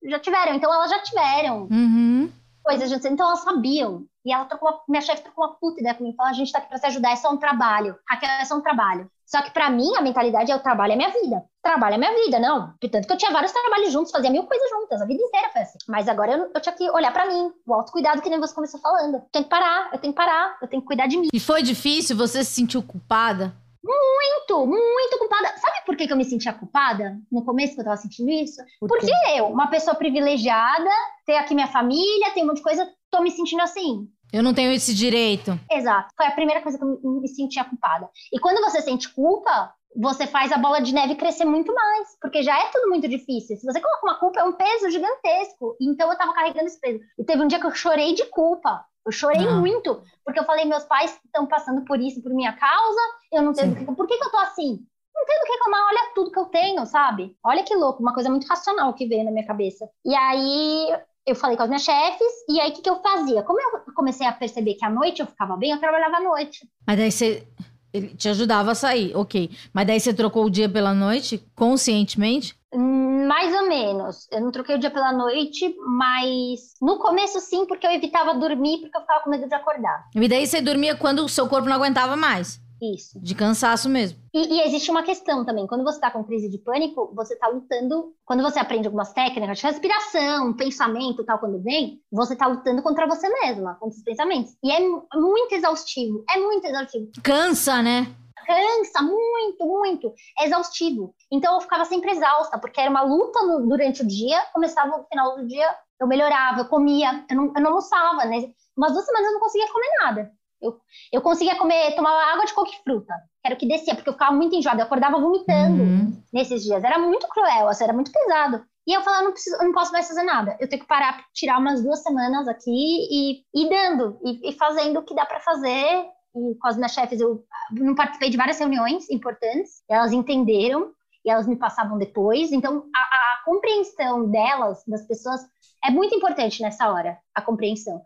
já 0.03 0.19
tiveram. 0.19 0.55
Então 0.55 0.73
elas 0.73 0.89
já 0.91 1.01
tiveram 1.01 1.69
Uhum. 1.71 2.29
coisas, 2.63 2.91
então 3.05 3.25
elas 3.27 3.39
sabiam. 3.39 4.05
E 4.25 4.31
ela 4.31 4.45
trocou 4.45 4.69
uma, 4.69 4.81
minha 4.87 5.01
chefe 5.01 5.23
trocou 5.23 5.45
uma 5.45 5.53
puta 5.55 5.79
ideia 5.79 5.95
comigo, 5.95 6.15
falou, 6.15 6.31
a 6.31 6.33
gente 6.33 6.51
tá 6.51 6.59
aqui 6.59 6.69
pra 6.69 6.79
te 6.79 6.85
ajudar, 6.87 7.11
é 7.11 7.15
só 7.15 7.31
um 7.31 7.37
trabalho. 7.37 7.95
Raquel, 8.07 8.29
é 8.29 8.45
só 8.45 8.55
um 8.55 8.61
trabalho. 8.61 9.09
Só 9.25 9.41
que 9.41 9.51
pra 9.51 9.69
mim, 9.69 9.95
a 9.95 10.01
mentalidade 10.01 10.51
é 10.51 10.55
o 10.55 10.59
trabalho 10.59 10.93
é 10.93 10.95
minha 10.95 11.09
vida. 11.09 11.43
Trabalho 11.61 11.95
é 11.95 11.97
minha 11.97 12.13
vida, 12.13 12.39
não. 12.39 12.73
Tanto 12.79 13.07
que 13.07 13.13
eu 13.13 13.17
tinha 13.17 13.31
vários 13.31 13.51
trabalhos 13.51 13.91
juntos, 13.91 14.11
fazia 14.11 14.29
mil 14.29 14.43
coisas 14.43 14.69
juntas, 14.69 15.01
a 15.01 15.05
vida 15.05 15.23
inteira 15.23 15.49
foi 15.51 15.61
assim. 15.61 15.77
Mas 15.87 16.07
agora 16.07 16.33
eu, 16.33 16.51
eu 16.53 16.61
tinha 16.61 16.75
que 16.75 16.89
olhar 16.91 17.11
pra 17.11 17.25
mim, 17.25 17.51
o 17.65 17.73
autocuidado 17.73 18.21
que 18.21 18.29
nem 18.29 18.39
você 18.39 18.53
começou 18.53 18.79
falando. 18.79 19.23
Tenho 19.31 19.45
que 19.45 19.49
parar, 19.49 19.89
eu 19.91 19.99
tenho 19.99 20.13
que 20.13 20.17
parar, 20.17 20.57
eu 20.61 20.67
tenho 20.67 20.81
que 20.81 20.87
cuidar 20.87 21.07
de 21.07 21.17
mim. 21.17 21.29
E 21.33 21.39
foi 21.39 21.63
difícil? 21.63 22.15
Você 22.15 22.43
se 22.43 22.51
sentiu 22.51 22.83
culpada? 22.83 23.53
Muito, 23.83 24.65
muito 24.65 25.19
culpada. 25.19 25.49
Sabe 25.57 25.85
por 25.85 25.97
que, 25.97 26.07
que 26.07 26.13
eu 26.13 26.17
me 26.17 26.23
sentia 26.23 26.53
culpada 26.53 27.17
no 27.29 27.43
começo 27.43 27.75
que 27.75 27.81
eu 27.81 27.85
tava 27.85 27.97
sentindo 27.97 28.29
isso? 28.29 28.61
Por 28.79 28.87
Porque 28.87 29.11
eu, 29.35 29.47
uma 29.47 29.67
pessoa 29.67 29.95
privilegiada, 29.95 30.89
ter 31.25 31.35
aqui 31.35 31.53
minha 31.53 31.67
família, 31.67 32.31
tem 32.33 32.43
um 32.43 32.47
monte 32.47 32.57
de 32.57 32.63
coisa, 32.63 32.89
tô 33.11 33.21
me 33.21 33.29
sentindo 33.29 33.61
assim. 33.61 34.07
Eu 34.33 34.41
não 34.41 34.53
tenho 34.53 34.71
esse 34.71 34.93
direito. 34.95 35.57
Exato. 35.71 36.09
Foi 36.17 36.25
a 36.25 36.31
primeira 36.31 36.61
coisa 36.61 36.77
que 36.77 36.83
eu 36.83 36.99
me- 37.03 37.27
sentia 37.27 37.63
culpada. 37.63 38.09
E 38.33 38.39
quando 38.39 38.61
você 38.63 38.81
sente 38.81 39.07
culpa, 39.13 39.71
você 39.95 40.25
faz 40.25 40.51
a 40.51 40.57
bola 40.57 40.81
de 40.81 40.91
neve 40.91 41.13
crescer 41.15 41.45
muito 41.45 41.71
mais, 41.73 42.17
porque 42.19 42.41
já 42.41 42.57
é 42.59 42.69
tudo 42.71 42.89
muito 42.89 43.07
difícil. 43.07 43.55
Se 43.57 43.65
você 43.65 43.79
coloca 43.79 44.03
uma 44.05 44.19
culpa, 44.19 44.39
é 44.39 44.43
um 44.43 44.53
peso 44.53 44.89
gigantesco. 44.89 45.77
Então 45.79 46.11
eu 46.11 46.17
tava 46.17 46.33
carregando 46.33 46.65
esse 46.65 46.79
peso. 46.79 46.99
E 47.19 47.23
teve 47.23 47.43
um 47.43 47.47
dia 47.47 47.59
que 47.59 47.65
eu 47.67 47.75
chorei 47.75 48.15
de 48.15 48.25
culpa. 48.25 48.83
Eu 49.05 49.11
chorei 49.11 49.45
Ah. 49.47 49.51
muito, 49.59 50.01
porque 50.25 50.39
eu 50.39 50.45
falei, 50.45 50.65
meus 50.65 50.85
pais 50.85 51.19
estão 51.25 51.45
passando 51.45 51.83
por 51.85 51.99
isso 51.99 52.23
por 52.23 52.33
minha 52.33 52.53
causa, 52.53 53.01
eu 53.31 53.41
não 53.43 53.53
tenho 53.53 53.75
que. 53.75 53.85
Por 53.85 54.07
que, 54.07 54.17
que 54.17 54.23
eu 54.25 54.31
tô 54.31 54.37
assim? 54.37 54.79
Não 55.15 55.25
tenho 55.27 55.39
do 55.41 55.45
que 55.45 55.51
reclamar, 55.51 55.85
olha 55.89 56.11
tudo 56.15 56.31
que 56.31 56.39
eu 56.39 56.45
tenho, 56.45 56.85
sabe? 56.87 57.35
Olha 57.45 57.63
que 57.63 57.75
louco, 57.75 58.01
uma 58.01 58.13
coisa 58.15 58.29
muito 58.31 58.47
racional 58.47 58.93
que 58.95 59.05
veio 59.05 59.23
na 59.25 59.29
minha 59.31 59.45
cabeça. 59.45 59.87
E 60.03 60.15
aí 60.15 60.87
eu 61.25 61.35
falei 61.35 61.55
com 61.55 61.63
as 61.63 61.69
minhas 61.69 61.83
chefes, 61.83 62.31
e 62.49 62.59
aí 62.59 62.71
o 62.71 62.73
que, 62.73 62.81
que 62.81 62.89
eu 62.89 63.01
fazia? 63.01 63.43
Como 63.43 63.59
eu 63.59 63.93
comecei 63.95 64.27
a 64.27 64.31
perceber 64.33 64.75
que 64.75 64.85
à 64.85 64.89
noite 64.89 65.21
eu 65.21 65.27
ficava 65.27 65.55
bem, 65.55 65.71
eu 65.71 65.79
trabalhava 65.79 66.17
à 66.17 66.21
noite. 66.21 66.67
Mas 66.85 66.97
daí 66.97 67.11
você. 67.11 67.47
Ele 67.93 68.07
te 68.07 68.27
ajudava 68.27 68.71
a 68.71 68.75
sair, 68.75 69.15
ok. 69.15 69.51
Mas 69.71 69.85
daí 69.85 69.99
você 69.99 70.11
trocou 70.11 70.45
o 70.45 70.49
dia 70.49 70.67
pela 70.67 70.95
noite, 70.95 71.45
conscientemente? 71.55 72.55
Hum, 72.73 73.27
Mais 73.27 73.53
ou 73.53 73.67
menos. 73.67 74.27
Eu 74.31 74.41
não 74.41 74.51
troquei 74.51 74.75
o 74.75 74.79
dia 74.79 74.89
pela 74.89 75.13
noite, 75.13 75.75
mas 75.85 76.73
no 76.81 76.97
começo 76.97 77.39
sim, 77.39 77.67
porque 77.67 77.85
eu 77.85 77.91
evitava 77.91 78.33
dormir, 78.33 78.79
porque 78.79 78.97
eu 78.97 79.01
ficava 79.01 79.21
com 79.23 79.29
medo 79.29 79.47
de 79.47 79.53
acordar. 79.53 80.05
E 80.15 80.27
daí 80.27 80.47
você 80.47 80.59
dormia 80.59 80.95
quando 80.95 81.19
o 81.23 81.29
seu 81.29 81.47
corpo 81.47 81.69
não 81.69 81.75
aguentava 81.75 82.15
mais. 82.15 82.59
Isso. 82.93 83.19
De 83.21 83.33
cansaço 83.35 83.87
mesmo. 83.87 84.19
E, 84.33 84.55
e 84.55 84.61
existe 84.67 84.91
uma 84.91 85.03
questão 85.03 85.45
também. 85.45 85.65
Quando 85.67 85.83
você 85.83 85.97
está 85.97 86.11
com 86.11 86.23
crise 86.23 86.49
de 86.49 86.57
pânico, 86.57 87.13
você 87.15 87.33
está 87.35 87.47
lutando. 87.47 88.13
Quando 88.25 88.43
você 88.43 88.59
aprende 88.59 88.87
algumas 88.87 89.13
técnicas 89.13 89.59
de 89.59 89.65
respiração, 89.67 90.53
pensamento 90.53 91.23
tal, 91.23 91.39
quando 91.39 91.61
vem, 91.61 92.01
você 92.11 92.33
está 92.33 92.47
lutando 92.47 92.81
contra 92.81 93.07
você 93.07 93.29
mesma, 93.29 93.75
contra 93.75 93.95
os 93.97 94.03
pensamentos. 94.03 94.53
E 94.63 94.71
é 94.71 94.79
mu- 94.79 95.05
muito 95.15 95.53
exaustivo. 95.53 96.23
É 96.29 96.37
muito 96.39 96.65
exaustivo. 96.65 97.09
Cansa, 97.23 97.81
né? 97.81 98.07
Cansa 98.45 99.01
muito, 99.01 99.65
muito. 99.65 100.13
É 100.39 100.45
exaustivo. 100.45 101.13
Então 101.31 101.53
eu 101.55 101.61
ficava 101.61 101.85
sempre 101.85 102.11
exausta, 102.11 102.57
porque 102.57 102.81
era 102.81 102.89
uma 102.89 103.03
luta 103.03 103.41
no- 103.43 103.67
durante 103.67 104.01
o 104.01 104.07
dia. 104.07 104.41
Começava 104.53 104.97
no 104.97 105.05
final 105.05 105.37
do 105.37 105.47
dia, 105.47 105.67
eu 106.01 106.07
melhorava, 106.07 106.59
eu 106.61 106.65
comia, 106.65 107.23
eu 107.29 107.35
não, 107.37 107.45
eu 107.55 107.61
não 107.61 107.67
almoçava, 107.69 108.25
né? 108.25 108.51
Umas 108.75 108.91
duas 108.91 109.05
semanas 109.05 109.27
eu 109.27 109.33
não 109.33 109.39
conseguia 109.39 109.71
comer 109.71 109.89
nada. 110.01 110.31
Eu, 110.63 110.79
eu 111.11 111.21
conseguia 111.21 111.55
comer, 111.57 111.95
tomava 111.95 112.31
água 112.31 112.45
de 112.45 112.53
qualquer 112.53 112.81
fruta, 112.83 113.13
que 113.41 113.47
era 113.47 113.55
o 113.55 113.57
que 113.57 113.67
descia, 113.67 113.93
porque 113.95 114.09
eu 114.09 114.13
ficava 114.13 114.31
muito 114.31 114.55
enjoada, 114.55 114.81
eu 114.81 114.85
acordava 114.85 115.19
vomitando 115.19 115.83
Uhum. 115.83 116.13
nesses 116.33 116.63
dias. 116.63 116.83
Era 116.83 116.97
muito 116.97 117.27
cruel, 117.27 117.67
assim, 117.67 117.83
era 117.83 117.93
muito 117.93 118.11
pesado. 118.11 118.63
E 118.87 118.93
eu 118.93 119.01
falava, 119.01 119.23
não, 119.23 119.31
preciso, 119.31 119.55
eu 119.57 119.63
não 119.65 119.73
posso 119.73 119.91
mais 119.91 120.07
fazer 120.07 120.23
nada. 120.23 120.57
Eu 120.59 120.67
tenho 120.67 120.81
que 120.81 120.87
parar, 120.87 121.23
tirar 121.33 121.57
umas 121.59 121.81
duas 121.83 122.01
semanas 122.03 122.47
aqui 122.47 122.69
e 122.71 123.43
ir 123.53 123.69
dando, 123.69 124.19
e, 124.23 124.49
e 124.49 124.53
fazendo 124.53 124.99
o 124.99 125.03
que 125.03 125.15
dá 125.15 125.25
para 125.25 125.39
fazer. 125.39 126.05
E 126.35 126.55
com 126.59 126.67
as 126.67 126.75
minhas 126.75 126.91
chefes, 126.93 127.19
eu 127.21 127.45
não 127.71 127.95
participei 127.95 128.29
de 128.29 128.37
várias 128.37 128.59
reuniões 128.59 129.09
importantes, 129.09 129.83
elas 129.89 130.11
entenderam 130.11 130.91
e 131.23 131.29
elas 131.29 131.47
me 131.47 131.55
passavam 131.55 131.97
depois. 131.97 132.51
Então, 132.51 132.85
a, 132.93 132.99
a 132.99 133.43
compreensão 133.45 134.29
delas, 134.29 134.83
das 134.87 135.05
pessoas, 135.07 135.41
é 135.85 135.91
muito 135.91 136.15
importante 136.15 136.61
nessa 136.61 136.91
hora, 136.91 137.17
a 137.35 137.41
compreensão. 137.41 138.01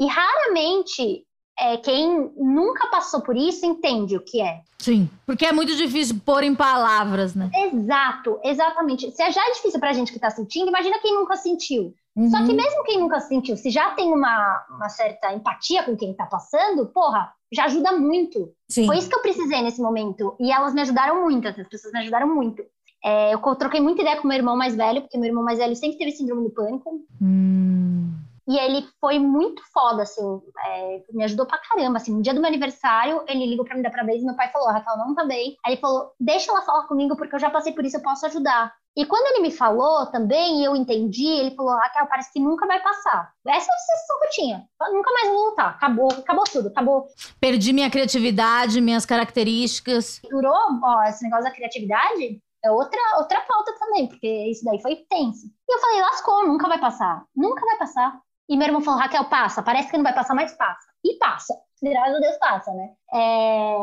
E 0.00 0.06
raramente 0.06 1.26
é, 1.58 1.76
quem 1.76 2.30
nunca 2.36 2.88
passou 2.88 3.20
por 3.20 3.36
isso 3.36 3.64
entende 3.66 4.16
o 4.16 4.20
que 4.24 4.40
é. 4.40 4.60
Sim. 4.78 5.08
Porque 5.24 5.46
é 5.46 5.52
muito 5.52 5.76
difícil 5.76 6.20
pôr 6.24 6.42
em 6.42 6.54
palavras, 6.54 7.34
né? 7.34 7.50
Exato, 7.54 8.38
exatamente. 8.42 9.10
Se 9.12 9.30
já 9.30 9.46
é 9.48 9.52
difícil 9.52 9.78
pra 9.78 9.92
gente 9.92 10.12
que 10.12 10.18
tá 10.18 10.30
sentindo, 10.30 10.68
imagina 10.68 10.98
quem 11.00 11.14
nunca 11.14 11.36
sentiu. 11.36 11.94
Só 12.30 12.38
Uhum. 12.38 12.46
que 12.46 12.52
mesmo 12.52 12.84
quem 12.84 13.00
nunca 13.00 13.20
sentiu, 13.20 13.56
se 13.56 13.70
já 13.70 13.90
tem 13.92 14.12
uma, 14.12 14.66
uma 14.76 14.88
certa 14.88 15.32
empatia 15.32 15.82
com 15.82 15.96
quem 15.96 16.12
tá 16.12 16.26
passando, 16.26 16.84
porra, 16.86 17.32
já 17.50 17.64
ajuda 17.64 17.92
muito. 17.92 18.50
Sim. 18.68 18.86
Foi 18.86 18.98
isso 18.98 19.08
que 19.08 19.14
eu 19.14 19.22
precisei 19.22 19.62
nesse 19.62 19.80
momento. 19.80 20.34
E 20.38 20.52
elas 20.52 20.74
me 20.74 20.82
ajudaram 20.82 21.22
muito, 21.22 21.46
essas 21.48 21.66
pessoas 21.68 21.92
me 21.92 22.00
ajudaram 22.00 22.34
muito. 22.34 22.62
É, 23.04 23.32
eu 23.34 23.38
troquei 23.56 23.80
muita 23.80 24.02
ideia 24.02 24.20
com 24.20 24.28
meu 24.28 24.36
irmão 24.36 24.56
mais 24.56 24.74
velho, 24.76 25.00
porque 25.00 25.16
meu 25.16 25.28
irmão 25.28 25.42
mais 25.42 25.58
velho 25.58 25.74
sempre 25.74 25.96
teve 25.98 26.12
síndrome 26.12 26.44
do 26.44 26.50
pânico. 26.50 27.00
Hum. 27.20 28.12
E 28.52 28.58
ele 28.58 28.86
foi 29.00 29.18
muito 29.18 29.62
foda, 29.72 30.02
assim, 30.02 30.20
é, 30.66 31.02
me 31.10 31.24
ajudou 31.24 31.46
pra 31.46 31.56
caramba, 31.56 31.96
assim, 31.96 32.12
no 32.14 32.20
dia 32.20 32.34
do 32.34 32.40
meu 32.40 32.48
aniversário, 32.48 33.24
ele 33.26 33.46
ligou 33.46 33.64
pra 33.64 33.74
me 33.74 33.82
dar 33.82 33.88
parabéns 33.88 34.20
e 34.20 34.26
meu 34.26 34.36
pai 34.36 34.52
falou, 34.52 34.68
"A 34.68 34.72
Raquel 34.72 34.98
não 34.98 35.14
tá 35.14 35.24
bem. 35.24 35.56
Aí 35.64 35.72
ele 35.72 35.80
falou, 35.80 36.12
deixa 36.20 36.50
ela 36.50 36.60
falar 36.60 36.86
comigo, 36.86 37.16
porque 37.16 37.34
eu 37.34 37.38
já 37.38 37.48
passei 37.48 37.72
por 37.72 37.82
isso, 37.82 37.96
eu 37.96 38.02
posso 38.02 38.26
ajudar. 38.26 38.70
E 38.94 39.06
quando 39.06 39.26
ele 39.28 39.40
me 39.40 39.50
falou 39.50 40.04
também, 40.10 40.60
e 40.60 40.64
eu 40.66 40.76
entendi, 40.76 41.26
ele 41.26 41.56
falou, 41.56 41.72
Raquel, 41.76 42.06
parece 42.08 42.30
que 42.30 42.40
nunca 42.40 42.66
vai 42.66 42.78
passar. 42.82 43.32
Essa 43.46 43.70
é 43.70 43.74
a 43.74 43.78
sensação 43.78 44.18
que 44.18 44.26
eu 44.26 44.30
tinha. 44.32 44.68
Eu 44.82 44.92
nunca 44.92 45.10
mais 45.12 45.28
vou 45.30 45.44
lutar, 45.48 45.70
acabou, 45.70 46.12
acabou 46.12 46.44
tudo, 46.44 46.68
acabou. 46.68 47.06
Perdi 47.40 47.72
minha 47.72 47.90
criatividade, 47.90 48.82
minhas 48.82 49.06
características. 49.06 50.20
Durou, 50.30 50.58
ó, 50.84 51.02
esse 51.04 51.24
negócio 51.24 51.44
da 51.44 51.50
criatividade, 51.52 52.38
é 52.64 52.70
outra, 52.70 53.00
outra 53.18 53.40
pauta 53.40 53.74
também, 53.78 54.06
porque 54.08 54.28
isso 54.50 54.64
daí 54.64 54.80
foi 54.80 54.96
tenso. 55.08 55.46
E 55.68 55.74
eu 55.74 55.80
falei, 55.80 56.00
lascou, 56.00 56.46
nunca 56.46 56.68
vai 56.68 56.78
passar, 56.78 57.24
nunca 57.34 57.64
vai 57.64 57.76
passar. 57.76 58.20
E 58.48 58.56
meu 58.56 58.66
irmão 58.66 58.80
falou, 58.82 59.00
Raquel, 59.00 59.24
passa, 59.26 59.62
parece 59.62 59.90
que 59.90 59.96
não 59.96 60.04
vai 60.04 60.14
passar, 60.14 60.34
mas 60.34 60.52
passa. 60.54 60.86
E 61.04 61.16
passa, 61.18 61.54
graças 61.82 62.16
a 62.16 62.18
Deus 62.20 62.36
passa, 62.38 62.72
né? 62.72 62.90
É, 63.12 63.76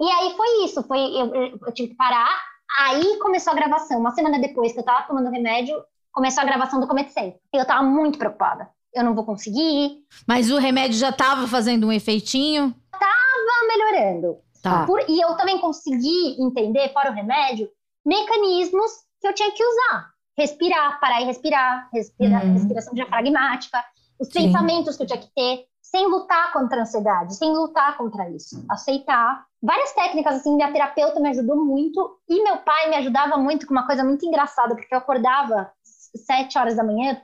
E 0.00 0.10
aí 0.10 0.36
foi 0.36 0.64
isso, 0.64 0.82
foi, 0.84 0.98
eu, 0.98 1.34
eu- 1.34 1.72
tive 1.72 1.90
que 1.90 1.96
parar, 1.96 2.28
aí 2.78 3.18
começou 3.18 3.52
a 3.52 3.56
gravação. 3.56 3.98
Uma 4.00 4.10
semana 4.12 4.38
depois 4.38 4.72
que 4.72 4.78
eu 4.78 4.84
tava 4.84 5.06
tomando 5.06 5.30
remédio, 5.30 5.76
começou 6.12 6.42
a 6.42 6.46
gravação 6.46 6.80
do. 6.80 6.88
E 6.98 7.36
eu 7.54 7.66
tava 7.66 7.82
muito 7.82 8.18
preocupada. 8.18 8.68
Eu 8.94 9.04
não 9.04 9.14
vou 9.14 9.24
conseguir, 9.24 10.04
Mas 10.28 10.50
o 10.50 10.58
remédio 10.58 10.98
já 10.98 11.10
tava 11.12 11.46
fazendo 11.48 11.86
um 11.86 11.92
efeitinho. 11.92 12.74
tava 12.90 13.66
melhorando. 13.68 14.38
Tá. 14.62 14.84
Por- 14.86 15.04
e 15.08 15.20
eu 15.20 15.34
também 15.36 15.58
consegui 15.58 16.36
entender, 16.40 16.92
fora 16.92 17.10
o 17.10 17.14
remédio, 17.14 17.68
mecanismos 18.04 18.90
que 19.20 19.26
eu 19.28 19.34
tinha 19.34 19.50
que 19.50 19.64
usar. 19.64 20.10
Respirar, 20.36 20.98
parar 21.00 21.20
e 21.20 21.24
respirar, 21.24 21.88
respira- 21.92 22.42
Uhum. 22.44 22.52
respiração 22.54 22.94
diafragmática, 22.94 23.82
os 24.22 24.28
Sim. 24.28 24.44
pensamentos 24.44 24.96
que 24.96 25.02
eu 25.02 25.06
tinha 25.06 25.18
que 25.18 25.30
ter, 25.34 25.66
sem 25.82 26.06
lutar 26.06 26.52
contra 26.52 26.78
a 26.78 26.82
ansiedade, 26.82 27.34
sem 27.34 27.50
lutar 27.52 27.96
contra 27.98 28.30
isso. 28.30 28.64
Aceitar 28.70 29.44
várias 29.60 29.92
técnicas, 29.92 30.36
assim, 30.36 30.54
minha 30.54 30.72
terapeuta 30.72 31.18
me 31.18 31.28
ajudou 31.30 31.56
muito 31.56 32.18
e 32.28 32.42
meu 32.44 32.58
pai 32.58 32.88
me 32.88 32.96
ajudava 32.96 33.36
muito 33.36 33.66
com 33.66 33.74
uma 33.74 33.84
coisa 33.84 34.04
muito 34.04 34.24
engraçada, 34.24 34.76
porque 34.76 34.94
eu 34.94 34.98
acordava 34.98 35.70
sete 35.82 36.56
horas 36.56 36.76
da 36.76 36.84
manhã 36.84 37.20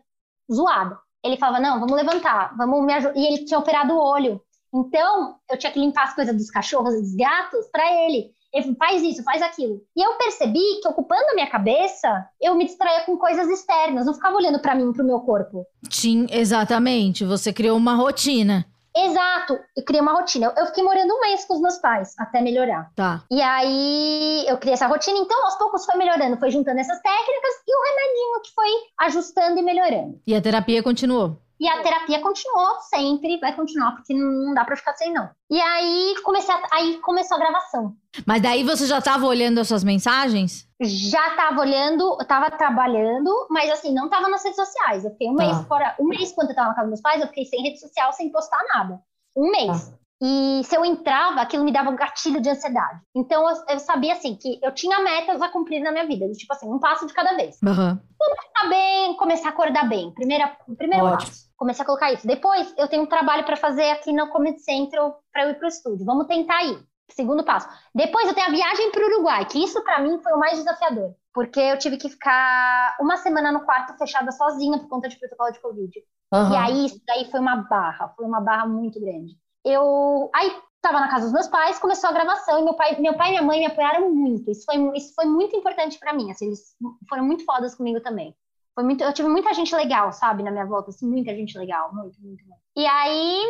zoada. 0.53 0.99
Ele 1.25 1.37
falava, 1.37 1.61
não, 1.61 1.81
vamos 1.81 1.95
levantar, 1.95 2.57
vamos 2.57 2.85
me 2.85 2.93
ajudar. 2.95 3.17
E 3.17 3.27
ele 3.27 3.45
tinha 3.45 3.59
operado 3.59 3.95
o 3.95 4.03
olho. 4.03 4.41
Então, 4.75 5.37
eu 5.51 5.57
tinha 5.57 5.73
que 5.73 5.81
limpar 5.81 6.05
as 6.05 6.15
coisas 6.15 6.37
dos 6.37 6.51
cachorros 6.51 6.95
e 6.95 7.01
dos 7.01 7.15
gatos 7.15 7.67
para 7.73 7.91
ele. 8.05 8.31
Faz 8.79 9.03
isso, 9.03 9.23
faz 9.23 9.43
aquilo. 9.43 9.81
E 9.97 10.03
eu 10.03 10.15
percebi 10.15 10.81
que 10.83 10.89
ocupando 10.89 11.31
a 11.31 11.35
minha 11.35 11.51
cabeça, 11.51 12.27
eu 12.41 12.55
me 12.55 12.65
distraía 12.65 13.05
com 13.05 13.17
coisas 13.17 13.49
externas, 13.49 14.07
não 14.07 14.15
ficava 14.15 14.37
olhando 14.37 14.61
para 14.61 14.75
mim, 14.75 14.93
para 14.93 15.03
o 15.03 15.07
meu 15.07 15.21
corpo. 15.21 15.67
Sim, 15.91 16.27
exatamente. 16.31 17.25
Você 17.25 17.53
criou 17.53 17.77
uma 17.77 17.95
rotina. 17.95 18.67
Exato, 18.97 19.59
eu 19.77 19.85
criei 19.85 20.03
uma 20.03 20.13
rotina. 20.13 20.53
Eu 20.57 20.67
fiquei 20.67 20.83
morando 20.83 21.15
um 21.15 21.21
mês 21.21 21.45
com 21.45 21.55
os 21.55 21.61
meus 21.61 21.77
pais 21.79 22.15
até 22.19 22.41
melhorar. 22.41 22.91
Tá. 22.97 23.23
E 23.31 23.41
aí 23.41 24.45
eu 24.49 24.59
criei 24.59 24.75
essa 24.75 24.89
rotina, 24.89 25.19
então 25.19 25.45
aos 25.45 25.57
poucos 25.57 25.85
foi 25.85 25.97
melhorando, 25.97 26.37
foi 26.39 26.51
juntando 26.51 26.81
essas 26.81 27.01
técnicas 27.01 27.55
e 27.67 27.77
o 27.77 27.83
remedinho 27.85 28.43
que 28.43 28.55
foi 28.55 28.69
ajustando 29.07 29.59
e 29.59 29.63
melhorando. 29.63 30.21
E 30.27 30.35
a 30.35 30.41
terapia 30.41 30.83
continuou? 30.83 31.39
E 31.61 31.69
a 31.69 31.83
terapia 31.83 32.21
continuou 32.21 32.81
sempre, 32.83 33.39
vai 33.41 33.55
continuar, 33.55 33.93
porque 33.93 34.15
não 34.15 34.55
dá 34.55 34.65
pra 34.65 34.77
ficar 34.77 34.95
sem, 34.95 35.13
não. 35.13 35.29
E 35.51 35.61
aí, 35.61 36.15
comecei 36.23 36.55
a, 36.55 36.63
aí 36.73 36.99
começou 36.99 37.37
a 37.37 37.41
gravação. 37.41 37.95
Mas 38.25 38.41
daí 38.43 38.63
você 38.63 38.87
já 38.87 39.01
tava 39.01 39.27
olhando 39.27 39.59
as 39.59 39.67
suas 39.69 39.83
mensagens? 39.83 40.69
Já 40.81 41.35
tava 41.35 41.61
olhando, 41.61 42.17
tava 42.29 42.49
trabalhando, 42.51 43.31
mas 43.51 43.69
assim, 43.71 43.93
não 43.93 44.09
tava 44.09 44.29
nas 44.29 44.45
redes 44.45 44.57
sociais. 44.57 45.05
Eu 45.05 45.11
fiquei 45.13 45.29
um 45.29 45.35
Tá. 45.35 45.45
mês 45.45 45.67
fora, 45.67 45.97
um 45.99 46.05
mês 46.07 46.33
quando 46.33 46.51
eu 46.51 46.55
tava 46.55 46.69
na 46.69 46.75
casa 46.75 46.87
dos 46.87 46.91
meus 46.91 47.01
pais, 47.01 47.21
eu 47.21 47.27
fiquei 47.29 47.45
sem 47.45 47.61
rede 47.63 47.81
social, 47.81 48.13
sem 48.13 48.31
postar 48.31 48.61
nada. 48.75 49.01
Um 49.37 49.51
mês. 49.51 49.93
E 50.21 50.63
se 50.65 50.77
eu 50.77 50.85
entrava, 50.85 51.41
aquilo 51.41 51.65
me 51.65 51.73
dava 51.73 51.91
um 51.91 51.97
gatilho 51.97 52.41
de 52.41 52.51
ansiedade. 52.51 53.01
Então 53.15 53.49
eu, 53.49 53.57
eu 53.69 53.79
sabia 53.79 54.13
assim 54.15 54.35
que 54.37 54.59
eu 54.63 54.73
tinha 54.73 54.99
metas 55.01 55.41
a 55.41 55.49
cumprir 55.49 55.81
na 55.81 55.93
minha 55.93 56.07
vida, 56.07 56.27
tipo 56.33 56.53
assim, 56.53 56.69
um 56.69 56.79
passo 56.81 57.07
de 57.07 57.13
cada 57.13 57.35
vez. 57.37 57.57
Aham. 57.65 58.01
Ficar 58.43 58.69
bem, 58.69 59.17
começar 59.17 59.49
a 59.49 59.53
acordar 59.53 59.89
bem. 59.89 60.13
Primeira, 60.15 60.57
primeiro 60.77 61.05
Ótimo. 61.07 61.19
passo. 61.31 61.48
Comecei 61.59 61.83
a 61.83 61.87
colocar 61.87 62.13
isso. 62.13 62.27
Depois, 62.27 62.73
eu 62.79 62.89
tenho 62.89 63.03
um 63.03 63.07
trabalho 63.07 63.45
para 63.45 63.57
fazer 63.57 63.91
aqui 63.91 64.13
no 64.13 64.29
Comedy 64.29 64.61
Central 64.61 65.21
para 65.33 65.43
eu 65.43 65.51
ir 65.51 65.55
pro 65.59 65.67
estúdio. 65.67 66.07
Vamos 66.07 66.27
tentar 66.27 66.63
ir. 66.65 66.79
Segundo 67.11 67.43
passo. 67.43 67.69
Depois, 67.95 68.29
eu 68.29 68.35
tenho 68.35 68.47
a 68.47 68.51
viagem 68.51 68.93
para 68.93 69.03
o 69.03 69.09
Uruguai, 69.09 69.45
que 69.47 69.63
isso 69.63 69.83
para 69.83 70.01
mim 70.01 70.21
foi 70.23 70.33
o 70.33 70.39
mais 70.39 70.57
desafiador. 70.57 71.15
Porque 71.35 71.59
eu 71.59 71.79
tive 71.79 71.97
que 71.97 72.09
ficar 72.09 72.97
uma 73.01 73.17
semana 73.17 73.51
no 73.51 73.65
quarto 73.65 73.97
fechada 73.99 74.31
sozinha 74.31 74.79
por 74.79 74.89
conta 74.89 75.09
de 75.09 75.19
protocolo 75.19 75.51
de 75.51 75.61
Covid. 75.61 75.93
E 76.53 76.57
aí, 76.57 76.87
isso 76.87 77.01
daí 77.07 77.31
foi 77.31 77.41
uma 77.41 77.57
barra, 77.57 78.09
foi 78.11 78.25
uma 78.25 78.41
barra 78.41 78.67
muito 78.67 79.01
grande. 79.01 79.37
Eu 79.65 80.31
aí 80.35 80.55
tava 80.81 81.01
na 81.01 81.09
casa 81.09 81.25
dos 81.25 81.33
meus 81.33 81.49
pais, 81.49 81.79
começou 81.79 82.11
a 82.11 82.13
gravação 82.13 82.61
e 82.61 82.63
meu 82.63 82.75
pai, 82.75 82.97
meu 83.01 83.17
pai 83.17 83.29
e 83.29 83.31
minha 83.33 83.43
mãe 83.43 83.61
me 83.61 83.67
apoiaram 83.67 84.15
muito. 84.15 84.51
Isso 84.51 84.65
foi, 84.65 84.77
isso 84.97 85.13
foi 85.15 85.25
muito 85.25 85.57
importante 85.57 85.99
pra 85.99 86.13
mim, 86.13 86.31
assim, 86.31 86.47
eles 86.47 86.77
foram 87.09 87.25
muito 87.25 87.45
fodas 87.45 87.75
comigo 87.75 88.01
também. 88.01 88.35
Foi 88.79 88.85
muito, 88.85 89.03
eu 89.03 89.13
tive 89.13 89.29
muita 89.29 89.53
gente 89.53 89.75
legal, 89.75 90.13
sabe, 90.13 90.45
na 90.45 90.53
minha 90.53 90.65
volta, 90.65 90.91
assim, 90.91 91.05
muita 91.05 91.35
gente 91.35 91.59
legal, 91.59 91.93
muito, 91.93 92.17
muito, 92.23 92.45
muito. 92.47 92.61
E 92.77 92.87
aí 92.87 93.43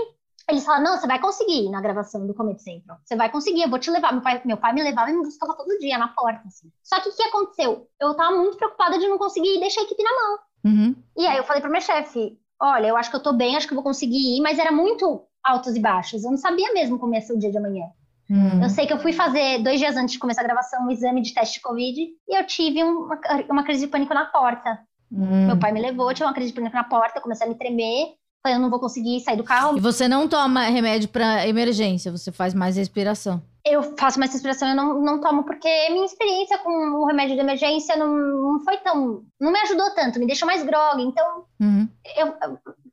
eles 0.48 0.64
falaram: 0.64 0.84
"Não, 0.84 0.96
você 0.96 1.06
vai 1.06 1.20
conseguir 1.20 1.66
ir 1.66 1.70
na 1.70 1.82
gravação 1.82 2.26
do 2.26 2.32
Comedy 2.32 2.62
Central. 2.62 2.96
Você 3.04 3.14
vai 3.14 3.30
conseguir, 3.30 3.60
eu 3.60 3.68
vou 3.68 3.78
te 3.78 3.90
levar". 3.90 4.10
Meu 4.10 4.22
pai, 4.22 4.40
meu 4.42 4.56
pai 4.56 4.72
me 4.72 4.82
levava 4.82 5.10
e 5.10 5.12
me 5.12 5.22
buscava 5.22 5.54
todo 5.54 5.78
dia 5.80 5.98
na 5.98 6.08
porta, 6.08 6.40
assim. 6.46 6.72
Só 6.82 6.98
que 7.02 7.10
o 7.10 7.14
que 7.14 7.22
aconteceu? 7.24 7.86
Eu 8.00 8.14
tava 8.14 8.38
muito 8.38 8.56
preocupada 8.56 8.98
de 8.98 9.06
não 9.06 9.18
conseguir 9.18 9.54
e 9.54 9.60
deixar 9.60 9.82
a 9.82 9.84
equipe 9.84 10.02
na 10.02 10.10
mão. 10.14 10.38
Uhum. 10.64 10.96
E 11.14 11.26
aí 11.26 11.36
eu 11.36 11.44
falei 11.44 11.60
pro 11.60 11.70
meu 11.70 11.82
chefe, 11.82 12.38
olha, 12.58 12.86
eu 12.86 12.96
acho 12.96 13.10
que 13.10 13.16
eu 13.16 13.22
tô 13.22 13.34
bem, 13.34 13.54
acho 13.54 13.66
que 13.66 13.74
eu 13.74 13.76
vou 13.76 13.84
conseguir 13.84 14.38
ir, 14.38 14.40
mas 14.40 14.58
era 14.58 14.72
muito 14.72 15.26
altos 15.44 15.76
e 15.76 15.80
baixos. 15.80 16.24
Eu 16.24 16.30
não 16.30 16.38
sabia 16.38 16.72
mesmo 16.72 16.98
como 16.98 17.14
ia 17.14 17.20
ser 17.20 17.34
o 17.34 17.38
dia 17.38 17.50
de 17.50 17.58
amanhã. 17.58 17.84
Uhum. 18.30 18.62
Eu 18.62 18.70
sei 18.70 18.86
que 18.86 18.94
eu 18.94 18.98
fui 18.98 19.12
fazer, 19.12 19.62
dois 19.62 19.78
dias 19.78 19.94
antes 19.94 20.12
de 20.12 20.18
começar 20.18 20.40
a 20.40 20.44
gravação, 20.44 20.86
um 20.86 20.90
exame 20.90 21.20
de 21.20 21.34
teste 21.34 21.56
de 21.56 21.60
Covid 21.60 22.00
e 22.00 22.38
eu 22.38 22.46
tive 22.46 22.82
uma, 22.82 23.20
uma 23.50 23.62
crise 23.62 23.84
de 23.84 23.92
pânico 23.92 24.14
na 24.14 24.24
porta. 24.24 24.78
Uhum. 25.10 25.46
Meu 25.46 25.58
pai 25.58 25.72
me 25.72 25.80
levou, 25.80 26.12
tive 26.12 26.24
uma 26.26 26.34
crise 26.34 26.50
de 26.50 26.54
pânico 26.56 26.74
na 26.76 26.84
porta, 26.84 27.20
comecei 27.20 27.46
a 27.46 27.50
me 27.50 27.56
tremer, 27.56 28.14
falei, 28.42 28.56
eu 28.56 28.60
não 28.62 28.70
vou 28.70 28.78
conseguir 28.80 29.20
sair 29.20 29.36
do 29.36 29.44
carro. 29.44 29.76
E 29.76 29.80
você 29.80 30.06
não 30.08 30.28
toma 30.28 30.62
remédio 30.64 31.08
pra 31.08 31.46
emergência, 31.46 32.10
você 32.12 32.30
faz 32.30 32.54
mais 32.54 32.76
respiração. 32.76 33.42
Eu 33.64 33.82
faço 33.98 34.18
mais 34.18 34.32
respiração, 34.32 34.68
eu 34.68 34.76
não, 34.76 35.00
não 35.02 35.20
tomo, 35.20 35.44
porque 35.44 35.68
minha 35.90 36.04
experiência 36.06 36.56
com 36.58 36.70
o 36.70 37.04
remédio 37.06 37.34
de 37.34 37.40
emergência 37.40 37.96
não, 37.96 38.08
não 38.16 38.60
foi 38.60 38.78
tão. 38.78 39.22
não 39.40 39.52
me 39.52 39.58
ajudou 39.60 39.90
tanto, 39.94 40.18
me 40.18 40.26
deixou 40.26 40.46
mais 40.46 40.62
grog, 40.62 41.02
então 41.02 41.44
Uhum. 41.60 41.88
eu, 42.16 42.34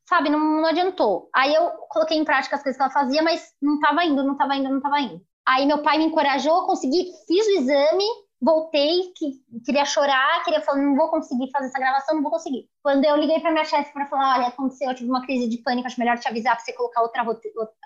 sabe, 0.10 0.30
não, 0.30 0.40
não 0.40 0.66
adiantou. 0.66 1.30
Aí 1.34 1.54
eu 1.54 1.70
coloquei 1.90 2.18
em 2.18 2.26
prática 2.26 2.56
as 2.56 2.64
coisas 2.64 2.78
que 2.78 2.84
ela 2.84 2.92
fazia, 2.92 3.22
mas 3.22 3.54
não 3.62 3.80
tava 3.80 4.04
indo, 4.04 4.24
não 4.24 4.36
tava 4.36 4.56
indo, 4.56 4.70
não 4.70 4.82
tava 4.82 5.00
indo. 5.00 5.22
Aí 5.48 5.66
meu 5.66 5.78
pai 5.84 5.98
me 5.98 6.06
encorajou, 6.06 6.66
consegui, 6.66 7.06
fiz 7.28 7.46
o 7.48 7.62
exame, 7.62 8.04
voltei, 8.42 9.14
que, 9.16 9.34
queria 9.66 9.86
chorar, 9.86 10.44
queria 10.44 10.62
falar, 10.62 10.80
não 10.80 10.96
vou 10.96 11.10
conseguir 11.10 11.50
fazer 11.52 11.68
essa 11.68 11.80
gravação, 11.80 12.16
não 12.16 12.22
vou 12.22 12.32
conseguir. 12.32 12.70
Quando 12.84 13.04
eu 13.06 13.16
liguei 13.16 13.40
pra 13.40 13.52
minha 13.52 13.66
chefe 13.66 13.92
pra 13.94 14.06
falar, 14.06 14.38
olha, 14.38 14.48
aconteceu, 14.48 14.90
eu 14.90 14.96
tive 14.96 15.10
uma 15.10 15.26
crise 15.26 15.48
de 15.50 15.58
pânico, 15.58 15.88
acho 15.88 16.00
melhor 16.00 16.18
te 16.18 16.28
avisar 16.28 16.56
pra 16.56 16.64
você 16.64 16.74
colocar 16.74 17.02
outra, 17.02 17.24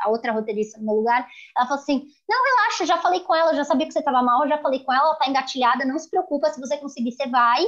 a 0.01 0.09
outra 0.09 0.31
roteirista 0.31 0.79
no 0.79 0.85
meu 0.85 0.95
lugar. 0.95 1.27
Ela 1.57 1.67
falou 1.67 1.81
assim, 1.81 2.05
não, 2.27 2.43
relaxa, 2.43 2.85
já 2.85 2.97
falei 2.97 3.21
com 3.21 3.35
ela, 3.35 3.53
já 3.53 3.63
sabia 3.63 3.88
que 3.88 3.93
você 3.93 4.01
tava 4.01 4.21
mal, 4.23 4.47
já 4.47 4.57
falei 4.57 4.83
com 4.83 4.93
ela, 4.93 5.05
ela 5.05 5.15
tá 5.15 5.29
engatilhada, 5.29 5.85
não 5.85 5.99
se 5.99 6.09
preocupa, 6.09 6.49
se 6.49 6.59
você 6.59 6.77
conseguir, 6.77 7.12
você 7.12 7.27
vai. 7.27 7.65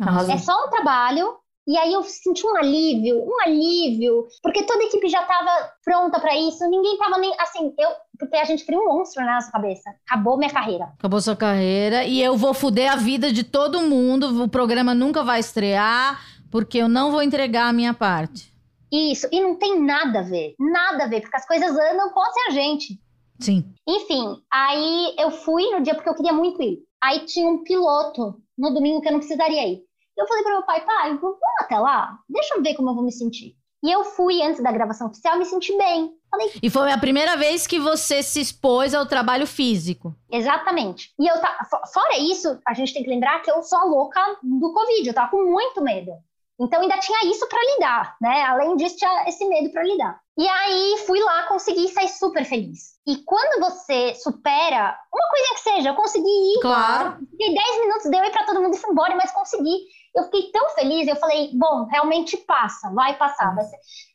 Arrasou. 0.00 0.34
É 0.34 0.38
só 0.38 0.66
um 0.66 0.70
trabalho. 0.70 1.41
E 1.66 1.78
aí 1.78 1.92
eu 1.92 2.02
senti 2.02 2.44
um 2.44 2.56
alívio, 2.56 3.22
um 3.24 3.40
alívio, 3.44 4.26
porque 4.42 4.64
toda 4.64 4.82
a 4.82 4.86
equipe 4.86 5.08
já 5.08 5.22
estava 5.22 5.70
pronta 5.84 6.18
para 6.18 6.36
isso, 6.36 6.68
ninguém 6.68 6.98
tava 6.98 7.18
nem 7.18 7.32
assim, 7.38 7.72
eu, 7.78 7.90
porque 8.18 8.36
a 8.36 8.44
gente 8.44 8.64
cria 8.64 8.78
um 8.78 8.86
monstro 8.86 9.24
na 9.24 9.34
nossa 9.34 9.50
cabeça. 9.50 9.90
Acabou 10.08 10.36
minha 10.36 10.50
carreira. 10.50 10.92
Acabou 10.98 11.20
sua 11.20 11.36
carreira 11.36 12.04
e 12.04 12.20
eu 12.20 12.36
vou 12.36 12.52
fuder 12.52 12.92
a 12.92 12.96
vida 12.96 13.32
de 13.32 13.44
todo 13.44 13.80
mundo. 13.82 14.42
O 14.42 14.48
programa 14.48 14.92
nunca 14.94 15.22
vai 15.22 15.38
estrear 15.38 16.20
porque 16.50 16.78
eu 16.78 16.88
não 16.88 17.12
vou 17.12 17.22
entregar 17.22 17.68
a 17.68 17.72
minha 17.72 17.94
parte. 17.94 18.52
Isso, 18.92 19.26
e 19.32 19.40
não 19.40 19.56
tem 19.56 19.80
nada 19.80 20.18
a 20.18 20.22
ver, 20.22 20.54
nada 20.58 21.04
a 21.04 21.06
ver, 21.06 21.22
porque 21.22 21.36
as 21.36 21.46
coisas 21.46 21.70
andam 21.70 22.10
com 22.10 22.20
a 22.20 22.50
gente. 22.50 23.00
Sim. 23.40 23.64
Enfim, 23.88 24.36
aí 24.52 25.14
eu 25.18 25.30
fui 25.30 25.70
no 25.70 25.82
dia 25.82 25.94
porque 25.94 26.08
eu 26.08 26.14
queria 26.14 26.32
muito 26.32 26.60
ir. 26.60 26.80
Aí 27.02 27.20
tinha 27.20 27.48
um 27.48 27.64
piloto 27.64 28.36
no 28.56 28.72
domingo 28.74 29.00
que 29.00 29.08
eu 29.08 29.12
não 29.12 29.18
precisaria 29.18 29.66
ir. 29.66 29.82
Eu 30.16 30.26
falei 30.26 30.42
para 30.42 30.52
meu 30.52 30.62
pai, 30.62 30.80
pai, 30.84 31.16
vamos 31.16 31.38
até 31.60 31.78
lá, 31.78 32.18
deixa 32.28 32.54
eu 32.54 32.62
ver 32.62 32.74
como 32.74 32.90
eu 32.90 32.94
vou 32.94 33.04
me 33.04 33.12
sentir. 33.12 33.54
E 33.84 33.90
eu 33.90 34.04
fui 34.04 34.40
antes 34.42 34.62
da 34.62 34.70
gravação 34.70 35.08
oficial 35.08 35.36
me 35.38 35.44
senti 35.44 35.76
bem. 35.76 36.12
Falei, 36.30 36.52
E 36.62 36.70
foi 36.70 36.92
a 36.92 36.98
primeira 36.98 37.36
vez 37.36 37.66
que 37.66 37.80
você 37.80 38.22
se 38.22 38.40
expôs 38.40 38.94
ao 38.94 39.04
trabalho 39.06 39.46
físico. 39.46 40.14
Exatamente. 40.30 41.12
E 41.18 41.26
eu 41.26 41.40
tá, 41.40 41.66
fo- 41.68 41.80
fora 41.92 42.16
isso, 42.18 42.58
a 42.66 42.74
gente 42.74 42.94
tem 42.94 43.02
que 43.02 43.10
lembrar 43.10 43.40
que 43.42 43.50
eu 43.50 43.60
sou 43.62 43.78
a 43.78 43.84
louca 43.84 44.20
do 44.42 44.72
Covid, 44.72 45.08
eu 45.08 45.14
tava 45.14 45.30
com 45.32 45.44
muito 45.50 45.82
medo. 45.82 46.12
Então 46.60 46.80
ainda 46.80 46.96
tinha 46.98 47.18
isso 47.28 47.46
para 47.48 47.58
lidar, 47.74 48.16
né? 48.20 48.44
Além 48.44 48.76
disso, 48.76 48.96
tinha 48.96 49.24
esse 49.28 49.44
medo 49.48 49.70
para 49.72 49.82
lidar. 49.82 50.20
E 50.38 50.46
aí 50.48 50.98
fui 51.06 51.18
lá, 51.20 51.42
consegui 51.48 51.88
sair 51.88 52.08
super 52.08 52.44
feliz. 52.44 52.92
E 53.06 53.16
quando 53.24 53.60
você 53.60 54.14
supera 54.14 54.96
uma 55.12 55.28
coisa 55.28 55.54
que 55.54 55.60
seja, 55.60 55.88
eu 55.88 55.94
consegui 55.96 56.24
ir. 56.28 56.60
Claro. 56.60 57.18
Fiquei 57.30 57.52
10 57.52 57.80
minutos, 57.80 58.10
deu 58.10 58.22
ir 58.24 58.30
para 58.30 58.46
todo 58.46 58.62
mundo 58.62 58.74
e 58.76 58.78
fui 58.78 58.90
embora, 58.92 59.16
mas 59.16 59.32
consegui. 59.32 59.76
Eu 60.14 60.24
fiquei 60.24 60.50
tão 60.52 60.68
feliz, 60.70 61.08
eu 61.08 61.16
falei, 61.16 61.50
bom, 61.54 61.86
realmente 61.86 62.36
passa, 62.36 62.90
vai 62.92 63.16
passar. 63.16 63.54
Vai. 63.54 63.64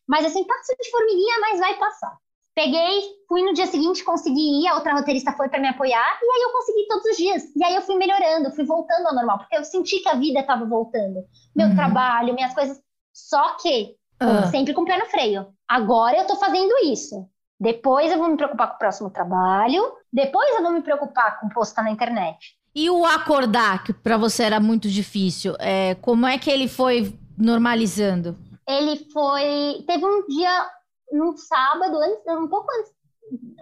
Mas 0.08 0.26
assim, 0.26 0.44
passa 0.46 0.76
de 0.80 0.92
formiguinha, 0.92 1.40
mas 1.42 1.60
vai 1.60 1.74
passar. 1.78 2.16
Peguei, 2.56 3.02
fui 3.30 3.44
no 3.44 3.54
dia 3.54 3.68
seguinte, 3.68 4.04
consegui 4.04 4.64
ir, 4.64 4.68
a 4.68 4.76
outra 4.76 4.94
roteirista 4.94 5.32
foi 5.34 5.48
para 5.48 5.60
me 5.60 5.68
apoiar, 5.68 6.20
e 6.22 6.26
aí 6.26 6.42
eu 6.42 6.52
consegui 6.52 6.88
todos 6.88 7.06
os 7.06 7.18
dias. 7.18 7.44
E 7.56 7.64
aí 7.64 7.76
eu 7.76 7.82
fui 7.84 7.96
melhorando, 7.96 8.52
fui 8.56 8.66
voltando 8.66 9.08
ao 9.08 9.14
normal, 9.16 9.38
porque 9.38 9.56
eu 9.56 9.64
senti 9.64 10.00
que 10.00 10.10
a 10.10 10.16
vida 10.16 10.40
estava 10.40 10.66
voltando. 10.66 11.24
Meu 11.56 11.68
Uhum. 11.68 11.76
trabalho, 11.76 12.34
minhas 12.34 12.54
coisas. 12.56 12.80
Só 13.14 13.56
que, 13.58 13.96
Ah. 14.20 14.48
sempre 14.48 14.74
com 14.74 14.82
o 14.82 14.86
pé 14.86 14.98
no 14.98 15.06
freio. 15.06 15.48
Agora 15.68 16.18
eu 16.18 16.26
tô 16.26 16.36
fazendo 16.36 16.74
isso. 16.84 17.30
Depois 17.60 18.12
eu 18.12 18.18
vou 18.18 18.28
me 18.30 18.38
preocupar 18.38 18.70
com 18.70 18.76
o 18.76 18.80
próximo 18.80 19.10
trabalho, 19.12 19.84
depois 20.14 20.50
eu 20.56 20.64
vou 20.64 20.72
me 20.72 20.82
preocupar 20.82 21.40
com 21.40 21.50
postar 21.50 21.84
na 21.84 21.92
internet. 21.92 22.56
E 22.80 22.92
o 22.92 23.04
acordar, 23.08 23.84
que 23.84 23.92
pra 23.92 24.18
você 24.18 24.44
era 24.44 24.60
muito 24.60 24.88
difícil, 24.88 25.56
é, 25.60 25.96
como 25.96 26.28
é 26.28 26.38
que 26.38 26.48
ele 26.48 26.68
foi 26.68 27.12
normalizando? 27.36 28.38
Ele 28.70 28.98
foi. 29.12 29.84
Teve 29.88 30.06
um 30.06 30.28
dia, 30.28 30.70
num 31.12 31.36
sábado, 31.36 31.98
antes, 31.98 32.22
um 32.28 32.48
pouco 32.48 32.68
antes, 32.72 32.92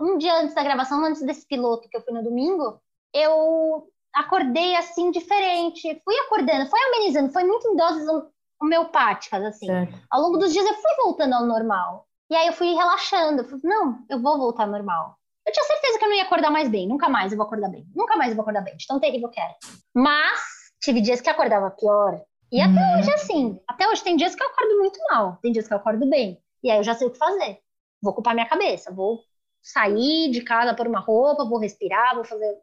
um 0.01 0.17
dia 0.17 0.41
antes 0.41 0.53
da 0.53 0.61
gravação, 0.61 1.01
antes 1.05 1.21
desse 1.21 1.47
piloto 1.47 1.87
que 1.87 1.95
eu 1.95 2.01
fui 2.01 2.13
no 2.13 2.25
domingo, 2.25 2.77
eu 3.13 3.87
acordei 4.13 4.75
assim, 4.75 5.09
diferente. 5.11 6.01
Fui 6.03 6.15
acordando, 6.25 6.69
foi 6.69 6.79
amenizando, 6.87 7.31
foi 7.31 7.45
muito 7.45 7.69
em 7.69 7.75
doses 7.77 8.05
homeopáticas, 8.61 9.45
assim. 9.45 9.67
Ao 10.11 10.23
longo 10.23 10.39
dos 10.39 10.51
dias 10.51 10.65
eu 10.65 10.73
fui 10.73 10.91
voltando 11.05 11.35
ao 11.35 11.45
normal. 11.45 12.05
E 12.29 12.35
aí 12.35 12.47
eu 12.47 12.53
fui 12.53 12.73
relaxando. 12.73 13.43
Eu 13.43 13.45
falei, 13.45 13.61
não, 13.63 13.97
eu 14.09 14.21
vou 14.21 14.37
voltar 14.37 14.63
ao 14.63 14.71
normal. 14.71 15.17
Eu 15.45 15.51
tinha 15.53 15.63
certeza 15.65 15.99
que 15.99 16.05
eu 16.05 16.09
não 16.09 16.15
ia 16.15 16.23
acordar 16.23 16.49
mais 16.51 16.67
bem. 16.69 16.87
Nunca 16.87 17.07
mais 17.07 17.31
eu 17.31 17.37
vou 17.37 17.45
acordar 17.45 17.69
bem. 17.69 17.85
Nunca 17.95 18.15
mais 18.17 18.29
eu 18.31 18.35
vou 18.35 18.41
acordar 18.41 18.61
bem. 18.61 18.75
De 18.75 18.87
tão 18.87 18.99
terrível 18.99 19.29
que 19.29 19.39
era. 19.39 19.55
Mas 19.93 20.39
tive 20.81 21.01
dias 21.01 21.21
que 21.21 21.29
eu 21.29 21.33
acordava 21.33 21.69
pior. 21.71 22.21
E 22.51 22.61
até 22.61 22.79
Uhum. 22.79 22.99
hoje, 22.99 23.11
assim. 23.13 23.59
Até 23.67 23.87
hoje 23.87 24.03
tem 24.03 24.15
dias 24.15 24.33
que 24.35 24.41
eu 24.43 24.47
acordo 24.47 24.77
muito 24.79 24.99
mal. 25.11 25.37
Tem 25.41 25.51
dias 25.51 25.67
que 25.67 25.73
eu 25.73 25.77
acordo 25.77 26.07
bem. 26.09 26.39
E 26.63 26.71
aí 26.71 26.77
eu 26.79 26.83
já 26.83 26.95
sei 26.95 27.07
o 27.07 27.11
que 27.11 27.17
fazer. 27.17 27.59
Vou 28.01 28.11
ocupar 28.11 28.33
minha 28.33 28.47
cabeça. 28.47 28.91
Vou 28.91 29.19
sair 29.61 30.31
de 30.31 30.41
casa, 30.41 30.73
pôr 30.75 30.87
uma 30.87 30.99
roupa, 30.99 31.45
vou 31.45 31.59
respirar, 31.59 32.15
vou 32.15 32.23
fazer. 32.23 32.55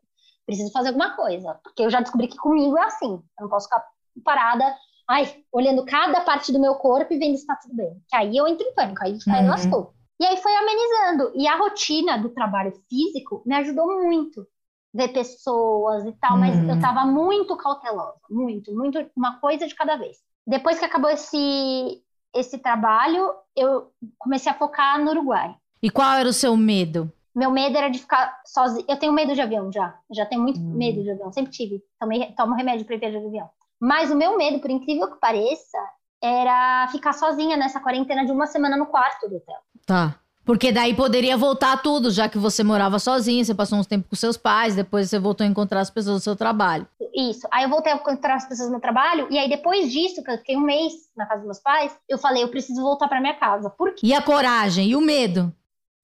Preciso 0.46 0.72
fazer 0.72 0.88
alguma 0.88 1.14
coisa. 1.14 1.54
Porque 1.62 1.82
eu 1.84 1.90
já 1.90 2.00
descobri 2.00 2.26
que 2.28 2.36
comigo 2.36 2.76
é 2.78 2.84
assim. 2.84 3.12
Eu 3.38 3.42
não 3.42 3.48
posso 3.48 3.66
ficar 3.68 3.84
parada, 4.24 4.64
ai, 5.08 5.42
olhando 5.52 5.84
cada 5.84 6.20
parte 6.20 6.52
do 6.52 6.60
meu 6.60 6.74
corpo 6.74 7.12
e 7.12 7.18
vendo 7.18 7.36
se 7.36 7.46
tá 7.46 7.56
tudo 7.62 7.74
bem. 7.76 7.92
Que 8.08 8.16
aí 8.16 8.36
eu 8.36 8.46
entro 8.46 8.66
em 8.66 8.74
pânico, 8.74 9.02
aí, 9.04 9.16
aí 9.28 9.42
Uhum. 9.44 9.48
lascou. 9.50 9.94
E 10.20 10.24
aí 10.24 10.36
foi 10.36 10.52
amenizando. 10.56 11.32
E 11.34 11.46
a 11.48 11.56
rotina 11.56 12.16
do 12.18 12.28
trabalho 12.30 12.72
físico 12.88 13.42
me 13.46 13.54
ajudou 13.56 13.86
muito. 14.02 14.46
Ver 14.94 15.08
pessoas 15.08 16.04
e 16.04 16.12
tal, 16.12 16.36
mas 16.38 16.54
Uhum. 16.56 16.68
eu 16.70 16.78
tava 16.80 17.04
muito 17.06 17.56
cautelosa. 17.56 18.18
Muito, 18.30 18.74
muito, 18.74 18.98
uma 19.16 19.40
coisa 19.40 19.66
de 19.66 19.74
cada 19.74 19.96
vez. 19.96 20.18
Depois 20.46 20.78
que 20.78 20.84
acabou 20.84 21.08
esse, 21.10 22.02
esse 22.34 22.58
trabalho, 22.58 23.32
eu 23.56 23.90
comecei 24.18 24.52
a 24.52 24.54
focar 24.54 25.02
no 25.02 25.10
Uruguai. 25.12 25.54
E 25.82 25.88
qual 25.90 26.12
era 26.18 26.28
o 26.28 26.32
seu 26.32 26.56
medo? 26.56 27.10
Meu 27.34 27.50
medo 27.50 27.76
era 27.78 27.88
de 27.88 27.98
ficar 27.98 28.38
sozinha. 28.44 28.84
Eu 28.86 28.98
tenho 28.98 29.12
medo 29.12 29.34
de 29.34 29.40
avião 29.40 29.72
já. 29.72 29.98
Já 30.14 30.26
tenho 30.26 30.42
muito 30.42 30.60
Hum. 30.60 30.74
medo 30.74 31.02
de 31.02 31.10
avião. 31.10 31.32
Sempre 31.32 31.50
tive. 31.52 31.82
Tomei, 31.98 32.30
tomo 32.36 32.54
remédio 32.54 32.84
para 32.84 32.96
viajar 32.98 33.18
de 33.20 33.26
avião. 33.26 33.48
Mas 33.80 34.10
o 34.10 34.14
meu 34.16 34.36
medo, 34.36 34.60
por 34.60 34.70
incrível 34.70 35.10
que 35.10 35.18
pareça, 35.18 35.78
era 36.22 36.88
ficar 36.92 37.12
sozinha 37.12 37.56
nessa 37.56 37.80
quarentena 37.80 38.24
de 38.24 38.32
uma 38.32 38.46
semana 38.46 38.76
no 38.76 38.86
quarto 38.86 39.28
do 39.28 39.36
hotel. 39.36 39.58
Tá. 39.84 40.14
Porque 40.44 40.72
daí 40.72 40.94
poderia 40.94 41.36
voltar 41.36 41.82
tudo, 41.82 42.10
já 42.10 42.28
que 42.28 42.36
você 42.36 42.64
morava 42.64 42.98
sozinha, 42.98 43.44
você 43.44 43.54
passou 43.54 43.78
uns 43.78 43.86
tempo 43.86 44.08
com 44.08 44.16
seus 44.16 44.36
pais, 44.36 44.74
depois 44.74 45.08
você 45.08 45.18
voltou 45.18 45.44
a 45.44 45.48
encontrar 45.48 45.80
as 45.80 45.90
pessoas 45.90 46.20
do 46.20 46.24
seu 46.24 46.34
trabalho. 46.34 46.86
Isso. 47.14 47.46
Aí 47.50 47.62
eu 47.64 47.68
voltei 47.68 47.92
a 47.92 47.96
encontrar 47.96 48.34
as 48.34 48.48
pessoas 48.48 48.68
no 48.68 48.72
meu 48.72 48.80
trabalho. 48.80 49.28
E 49.30 49.38
aí, 49.38 49.48
depois 49.48 49.92
disso, 49.92 50.22
que 50.22 50.30
eu 50.30 50.38
fiquei 50.38 50.56
um 50.56 50.62
mês 50.62 50.92
na 51.16 51.26
casa 51.26 51.40
dos 51.40 51.46
meus 51.46 51.60
pais, 51.60 51.96
eu 52.08 52.18
falei, 52.18 52.42
eu 52.42 52.48
preciso 52.48 52.80
voltar 52.82 53.06
para 53.06 53.20
minha 53.20 53.34
casa. 53.34 53.70
Por 53.70 53.94
quê? 53.94 54.06
E 54.06 54.14
a 54.14 54.20
coragem? 54.22 54.88
E 54.88 54.96
o 54.96 55.00
medo? 55.00 55.54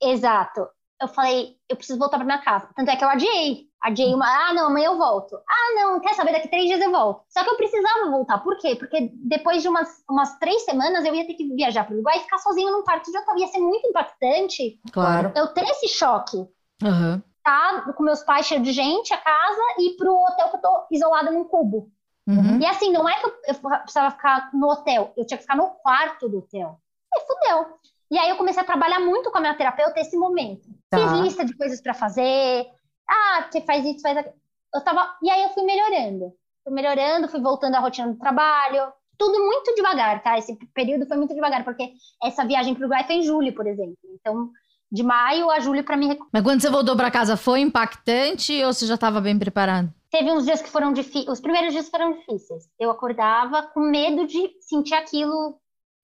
Exato. 0.01 0.69
Eu 1.01 1.09
falei, 1.09 1.57
eu 1.68 1.76
preciso 1.76 1.99
voltar 1.99 2.16
para 2.16 2.24
minha 2.24 2.38
casa. 2.42 2.68
Tanto 2.74 2.90
é 2.90 2.96
que 2.96 3.05
eu 3.05 3.09
adiei. 3.09 3.68
Adiei 3.80 4.12
uma. 4.12 4.26
Ah, 4.26 4.53
não, 4.53 4.66
amanhã 4.66 4.86
eu 4.86 4.99
volto. 4.99 5.36
Ah, 5.49 5.74
não, 5.76 6.01
quer 6.01 6.14
saber? 6.14 6.32
Daqui 6.32 6.49
três 6.49 6.66
dias 6.66 6.80
eu 6.80 6.90
volto. 6.90 7.22
Só 7.28 7.44
que 7.44 7.51
eu 7.51 7.57
precisava 7.57 8.11
voltar. 8.11 8.38
Por 8.38 8.59
quê? 8.59 8.74
Porque 8.74 9.12
depois 9.14 9.62
de 9.62 9.68
umas, 9.68 10.03
umas 10.11 10.36
três 10.38 10.64
semanas 10.64 11.05
eu 11.05 11.14
ia 11.14 11.24
ter 11.26 11.34
que 11.34 11.55
viajar 11.55 11.84
para 11.84 11.92
o 11.92 11.94
Uruguai 11.96 12.16
e 12.18 12.22
ficar 12.22 12.38
sozinha 12.38 12.72
num 12.72 12.82
quarto 12.82 13.11
de 13.11 13.16
hotel. 13.16 13.38
Ia 13.38 13.46
ser 13.46 13.61
muito 13.61 13.86
impactante 13.86 14.80
Claro. 14.92 15.32
eu 15.36 15.46
ter 15.49 15.64
esse 15.68 15.88
choque. 15.88 16.38
Aham. 16.82 17.22
Tá? 17.44 17.92
Com 17.96 18.03
meus 18.03 18.22
pais 18.24 18.46
cheio 18.46 18.61
de 18.61 18.72
gente, 18.72 19.14
a 19.14 19.18
casa, 19.18 19.62
e 19.78 19.96
pro 19.96 20.12
hotel 20.12 20.49
que 20.51 20.57
eu 20.57 20.61
tô 20.61 20.86
isolada 20.90 21.30
num 21.30 21.44
cubo. 21.44 21.90
Uhum. 22.26 22.61
E 22.61 22.66
assim, 22.66 22.92
não 22.92 23.09
é 23.09 23.14
que 23.14 23.24
eu, 23.24 23.32
eu 23.46 23.55
precisava 23.80 24.11
ficar 24.11 24.51
no 24.53 24.68
hotel, 24.68 25.14
eu 25.16 25.24
tinha 25.24 25.38
que 25.38 25.44
ficar 25.44 25.57
no 25.57 25.70
quarto 25.82 26.28
do 26.28 26.40
hotel. 26.40 26.78
E 27.14 27.20
fudeu. 27.20 27.78
E 28.11 28.18
aí 28.18 28.28
eu 28.28 28.36
comecei 28.36 28.62
a 28.62 28.66
trabalhar 28.66 29.01
muito 29.01 29.30
com 29.30 29.38
a 29.38 29.40
minha 29.40 29.55
terapeuta 29.55 29.94
nesse 29.96 30.16
momento. 30.16 30.68
Tá. 30.91 30.99
Fiz 30.99 31.20
lista 31.20 31.45
de 31.45 31.57
coisas 31.57 31.80
pra 31.80 31.95
fazer. 31.95 32.66
Ah, 33.09 33.47
você 33.51 33.61
faz 33.61 33.84
isso, 33.84 34.01
faz 34.01 34.16
aquilo. 34.16 34.34
Eu 34.74 34.80
tava... 34.82 35.16
E 35.22 35.30
aí 35.30 35.43
eu 35.43 35.51
fui 35.51 35.62
melhorando. 35.62 36.32
Fui 36.64 36.72
melhorando, 36.72 37.28
fui 37.28 37.41
voltando 37.41 37.74
à 37.74 37.80
rotina 37.80 38.09
do 38.09 38.18
trabalho. 38.18 38.93
Tudo 39.16 39.39
muito 39.45 39.74
devagar, 39.74 40.22
tá? 40.22 40.39
Esse 40.39 40.57
período 40.74 41.07
foi 41.07 41.16
muito 41.16 41.34
devagar, 41.34 41.64
porque 41.64 41.93
essa 42.22 42.45
viagem 42.45 42.74
pro 42.74 42.84
Uruguai 42.84 43.05
foi 43.05 43.16
em 43.16 43.22
julho, 43.22 43.55
por 43.55 43.66
exemplo. 43.66 43.97
Então, 44.14 44.51
de 44.91 45.03
maio 45.03 45.51
a 45.51 45.61
julho 45.61 45.84
pra 45.84 45.97
mim 45.97 46.18
Mas 46.32 46.43
quando 46.43 46.61
você 46.61 46.70
voltou 46.70 46.97
pra 46.97 47.11
casa, 47.11 47.36
foi 47.36 47.61
impactante 47.61 48.64
ou 48.64 48.72
você 48.72 48.86
já 48.86 48.95
estava 48.95 49.20
bem 49.20 49.39
preparado? 49.39 49.93
Teve 50.11 50.30
uns 50.32 50.45
dias 50.45 50.62
que 50.62 50.70
foram 50.70 50.93
difíceis. 50.93 51.28
Os 51.28 51.41
primeiros 51.41 51.72
dias 51.72 51.89
foram 51.89 52.12
difíceis. 52.12 52.64
Eu 52.78 52.91
acordava 52.91 53.62
com 53.62 53.80
medo 53.80 54.26
de 54.26 54.51
sentir 54.61 54.95
aquilo 54.95 55.59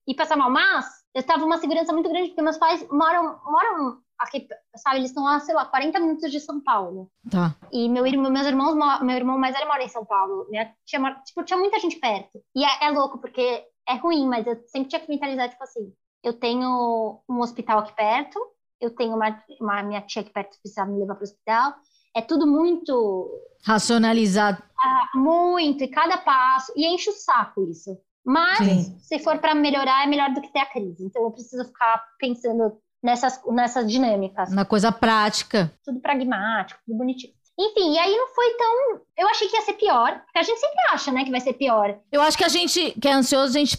e 0.07 0.13
passar 0.13 0.35
mal. 0.35 0.51
Mas 0.51 0.85
eu 1.13 1.23
tava 1.23 1.43
uma 1.45 1.57
segurança 1.57 1.91
muito 1.91 2.09
grande, 2.09 2.27
porque 2.29 2.41
meus 2.41 2.57
pais 2.57 2.85
moram, 2.91 3.39
moram 3.45 3.97
aqui, 4.19 4.47
sabe? 4.75 4.97
Eles 4.97 5.09
estão 5.09 5.27
a, 5.27 5.39
sei 5.39 5.53
lá, 5.55 5.65
40 5.65 5.99
minutos 5.99 6.31
de 6.31 6.39
São 6.39 6.61
Paulo. 6.61 7.09
Tá. 7.29 7.55
E 7.71 7.87
meu 7.89 8.05
irmão, 8.07 8.31
meus 8.31 8.47
irmãos, 8.47 8.75
meu 9.01 9.15
irmão 9.15 9.37
mais 9.37 9.53
velho 9.55 9.67
mora 9.67 9.83
em 9.83 9.89
São 9.89 10.05
Paulo. 10.05 10.47
Tia 10.85 10.99
mora- 10.99 11.21
tipo, 11.25 11.43
tinha 11.43 11.57
muita 11.59 11.79
gente 11.79 11.97
perto. 11.97 12.41
E 12.55 12.63
é, 12.65 12.85
é 12.85 12.91
louco, 12.91 13.17
porque 13.19 13.63
é 13.87 13.95
ruim, 13.95 14.27
mas 14.27 14.45
eu 14.47 14.61
sempre 14.67 14.89
tinha 14.89 14.99
que 14.99 15.09
mentalizar, 15.09 15.49
tipo 15.49 15.63
assim, 15.63 15.93
eu 16.23 16.33
tenho 16.33 17.21
um 17.29 17.39
hospital 17.39 17.79
aqui 17.79 17.95
perto, 17.95 18.39
eu 18.81 18.89
tenho 18.95 19.15
uma, 19.15 19.43
uma 19.61 19.83
minha 19.83 20.01
tia 20.01 20.21
aqui 20.21 20.31
perto 20.31 20.55
que 20.55 20.61
precisa 20.61 20.85
me 20.85 20.99
levar 20.99 21.15
para 21.15 21.21
o 21.21 21.23
hospital. 21.25 21.73
É 22.15 22.21
tudo 22.21 22.47
muito 22.47 23.29
Racionalizado. 23.65 24.61
ah, 24.79 25.09
muito, 25.15 25.83
e 25.83 25.87
cada 25.87 26.17
passo, 26.17 26.71
e 26.75 26.85
enche 26.87 27.09
o 27.09 27.13
saco 27.13 27.67
isso. 27.69 27.97
Mas, 28.25 28.57
Sim. 28.57 28.99
se 28.99 29.19
for 29.19 29.37
para 29.37 29.53
melhorar, 29.53 30.03
é 30.03 30.07
melhor 30.07 30.33
do 30.33 30.41
que 30.41 30.51
ter 30.51 30.59
a 30.59 30.65
crise. 30.65 31.03
Então, 31.05 31.21
eu 31.23 31.31
preciso 31.31 31.63
ficar 31.65 32.03
pensando 32.17 32.75
nessas, 33.05 33.39
nessas 33.45 33.89
dinâmicas. 33.89 34.51
Na 34.51 34.65
coisa 34.65 34.91
prática. 34.91 35.71
Tudo 35.85 35.99
pragmático, 35.99 36.81
tudo 36.85 36.97
bonitinho. 36.97 37.33
Enfim, 37.57 37.93
e 37.93 37.99
aí 37.99 38.17
não 38.17 38.27
foi 38.29 38.51
tão. 38.57 39.01
Eu 39.15 39.29
achei 39.29 39.47
que 39.47 39.55
ia 39.55 39.61
ser 39.61 39.73
pior, 39.73 40.21
porque 40.25 40.39
a 40.39 40.43
gente 40.43 40.59
sempre 40.59 40.79
acha, 40.91 41.11
né, 41.11 41.23
que 41.23 41.31
vai 41.31 41.39
ser 41.39 41.53
pior. 41.53 41.97
Eu 42.11 42.21
acho 42.21 42.37
que 42.37 42.43
a 42.43 42.49
gente 42.49 42.91
que 42.99 43.07
é 43.07 43.13
ansioso, 43.13 43.55
a 43.55 43.59
gente 43.59 43.77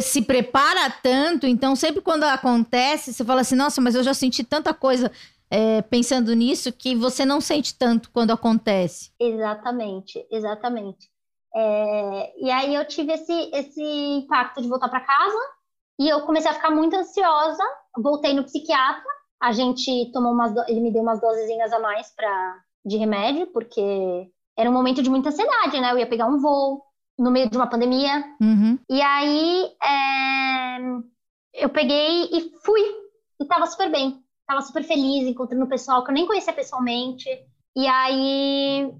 se 0.00 0.22
prepara 0.22 0.90
tanto, 1.02 1.46
então 1.46 1.74
sempre 1.74 2.00
quando 2.00 2.24
acontece, 2.24 3.12
você 3.12 3.24
fala 3.24 3.40
assim, 3.40 3.56
nossa, 3.56 3.80
mas 3.80 3.94
eu 3.94 4.02
já 4.02 4.14
senti 4.14 4.44
tanta 4.44 4.72
coisa 4.72 5.10
é, 5.50 5.82
pensando 5.82 6.34
nisso 6.34 6.72
que 6.72 6.94
você 6.94 7.24
não 7.24 7.40
sente 7.40 7.74
tanto 7.74 8.10
quando 8.10 8.30
acontece. 8.30 9.10
Exatamente, 9.18 10.24
exatamente. 10.30 11.10
É, 11.54 12.32
e 12.38 12.50
aí 12.50 12.74
eu 12.74 12.86
tive 12.86 13.12
esse, 13.12 13.50
esse 13.52 13.82
impacto 13.82 14.62
de 14.62 14.68
voltar 14.68 14.88
para 14.88 15.00
casa 15.00 15.38
e 15.98 16.08
eu 16.08 16.22
comecei 16.22 16.50
a 16.50 16.54
ficar 16.54 16.70
muito 16.70 16.94
ansiosa. 16.96 17.62
Voltei 17.96 18.32
no 18.34 18.44
psiquiatra, 18.44 19.04
a 19.40 19.52
gente 19.52 20.10
tomou 20.12 20.32
umas, 20.32 20.54
do- 20.54 20.64
ele 20.68 20.80
me 20.80 20.92
deu 20.92 21.02
umas 21.02 21.20
dosezinhas 21.20 21.72
a 21.72 21.78
mais 21.78 22.10
para 22.14 22.60
de 22.84 22.96
remédio, 22.96 23.46
porque 23.48 24.30
era 24.56 24.70
um 24.70 24.72
momento 24.72 25.02
de 25.02 25.10
muita 25.10 25.28
ansiedade, 25.30 25.80
né? 25.80 25.92
Eu 25.92 25.98
ia 25.98 26.06
pegar 26.08 26.26
um 26.26 26.38
voo 26.38 26.82
no 27.18 27.30
meio 27.30 27.50
de 27.50 27.56
uma 27.56 27.66
pandemia. 27.66 28.24
Uhum. 28.40 28.78
E 28.88 29.02
aí 29.02 29.70
é, 29.82 30.78
eu 31.54 31.68
peguei 31.68 32.24
e 32.32 32.52
fui. 32.64 32.80
E 33.40 33.44
tava 33.44 33.66
super 33.66 33.90
bem. 33.90 34.22
Tava 34.46 34.62
super 34.62 34.82
feliz, 34.82 35.26
encontrando 35.26 35.64
o 35.64 35.68
pessoal 35.68 36.02
que 36.04 36.10
eu 36.10 36.14
nem 36.14 36.26
conhecia 36.26 36.52
pessoalmente. 36.52 37.28
E 37.76 37.86
aí 37.86 38.92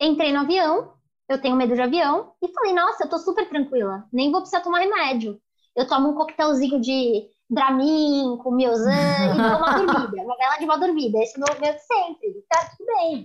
entrei 0.00 0.32
no 0.32 0.40
avião, 0.40 0.94
eu 1.28 1.40
tenho 1.40 1.56
medo 1.56 1.74
de 1.74 1.80
avião, 1.80 2.32
e 2.42 2.48
falei, 2.48 2.72
nossa, 2.72 3.04
eu 3.04 3.08
tô 3.08 3.18
super 3.18 3.48
tranquila, 3.48 4.04
nem 4.12 4.30
vou 4.30 4.40
precisar 4.40 4.62
tomar 4.62 4.80
remédio. 4.80 5.38
Eu 5.76 5.86
tomo 5.88 6.10
um 6.10 6.14
coquetelzinho 6.14 6.80
de 6.80 7.28
Dramin, 7.50 8.38
com 8.38 8.50
Miozan, 8.50 8.90
e 8.90 9.36
dou 9.36 9.58
uma 9.58 9.72
dormida, 9.78 10.22
uma 10.22 10.36
bela 10.36 10.56
de 10.56 10.64
uma 10.64 10.78
dormida. 10.78 11.18
Esse 11.18 11.38
é 11.38 11.42
o 11.42 11.46
meu 11.46 11.60
medo 11.60 11.78
sempre, 11.78 12.44
tá 12.48 12.70
tudo 12.76 12.86
bem. 12.86 13.24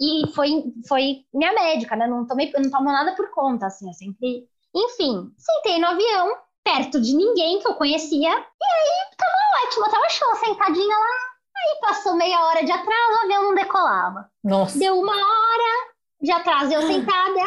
E 0.00 0.26
foi, 0.34 0.64
foi 0.88 1.24
minha 1.32 1.52
médica, 1.52 1.94
né? 1.96 2.06
Não 2.06 2.26
tomei, 2.26 2.52
não 2.52 2.70
tomo 2.70 2.84
nada 2.84 3.14
por 3.14 3.30
conta, 3.30 3.66
assim, 3.66 3.86
eu 3.86 3.94
sempre. 3.94 4.48
Enfim, 4.74 5.32
sentei 5.38 5.78
no 5.78 5.86
avião, 5.86 6.36
perto 6.64 7.00
de 7.00 7.14
ninguém 7.14 7.60
que 7.60 7.68
eu 7.68 7.74
conhecia, 7.74 8.28
e 8.28 8.30
aí 8.30 9.16
tava 9.16 9.66
ótimo, 9.66 9.90
tava 9.90 10.08
show, 10.10 10.34
sentadinha 10.36 10.96
lá. 10.96 11.34
Aí 11.56 11.80
passou 11.80 12.16
meia 12.16 12.38
hora 12.46 12.64
de 12.64 12.72
atraso, 12.72 13.12
o 13.12 13.24
avião 13.24 13.42
não 13.44 13.54
decolava. 13.54 14.28
Nossa. 14.42 14.78
Deu 14.78 14.98
uma 14.98 15.14
hora 15.14 15.94
de 16.20 16.32
atraso, 16.32 16.72
eu 16.72 16.82
sentada, 16.82 17.40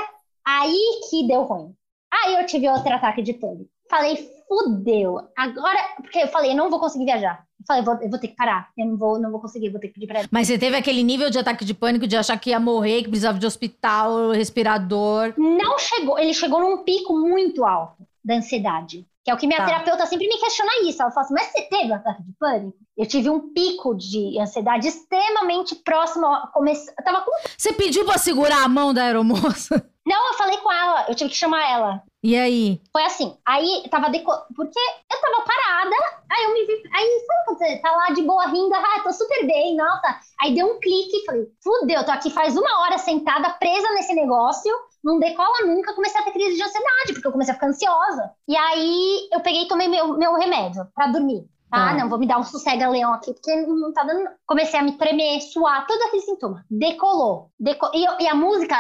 aí 0.46 1.02
que 1.10 1.28
deu 1.28 1.44
ruim. 1.44 1.76
Aí 2.12 2.36
eu 2.36 2.46
tive 2.46 2.70
outro 2.70 2.94
ataque 2.94 3.22
de 3.22 3.34
pânico. 3.34 3.70
Falei, 3.90 4.37
fudeu. 4.48 5.20
Agora, 5.36 5.80
porque 5.98 6.20
eu 6.20 6.28
falei, 6.28 6.52
eu 6.52 6.56
não 6.56 6.70
vou 6.70 6.80
conseguir 6.80 7.06
viajar. 7.06 7.46
Eu 7.60 7.66
falei, 7.66 7.84
vou, 7.84 7.96
eu 8.02 8.10
vou 8.10 8.20
ter 8.20 8.30
que 8.30 8.36
parar. 8.36 8.70
Eu 8.78 8.86
não 8.86 8.98
vou, 8.98 9.20
não 9.20 9.32
vou 9.32 9.42
conseguir, 9.42 9.70
vou 9.70 9.80
ter 9.80 9.88
que 9.88 9.96
pedir 9.96 10.08
pra 10.08 10.24
Mas 10.32 10.48
você 10.48 10.58
teve 10.58 10.78
aquele 10.78 11.04
nível 11.04 11.30
de 11.30 11.38
ataque 11.38 11.66
de 11.66 11.74
pânico 11.74 12.08
de 12.08 12.16
achar 12.16 12.40
que 12.40 12.52
ia 12.52 12.60
morrer, 12.60 13.04
que 13.04 13.10
precisava 13.10 13.38
de 13.38 13.46
hospital, 13.46 14.32
respirador. 14.32 15.34
não 15.38 15.78
chegou, 15.78 16.18
ele 16.18 16.34
chegou 16.34 16.60
num 16.60 16.84
pico 16.84 17.14
muito 17.14 17.66
alto 17.66 18.08
da 18.24 18.36
ansiedade. 18.36 19.06
Que 19.28 19.32
é 19.32 19.34
o 19.34 19.38
que 19.38 19.46
minha 19.46 19.60
Tá. 19.60 19.66
terapeuta 19.66 20.06
sempre 20.06 20.26
me 20.26 20.38
questiona 20.38 20.72
isso. 20.86 21.02
Ela 21.02 21.12
fala 21.12 21.26
assim, 21.26 21.34
mas 21.34 21.48
você 21.48 21.62
teve 21.64 21.92
ataque 21.92 22.24
de 22.24 22.32
pânico? 22.40 22.78
Eu 22.98 23.06
tive 23.06 23.30
um 23.30 23.52
pico 23.54 23.94
de 23.94 24.40
ansiedade 24.40 24.88
extremamente 24.88 25.76
próximo. 25.76 26.26
ao. 26.26 26.54
Eu 26.98 27.04
tava 27.04 27.20
com... 27.26 27.32
Você 27.58 27.74
pediu 27.74 28.06
pra 28.06 28.18
segurar 28.18 28.64
a 28.64 28.70
mão 28.70 28.94
da 28.94 29.04
aeromoça? 29.04 29.86
Não, 30.08 30.28
eu 30.30 30.34
falei 30.36 30.56
com 30.60 30.72
ela, 30.72 31.08
eu 31.10 31.16
tive 31.16 31.30
que 31.30 31.36
chamar 31.36 31.70
ela. 31.70 32.02
E 32.24 32.38
aí? 32.38 32.82
Foi 32.94 33.04
assim, 33.04 33.38
aí 33.46 33.84
tava 33.92 34.10
deco... 34.10 34.32
porque 34.56 34.80
eu 34.80 35.20
tava 35.22 35.44
parada, 35.44 35.96
aí 36.32 36.46
eu 36.46 36.54
me 36.54 36.66
vi, 36.66 36.82
aí 36.96 37.26
sabe 37.28 37.44
quando 37.46 37.58
você 37.58 37.78
tá 37.80 37.92
lá 37.92 38.14
de 38.14 38.22
boa 38.22 38.48
rindo, 38.48 38.74
ah, 38.74 39.02
tô 39.04 39.12
super 39.12 39.46
bem, 39.46 39.76
nossa. 39.76 40.18
Aí 40.42 40.56
deu 40.56 40.68
um 40.68 40.80
clique 40.80 41.18
e 41.18 41.26
falei, 41.26 41.48
fudeu, 41.62 42.06
tô 42.06 42.12
aqui 42.12 42.30
faz 42.30 42.56
uma 42.56 42.84
hora 42.84 42.98
sentada, 42.98 43.50
presa 43.50 43.90
nesse 43.96 44.14
negócio, 44.14 44.74
não 45.04 45.20
decola 45.20 45.66
nunca, 45.66 45.94
comecei 45.94 46.20
a 46.20 46.24
ter 46.24 46.32
crise 46.32 46.56
de 46.56 46.64
ansiedade, 46.64 47.14
porque 47.14 47.28
eu 47.28 47.32
comecei 47.32 47.52
a 47.52 47.56
ficar 47.56 47.68
ansiosa. 47.68 48.32
E 48.48 48.56
aí 48.56 49.30
eu 49.32 49.40
peguei 49.42 49.64
e 49.64 49.68
tomei 49.68 49.88
meu, 49.88 50.18
meu 50.18 50.36
remédio 50.36 50.86
pra 50.96 51.08
dormir. 51.08 51.48
Ah, 51.72 51.88
Tá. 51.90 51.94
não, 51.96 52.10
vou 52.10 52.18
me 52.18 52.28
dar 52.28 52.40
um 52.40 52.44
sossega-leão 52.44 53.14
aqui, 53.14 53.34
porque 53.34 53.54
não 53.66 53.92
tá 53.94 54.04
dando. 54.04 54.30
Comecei 54.46 54.80
a 54.80 54.84
me 54.84 54.98
tremer, 54.98 55.42
suar, 55.42 55.86
todo 55.86 56.02
aquele 56.04 56.22
sintoma. 56.22 56.66
Decolou. 56.72 57.52
Deco... 57.60 57.92
E, 57.94 58.06
eu- 58.06 58.18
e 58.22 58.28
a 58.28 58.34
música, 58.36 58.76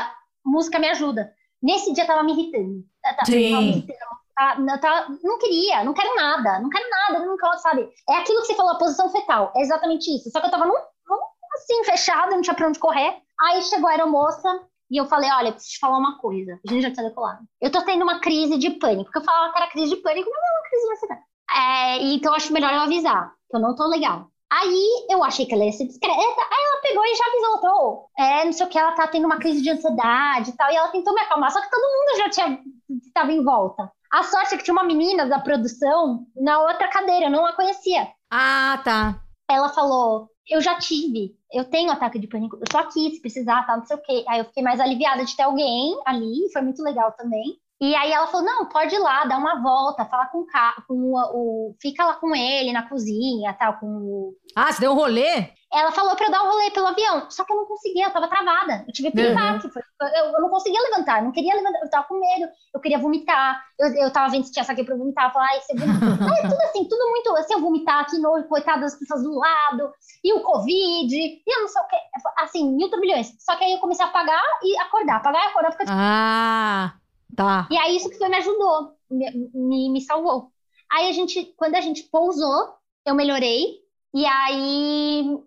música 0.45 0.79
me 0.79 0.87
ajuda. 0.89 1.29
Nesse 1.61 1.91
dia 1.93 2.07
tava 2.07 2.23
me 2.23 2.31
irritando. 2.31 2.83
Tá- 3.03 3.25
Sim. 3.25 3.49
tava 3.51 3.61
me 3.61 3.69
irritando. 3.71 4.17
Ah, 4.39 4.59
não, 4.59 4.79
tá- 4.79 5.07
não 5.23 5.37
queria, 5.39 5.83
não 5.83 5.93
quero 5.93 6.15
nada, 6.15 6.59
não 6.61 6.69
quero 6.69 6.89
nada, 6.89 7.25
não 7.25 7.35
quero, 7.35 7.57
sabe? 7.57 7.89
É 8.09 8.17
aquilo 8.17 8.39
que 8.41 8.47
você 8.47 8.53
falou, 8.55 8.73
a 8.73 8.77
posição 8.77 9.09
fetal. 9.09 9.51
É 9.55 9.61
exatamente 9.61 10.09
isso. 10.15 10.29
Só 10.31 10.39
que 10.39 10.45
eu 10.45 10.51
tava 10.51 10.65
num, 10.65 10.73
num 10.73 11.19
assim, 11.55 11.83
fechado, 11.83 12.31
não 12.31 12.41
tinha 12.41 12.53
pra 12.55 12.67
onde 12.67 12.79
correr. 12.79 13.17
Aí 13.41 13.61
chegou 13.63 13.89
a 13.89 13.91
aeromoça 13.93 14.47
e 14.89 14.97
eu 14.97 15.05
falei, 15.05 15.29
olha, 15.31 15.51
preciso 15.51 15.73
te 15.73 15.79
falar 15.79 15.97
uma 15.97 16.17
coisa. 16.17 16.59
A 16.67 16.71
gente 16.71 16.83
já 16.83 16.91
tinha 16.91 17.09
decolado. 17.09 17.45
Eu 17.61 17.71
tô 17.71 17.81
tendo 17.83 18.03
uma 18.03 18.19
crise 18.19 18.57
de 18.57 18.71
pânico. 18.71 19.05
Porque 19.05 19.19
eu 19.19 19.23
falava 19.23 19.51
que 19.51 19.59
era 19.59 19.71
crise 19.71 19.95
de 19.95 20.01
pânico, 20.01 20.29
mas 20.29 20.39
não 20.39 20.47
é 20.47 20.59
uma 20.59 20.69
crise 20.69 20.85
de 20.85 20.93
ansiedade. 20.93 21.21
É, 21.49 22.13
então 22.13 22.33
acho 22.33 22.53
melhor 22.53 22.73
eu 22.73 22.81
avisar, 22.81 23.33
que 23.49 23.55
eu 23.55 23.61
não 23.61 23.75
tô 23.75 23.87
legal. 23.87 24.29
Aí 24.49 25.07
eu 25.09 25.23
achei 25.23 25.45
que 25.45 25.53
ela 25.53 25.65
ia 25.65 25.71
ser 25.73 25.87
discreta, 25.87 26.15
aí 26.15 26.23
ela 26.23 26.81
pegou 26.81 27.03
e 27.05 27.15
já 27.15 27.25
avisou, 27.25 27.57
tô, 27.59 28.09
é, 28.17 28.45
não 28.45 28.53
sei 28.53 28.65
o 28.65 28.69
que, 28.69 28.77
ela 28.77 28.93
tá 28.93 29.05
tendo 29.07 29.25
uma 29.25 29.39
crise 29.39 29.61
de 29.61 29.69
ansiedade 29.69 30.51
e 30.51 30.53
tal, 30.53 30.71
e 30.71 30.75
ela 30.75 30.87
tentou 30.87 31.13
me 31.13 31.19
acalmar, 31.19 31.51
só 31.51 31.59
que 31.59 31.69
todo 31.69 31.81
mundo 31.81 32.17
já 32.17 32.29
tinha, 32.29 32.61
estava 33.05 33.31
em 33.31 33.43
volta. 33.43 33.91
A 34.09 34.23
sorte 34.23 34.55
é 34.55 34.57
que 34.57 34.63
tinha 34.63 34.73
uma 34.73 34.85
menina 34.85 35.25
da 35.25 35.39
produção 35.39 36.25
na 36.33 36.61
outra 36.61 36.87
cadeira, 36.87 37.25
eu 37.25 37.29
não 37.29 37.45
a 37.45 37.53
conhecia. 37.53 38.07
Ah, 38.31 38.79
tá. 38.85 39.21
Ela 39.49 39.67
falou, 39.67 40.29
eu 40.49 40.61
já 40.61 40.75
tive, 40.79 41.36
eu 41.51 41.65
tenho 41.65 41.91
ataque 41.91 42.19
de 42.19 42.27
pânico, 42.27 42.57
eu 42.57 42.65
tô 42.69 42.77
aqui, 42.77 43.11
se 43.11 43.21
precisar, 43.21 43.65
tá, 43.65 43.77
não 43.77 43.85
sei 43.85 43.95
o 43.97 44.01
que. 44.01 44.25
Aí 44.27 44.39
eu 44.39 44.45
fiquei 44.45 44.63
mais 44.63 44.79
aliviada 44.79 45.23
de 45.23 45.35
ter 45.35 45.43
alguém 45.43 45.97
ali, 46.05 46.51
foi 46.51 46.61
muito 46.61 46.83
legal 46.83 47.11
também. 47.13 47.59
E 47.79 47.95
aí 47.95 48.11
ela 48.11 48.27
falou: 48.27 48.45
não, 48.45 48.65
pode 48.65 48.95
ir 48.95 48.99
lá, 48.99 49.25
dá 49.25 49.37
uma 49.37 49.61
volta, 49.61 50.05
fala 50.05 50.25
com, 50.27 50.39
o, 50.39 50.45
com 50.87 50.93
o, 50.93 51.15
o, 51.15 51.75
Fica 51.79 52.05
lá 52.05 52.15
com 52.15 52.35
ele 52.35 52.73
na 52.73 52.87
cozinha, 52.89 53.53
tal, 53.53 53.77
com 53.79 53.85
o. 53.85 54.33
Ah, 54.55 54.71
você 54.71 54.81
deu 54.81 54.91
um 54.91 54.95
rolê? 54.95 55.51
Ela 55.71 55.91
falou 55.91 56.15
pra 56.15 56.25
eu 56.25 56.31
dar 56.31 56.43
um 56.43 56.49
rolê 56.49 56.71
pelo 56.71 56.87
avião, 56.87 57.29
só 57.29 57.43
que 57.43 57.51
eu 57.51 57.57
não 57.57 57.65
conseguia, 57.65 58.05
eu 58.05 58.11
tava 58.11 58.29
travada. 58.29 58.85
Eu 58.87 58.93
tive 58.93 59.11
piripaque, 59.11 59.67
uhum. 59.67 60.07
eu, 60.15 60.25
eu 60.33 60.41
não 60.41 60.49
conseguia 60.49 60.81
levantar, 60.81 61.19
eu 61.19 61.25
não 61.25 61.31
queria 61.33 61.53
levantar, 61.53 61.79
eu 61.83 61.89
tava 61.89 62.07
com 62.07 62.19
medo, 62.19 62.49
eu 62.73 62.79
queria 62.79 62.97
vomitar, 62.97 63.61
eu, 63.77 63.93
eu 63.95 64.11
tava 64.11 64.31
vendo 64.31 64.45
se 64.45 64.51
tinha 64.53 64.63
saque 64.63 64.85
pra 64.85 64.95
eu 64.95 64.97
vomitar, 64.97 65.25
eu 65.25 65.31
falava, 65.31 65.51
ai, 65.51 65.59
você 65.59 65.75
vomita. 65.75 65.99
tudo 66.49 66.61
assim, 66.61 66.87
tudo 66.87 67.09
muito, 67.09 67.43
se 67.43 67.53
eu 67.53 67.59
vomitar 67.59 67.99
aqui, 67.99 68.17
no, 68.17 68.43
coitado 68.45 68.81
das 68.81 68.95
pessoas 68.95 69.21
do 69.23 69.37
lado, 69.37 69.91
e 70.23 70.33
o 70.33 70.41
Covid, 70.41 71.15
e 71.15 71.43
eu 71.45 71.61
não 71.61 71.67
sei 71.67 71.81
o 71.81 71.87
que, 71.87 71.97
assim, 72.39 72.73
mil 72.73 72.89
turbilhões. 72.89 73.33
Só 73.37 73.57
que 73.57 73.65
aí 73.65 73.73
eu 73.73 73.79
comecei 73.79 74.05
a 74.05 74.07
apagar 74.07 74.41
e 74.63 74.77
acordar, 74.79 75.17
apagar 75.17 75.43
e 75.43 75.47
acordar, 75.47 75.69
porque... 75.71 75.85
Ah... 75.89 76.93
Tá. 77.37 77.67
E 77.69 77.77
aí 77.77 77.95
isso 77.95 78.09
que 78.09 78.17
foi, 78.17 78.27
me 78.29 78.37
ajudou, 78.37 78.97
me, 79.11 79.91
me, 79.91 80.01
salvou. 80.01 80.51
Aí 80.91 81.07
a 81.07 81.11
gente, 81.11 81.53
quando 81.55 81.75
a 81.75 81.81
gente 81.81 82.01
pousou, 82.11 82.73
eu 83.05 83.13
melhorei. 83.13 83.75
E 84.11 84.25
aí 84.25 85.37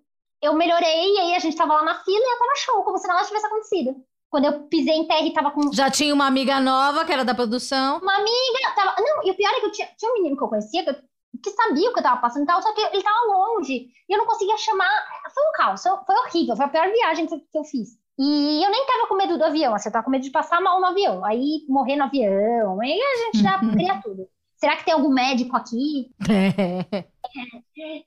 eu 0.40 0.54
melhorei, 0.54 1.14
e 1.14 1.18
aí 1.18 1.34
a 1.34 1.40
gente 1.40 1.56
tava 1.56 1.74
lá 1.74 1.82
na 1.82 1.96
fila 1.96 2.16
e 2.16 2.32
eu 2.32 2.38
tava 2.38 2.54
show, 2.54 2.84
como 2.84 2.96
se 2.96 3.08
nada 3.08 3.26
tivesse 3.26 3.46
acontecido. 3.46 3.96
Quando 4.30 4.44
eu 4.44 4.62
pisei 4.68 4.94
em 4.94 5.08
terra 5.08 5.26
e 5.26 5.32
tava 5.32 5.50
com. 5.50 5.72
Já 5.72 5.90
tinha 5.90 6.14
uma 6.14 6.28
amiga 6.28 6.60
nova, 6.60 7.04
que 7.04 7.12
era 7.12 7.24
da 7.24 7.34
produção. 7.34 7.98
Uma 7.98 8.14
amiga. 8.14 8.72
Tava... 8.76 8.94
Não, 9.00 9.26
e 9.26 9.32
o 9.32 9.34
pior 9.34 9.50
é 9.50 9.58
que 9.58 9.66
eu 9.66 9.72
tinha, 9.72 9.88
tinha 9.98 10.12
um 10.12 10.14
menino 10.14 10.36
que 10.36 10.44
eu 10.44 10.48
conhecia, 10.48 10.84
que, 10.84 10.90
eu... 10.90 10.96
que 11.42 11.50
sabia 11.50 11.90
o 11.90 11.92
que 11.92 11.98
eu 11.98 12.04
tava 12.04 12.20
passando 12.20 12.44
e 12.44 12.46
tal, 12.46 12.62
só 12.62 12.72
que 12.72 12.80
ele 12.80 13.02
tava 13.02 13.26
longe. 13.26 13.88
E 14.08 14.12
eu 14.12 14.18
não 14.18 14.26
conseguia 14.26 14.56
chamar. 14.58 14.88
Foi 15.34 15.42
um 15.42 15.52
caos, 15.54 15.82
foi 15.82 16.16
horrível, 16.26 16.54
foi 16.54 16.66
a 16.66 16.68
pior 16.68 16.88
viagem 16.88 17.26
que 17.26 17.58
eu 17.58 17.64
fiz. 17.64 17.99
E 18.22 18.62
eu 18.62 18.70
nem 18.70 18.84
tava 18.84 19.06
com 19.06 19.16
medo 19.16 19.38
do 19.38 19.44
avião, 19.44 19.74
assim, 19.74 19.88
eu 19.88 19.92
tava 19.94 20.04
com 20.04 20.10
medo 20.10 20.22
de 20.22 20.30
passar 20.30 20.60
mal 20.60 20.78
no 20.78 20.88
avião, 20.88 21.24
aí 21.24 21.64
morrer 21.66 21.96
no 21.96 22.04
avião, 22.04 22.78
aí 22.78 23.00
a 23.00 23.16
gente 23.16 23.42
já 23.42 23.58
cria 23.72 23.98
tudo. 24.02 24.28
Será 24.58 24.76
que 24.76 24.84
tem 24.84 24.92
algum 24.92 25.08
médico 25.08 25.56
aqui? 25.56 26.10
É. 26.28 27.06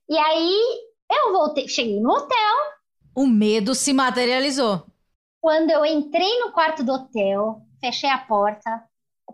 E 0.08 0.16
aí 0.16 0.62
eu 1.12 1.32
voltei, 1.32 1.68
cheguei 1.68 2.00
no 2.00 2.12
hotel. 2.12 2.56
O 3.16 3.26
medo 3.26 3.74
se 3.74 3.92
materializou. 3.92 4.86
Quando 5.42 5.72
eu 5.72 5.84
entrei 5.84 6.40
no 6.42 6.52
quarto 6.52 6.84
do 6.84 6.94
hotel, 6.94 7.64
fechei 7.82 8.10
a 8.10 8.20
porta, 8.20 8.84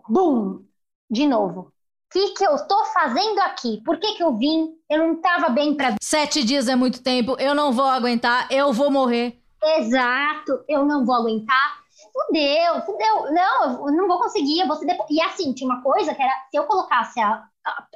bum, 0.08 0.64
de 1.10 1.26
novo. 1.26 1.60
O 1.60 1.72
que, 2.10 2.30
que 2.30 2.44
eu 2.44 2.56
tô 2.66 2.86
fazendo 2.86 3.38
aqui? 3.40 3.82
Por 3.84 3.98
que, 3.98 4.14
que 4.14 4.22
eu 4.22 4.34
vim? 4.34 4.70
Eu 4.88 4.98
não 5.06 5.20
tava 5.20 5.50
bem 5.50 5.74
pra. 5.74 5.96
Sete 6.00 6.42
dias 6.42 6.68
é 6.68 6.74
muito 6.74 7.02
tempo, 7.02 7.36
eu 7.38 7.54
não 7.54 7.70
vou 7.70 7.84
aguentar, 7.84 8.48
eu 8.50 8.72
vou 8.72 8.90
morrer. 8.90 9.39
Exato, 9.62 10.64
eu 10.68 10.84
não 10.84 11.04
vou 11.04 11.14
aguentar. 11.14 11.80
Fudeu, 12.12 12.80
fudeu. 12.86 13.32
Não, 13.32 13.88
eu 13.88 13.94
não 13.94 14.08
vou 14.08 14.18
conseguir. 14.18 14.60
Eu 14.60 14.66
vou 14.66 14.78
depo... 14.80 15.06
E 15.10 15.20
assim, 15.20 15.52
tinha 15.52 15.70
uma 15.70 15.82
coisa 15.82 16.14
que 16.14 16.22
era: 16.22 16.32
se 16.50 16.56
eu 16.56 16.64
colocasse 16.64 17.20
a. 17.20 17.44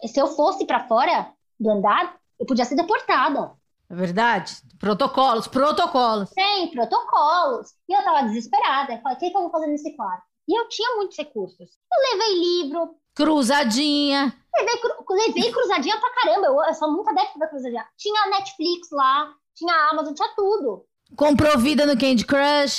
Se 0.07 0.21
eu 0.21 0.27
fosse 0.27 0.67
para 0.67 0.87
fora 0.87 1.33
do 1.59 1.71
andar, 1.71 2.17
eu 2.39 2.47
podia 2.47 2.65
ser 2.65 2.77
deportada. 2.77 3.53
É 3.89 3.95
verdade. 3.95 4.57
Protocolos, 4.79 5.49
protocolos. 5.49 6.31
Tem, 6.31 6.71
protocolos. 6.71 7.71
E 7.89 7.97
eu 7.97 8.05
tava 8.05 8.25
desesperada. 8.25 8.93
Eu 8.93 9.01
falei: 9.01 9.17
o 9.17 9.21
que, 9.21 9.31
que 9.31 9.37
eu 9.37 9.43
vou 9.43 9.51
fazer 9.51 9.67
nesse 9.69 9.97
quarto? 9.97 10.23
E 10.47 10.59
eu 10.59 10.69
tinha 10.69 10.97
muitos 10.97 11.17
recursos. 11.17 11.59
Eu 11.59 12.19
levei 12.19 12.39
livro. 12.39 12.97
Cruzadinha. 13.15 14.35
Levei, 14.55 14.77
cru... 14.79 15.05
levei 15.11 15.53
cruzadinha 15.53 15.99
pra 15.99 16.15
caramba. 16.15 16.47
Eu, 16.49 16.63
eu 16.63 16.75
sou 16.75 16.93
muito 16.93 17.09
adepta 17.09 17.39
da 17.39 17.49
cruzadinha. 17.49 17.87
Tinha 17.97 18.29
Netflix 18.29 18.91
lá, 18.91 19.33
tinha 19.55 19.91
Amazon, 19.91 20.13
tinha 20.13 20.29
tudo. 20.37 20.85
Comprou 21.17 21.59
vida 21.59 21.87
no 21.87 21.99
Candy 21.99 22.25
Crush. 22.25 22.79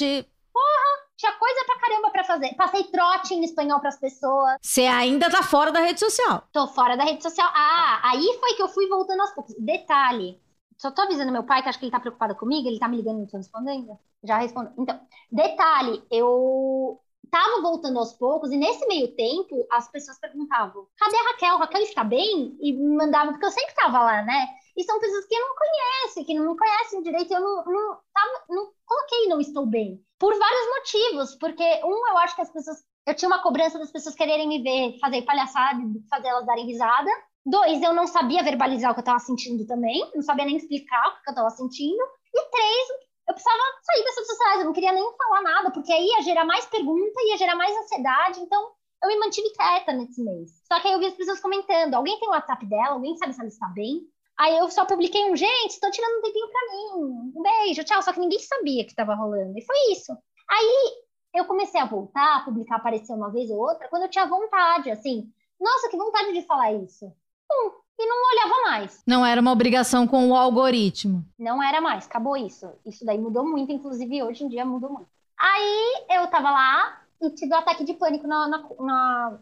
Porra, 0.51 1.05
tinha 1.15 1.31
coisa 1.33 1.65
pra 1.65 1.79
caramba 1.79 2.09
pra 2.11 2.23
fazer. 2.23 2.53
Passei 2.55 2.83
trote 2.85 3.33
em 3.33 3.43
espanhol 3.43 3.79
pras 3.79 3.97
pessoas. 3.97 4.57
Você 4.61 4.85
ainda 4.85 5.29
tá 5.29 5.41
fora 5.43 5.71
da 5.71 5.79
rede 5.79 5.99
social. 5.99 6.43
Tô 6.51 6.67
fora 6.67 6.97
da 6.97 7.03
rede 7.03 7.23
social. 7.23 7.49
Ah, 7.53 8.01
aí 8.03 8.37
foi 8.39 8.53
que 8.55 8.61
eu 8.61 8.67
fui 8.67 8.87
voltando 8.87 9.21
aos 9.21 9.31
poucos. 9.31 9.55
Detalhe. 9.59 10.41
Só 10.77 10.91
tô 10.91 11.03
avisando 11.03 11.31
meu 11.31 11.43
pai 11.43 11.63
que 11.63 11.69
acho 11.69 11.79
que 11.79 11.85
ele 11.85 11.91
tá 11.91 11.99
preocupado 11.99 12.35
comigo, 12.35 12.67
ele 12.67 12.79
tá 12.79 12.87
me 12.87 12.97
ligando 12.97 13.17
e 13.17 13.19
não 13.21 13.27
tô 13.27 13.37
respondendo. 13.37 13.97
Já 14.23 14.37
respondeu. 14.37 14.73
Então, 14.77 14.99
detalhe, 15.31 16.03
eu 16.11 16.99
tava 17.35 17.61
voltando 17.61 17.99
aos 17.99 18.13
poucos 18.13 18.49
e 18.49 18.55
nesse 18.55 18.87
meio 18.87 19.13
tempo 19.13 19.67
as 19.69 19.91
pessoas 19.91 20.17
perguntavam: 20.19 20.87
cadê 20.97 21.17
a 21.17 21.23
Raquel? 21.31 21.57
Raquel 21.57 21.81
está 21.81 22.01
bem? 22.01 22.57
E 22.61 22.73
mandavam, 22.73 23.33
porque 23.33 23.45
eu 23.45 23.51
sempre 23.51 23.75
tava 23.75 23.99
lá, 23.99 24.21
né? 24.21 24.47
E 24.77 24.83
são 24.83 24.99
pessoas 24.99 25.25
que 25.25 25.37
não 25.37 25.49
conhecem, 25.55 26.23
que 26.23 26.33
não 26.33 26.51
me 26.51 26.57
conhecem 26.57 27.01
direito. 27.01 27.33
Eu 27.33 27.41
não, 27.41 27.65
não, 27.65 27.97
tava, 28.13 28.45
não 28.49 28.71
coloquei 28.85 29.27
não 29.27 29.41
estou 29.41 29.65
bem. 29.65 30.01
Por 30.17 30.37
vários 30.37 30.67
motivos. 30.75 31.35
Porque, 31.35 31.63
um, 31.83 32.07
eu 32.09 32.17
acho 32.19 32.35
que 32.35 32.41
as 32.41 32.51
pessoas. 32.51 32.77
Eu 33.05 33.13
tinha 33.13 33.29
uma 33.29 33.43
cobrança 33.43 33.77
das 33.77 33.91
pessoas 33.91 34.15
quererem 34.15 34.47
me 34.47 34.63
ver 34.63 34.97
fazer 34.99 35.21
palhaçada, 35.23 35.79
fazer 36.09 36.29
elas 36.29 36.45
darem 36.45 36.65
risada. 36.65 37.09
Dois, 37.45 37.81
eu 37.81 37.93
não 37.93 38.07
sabia 38.07 38.43
verbalizar 38.43 38.91
o 38.91 38.93
que 38.93 38.99
eu 38.99 39.03
estava 39.03 39.19
sentindo 39.19 39.65
também. 39.67 40.09
Não 40.15 40.21
sabia 40.21 40.45
nem 40.45 40.57
explicar 40.57 41.07
o 41.07 41.23
que 41.23 41.29
eu 41.29 41.33
estava 41.33 41.49
sentindo. 41.51 42.03
E 42.33 42.49
três, 42.49 42.87
eu 43.27 43.33
precisava 43.33 43.59
sair 43.81 44.03
redes 44.03 44.27
sociais. 44.27 44.59
Eu 44.59 44.65
não 44.65 44.73
queria 44.73 44.91
nem 44.91 45.17
falar 45.17 45.41
nada, 45.41 45.71
porque 45.71 45.91
aí 45.91 46.05
ia 46.05 46.21
gerar 46.21 46.45
mais 46.45 46.65
pergunta, 46.65 47.21
ia 47.27 47.37
gerar 47.37 47.55
mais 47.55 47.75
ansiedade. 47.75 48.39
Então, 48.39 48.71
eu 49.03 49.09
me 49.09 49.19
mantive 49.19 49.49
quieta 49.51 49.93
nesse 49.93 50.23
mês. 50.23 50.61
Só 50.71 50.79
que 50.79 50.87
aí 50.87 50.93
eu 50.93 50.99
vi 50.99 51.07
as 51.07 51.15
pessoas 51.15 51.39
comentando: 51.39 51.93
alguém 51.93 52.19
tem 52.19 52.29
o 52.29 52.31
WhatsApp 52.31 52.65
dela? 52.65 52.93
Alguém 52.93 53.15
sabe 53.17 53.33
se 53.33 53.39
ela 53.39 53.49
está 53.49 53.67
bem? 53.67 54.01
Aí 54.37 54.57
eu 54.57 54.69
só 54.69 54.85
publiquei 54.85 55.31
um, 55.31 55.35
gente, 55.35 55.71
estou 55.71 55.89
tirando 55.91 56.19
um 56.19 56.21
tempinho 56.21 56.49
pra 56.49 56.61
mim. 56.71 57.31
Um 57.35 57.41
beijo, 57.41 57.83
tchau. 57.83 58.01
Só 58.01 58.11
que 58.11 58.19
ninguém 58.19 58.39
sabia 58.39 58.83
que 58.83 58.91
estava 58.91 59.15
rolando. 59.15 59.57
E 59.57 59.65
foi 59.65 59.77
isso. 59.91 60.11
Aí 60.49 61.05
eu 61.33 61.45
comecei 61.45 61.79
a 61.79 61.85
voltar, 61.85 62.37
a 62.37 62.43
publicar, 62.45 62.75
aparecer 62.75 63.13
uma 63.13 63.31
vez 63.31 63.49
ou 63.49 63.57
outra, 63.57 63.87
quando 63.89 64.03
eu 64.03 64.09
tinha 64.09 64.25
vontade, 64.25 64.91
assim. 64.91 65.31
Nossa, 65.59 65.89
que 65.89 65.97
vontade 65.97 66.33
de 66.33 66.41
falar 66.45 66.73
isso. 66.73 67.05
Hum, 67.51 67.71
e 67.97 68.05
não 68.05 68.17
olhava 68.31 68.61
mais. 68.69 69.03
Não 69.07 69.25
era 69.25 69.39
uma 69.39 69.51
obrigação 69.51 70.07
com 70.07 70.29
o 70.29 70.35
algoritmo. 70.35 71.25
Não 71.39 71.61
era 71.63 71.79
mais, 71.81 72.05
acabou 72.05 72.35
isso. 72.35 72.69
Isso 72.85 73.05
daí 73.05 73.17
mudou 73.17 73.47
muito, 73.47 73.71
inclusive 73.71 74.23
hoje 74.23 74.43
em 74.43 74.49
dia 74.49 74.65
mudou 74.65 74.91
muito. 74.91 75.09
Aí 75.37 76.05
eu 76.09 76.27
tava 76.27 76.51
lá 76.51 77.01
e 77.21 77.29
tive 77.31 77.53
um 77.53 77.57
ataque 77.57 77.83
de 77.83 77.93
pânico 77.93 78.27
na, 78.27 78.47
na, 78.47 78.63
na 78.79 79.39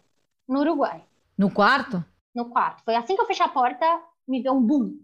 no 0.47 0.60
Uruguai. 0.60 1.04
No 1.38 1.51
quarto? 1.51 2.04
No 2.34 2.49
quarto. 2.49 2.84
Foi 2.84 2.95
assim 2.95 3.16
que 3.16 3.22
eu 3.22 3.26
fechei 3.26 3.45
a 3.45 3.49
porta, 3.49 3.86
me 4.28 4.41
deu 4.41 4.54
um 4.54 4.62
boom. 4.62 4.97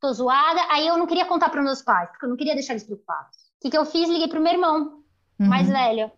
Tô 0.00 0.12
zoada. 0.12 0.60
Aí 0.70 0.86
eu 0.86 0.96
não 0.96 1.06
queria 1.06 1.26
contar 1.26 1.48
para 1.48 1.62
meus 1.62 1.82
pais, 1.82 2.10
porque 2.10 2.24
eu 2.24 2.28
não 2.28 2.36
queria 2.36 2.54
deixar 2.54 2.72
eles 2.72 2.84
preocupados. 2.84 3.36
O 3.36 3.62
que, 3.62 3.70
que 3.70 3.78
eu 3.78 3.86
fiz? 3.86 4.08
Liguei 4.08 4.28
pro 4.28 4.40
meu 4.40 4.52
irmão, 4.52 5.02
uhum. 5.40 5.46
mais 5.46 5.68
velho. 5.68 6.10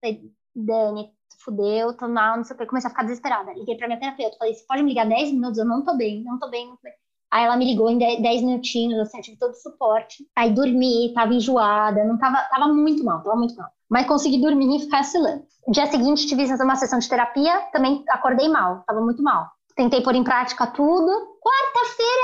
Falei, 0.00 0.32
Dani, 0.54 1.12
fudeu, 1.44 1.96
tô 1.96 2.08
mal, 2.08 2.36
não 2.36 2.44
sei 2.44 2.54
o 2.54 2.58
que. 2.58 2.66
Comecei 2.66 2.88
a 2.88 2.90
ficar 2.90 3.04
desesperada. 3.04 3.52
Liguei 3.52 3.76
pra 3.76 3.86
minha 3.86 3.98
terapeuta. 4.00 4.36
Falei, 4.38 4.54
você 4.54 4.64
pode 4.66 4.82
me 4.82 4.90
ligar 4.90 5.06
10 5.06 5.32
minutos? 5.32 5.58
Eu 5.58 5.64
não 5.64 5.82
tô 5.82 5.96
bem, 5.96 6.22
não 6.22 6.38
tô 6.38 6.48
bem. 6.48 6.66
Não 6.66 6.76
tô 6.76 6.82
bem. 6.82 6.92
Aí 7.30 7.44
ela 7.44 7.56
me 7.56 7.64
ligou 7.64 7.90
em 7.90 7.98
10 7.98 8.42
minutinhos, 8.42 8.98
assim, 9.00 9.18
eu 9.18 9.22
tive 9.22 9.36
todo 9.36 9.50
o 9.50 9.56
suporte. 9.56 10.26
Aí 10.34 10.52
dormi, 10.52 11.12
tava 11.12 11.34
enjoada, 11.34 12.04
não 12.04 12.16
tava, 12.16 12.38
tava 12.48 12.68
muito 12.68 13.04
mal, 13.04 13.22
tava 13.22 13.36
muito 13.36 13.56
mal. 13.56 13.68
Mas 13.90 14.06
consegui 14.06 14.40
dormir 14.40 14.76
e 14.76 14.80
ficar 14.80 15.00
oscilando. 15.00 15.44
Dia 15.68 15.86
seguinte 15.86 16.26
tive 16.26 16.44
uma 16.62 16.76
sessão 16.76 16.98
de 16.98 17.08
terapia, 17.08 17.60
também 17.72 18.04
acordei 18.08 18.48
mal, 18.48 18.84
tava 18.86 19.00
muito 19.00 19.22
mal. 19.22 19.50
Tentei 19.74 20.02
pôr 20.02 20.14
em 20.14 20.24
prática 20.24 20.66
tudo. 20.68 21.10
Quarta-feira, 21.40 22.22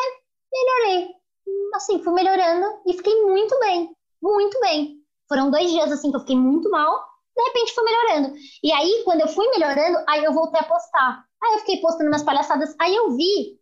melhorei. 0.52 1.08
Assim, 1.74 2.02
fui 2.02 2.14
melhorando 2.14 2.66
e 2.86 2.94
fiquei 2.94 3.22
muito 3.22 3.58
bem. 3.58 3.90
Muito 4.22 4.58
bem. 4.60 4.98
Foram 5.28 5.50
dois 5.50 5.70
dias 5.70 5.90
assim 5.90 6.10
que 6.10 6.16
eu 6.16 6.20
fiquei 6.20 6.36
muito 6.36 6.70
mal. 6.70 7.11
De 7.36 7.42
repente 7.44 7.74
fui 7.74 7.84
melhorando. 7.84 8.34
E 8.62 8.72
aí, 8.72 9.02
quando 9.04 9.20
eu 9.20 9.28
fui 9.28 9.48
melhorando, 9.50 9.98
aí 10.08 10.22
eu 10.24 10.32
voltei 10.32 10.60
a 10.60 10.64
postar. 10.64 11.24
Aí 11.42 11.54
eu 11.54 11.58
fiquei 11.60 11.80
postando 11.80 12.08
minhas 12.08 12.22
palhaçadas. 12.22 12.74
Aí 12.78 12.94
eu 12.94 13.16
vi 13.16 13.58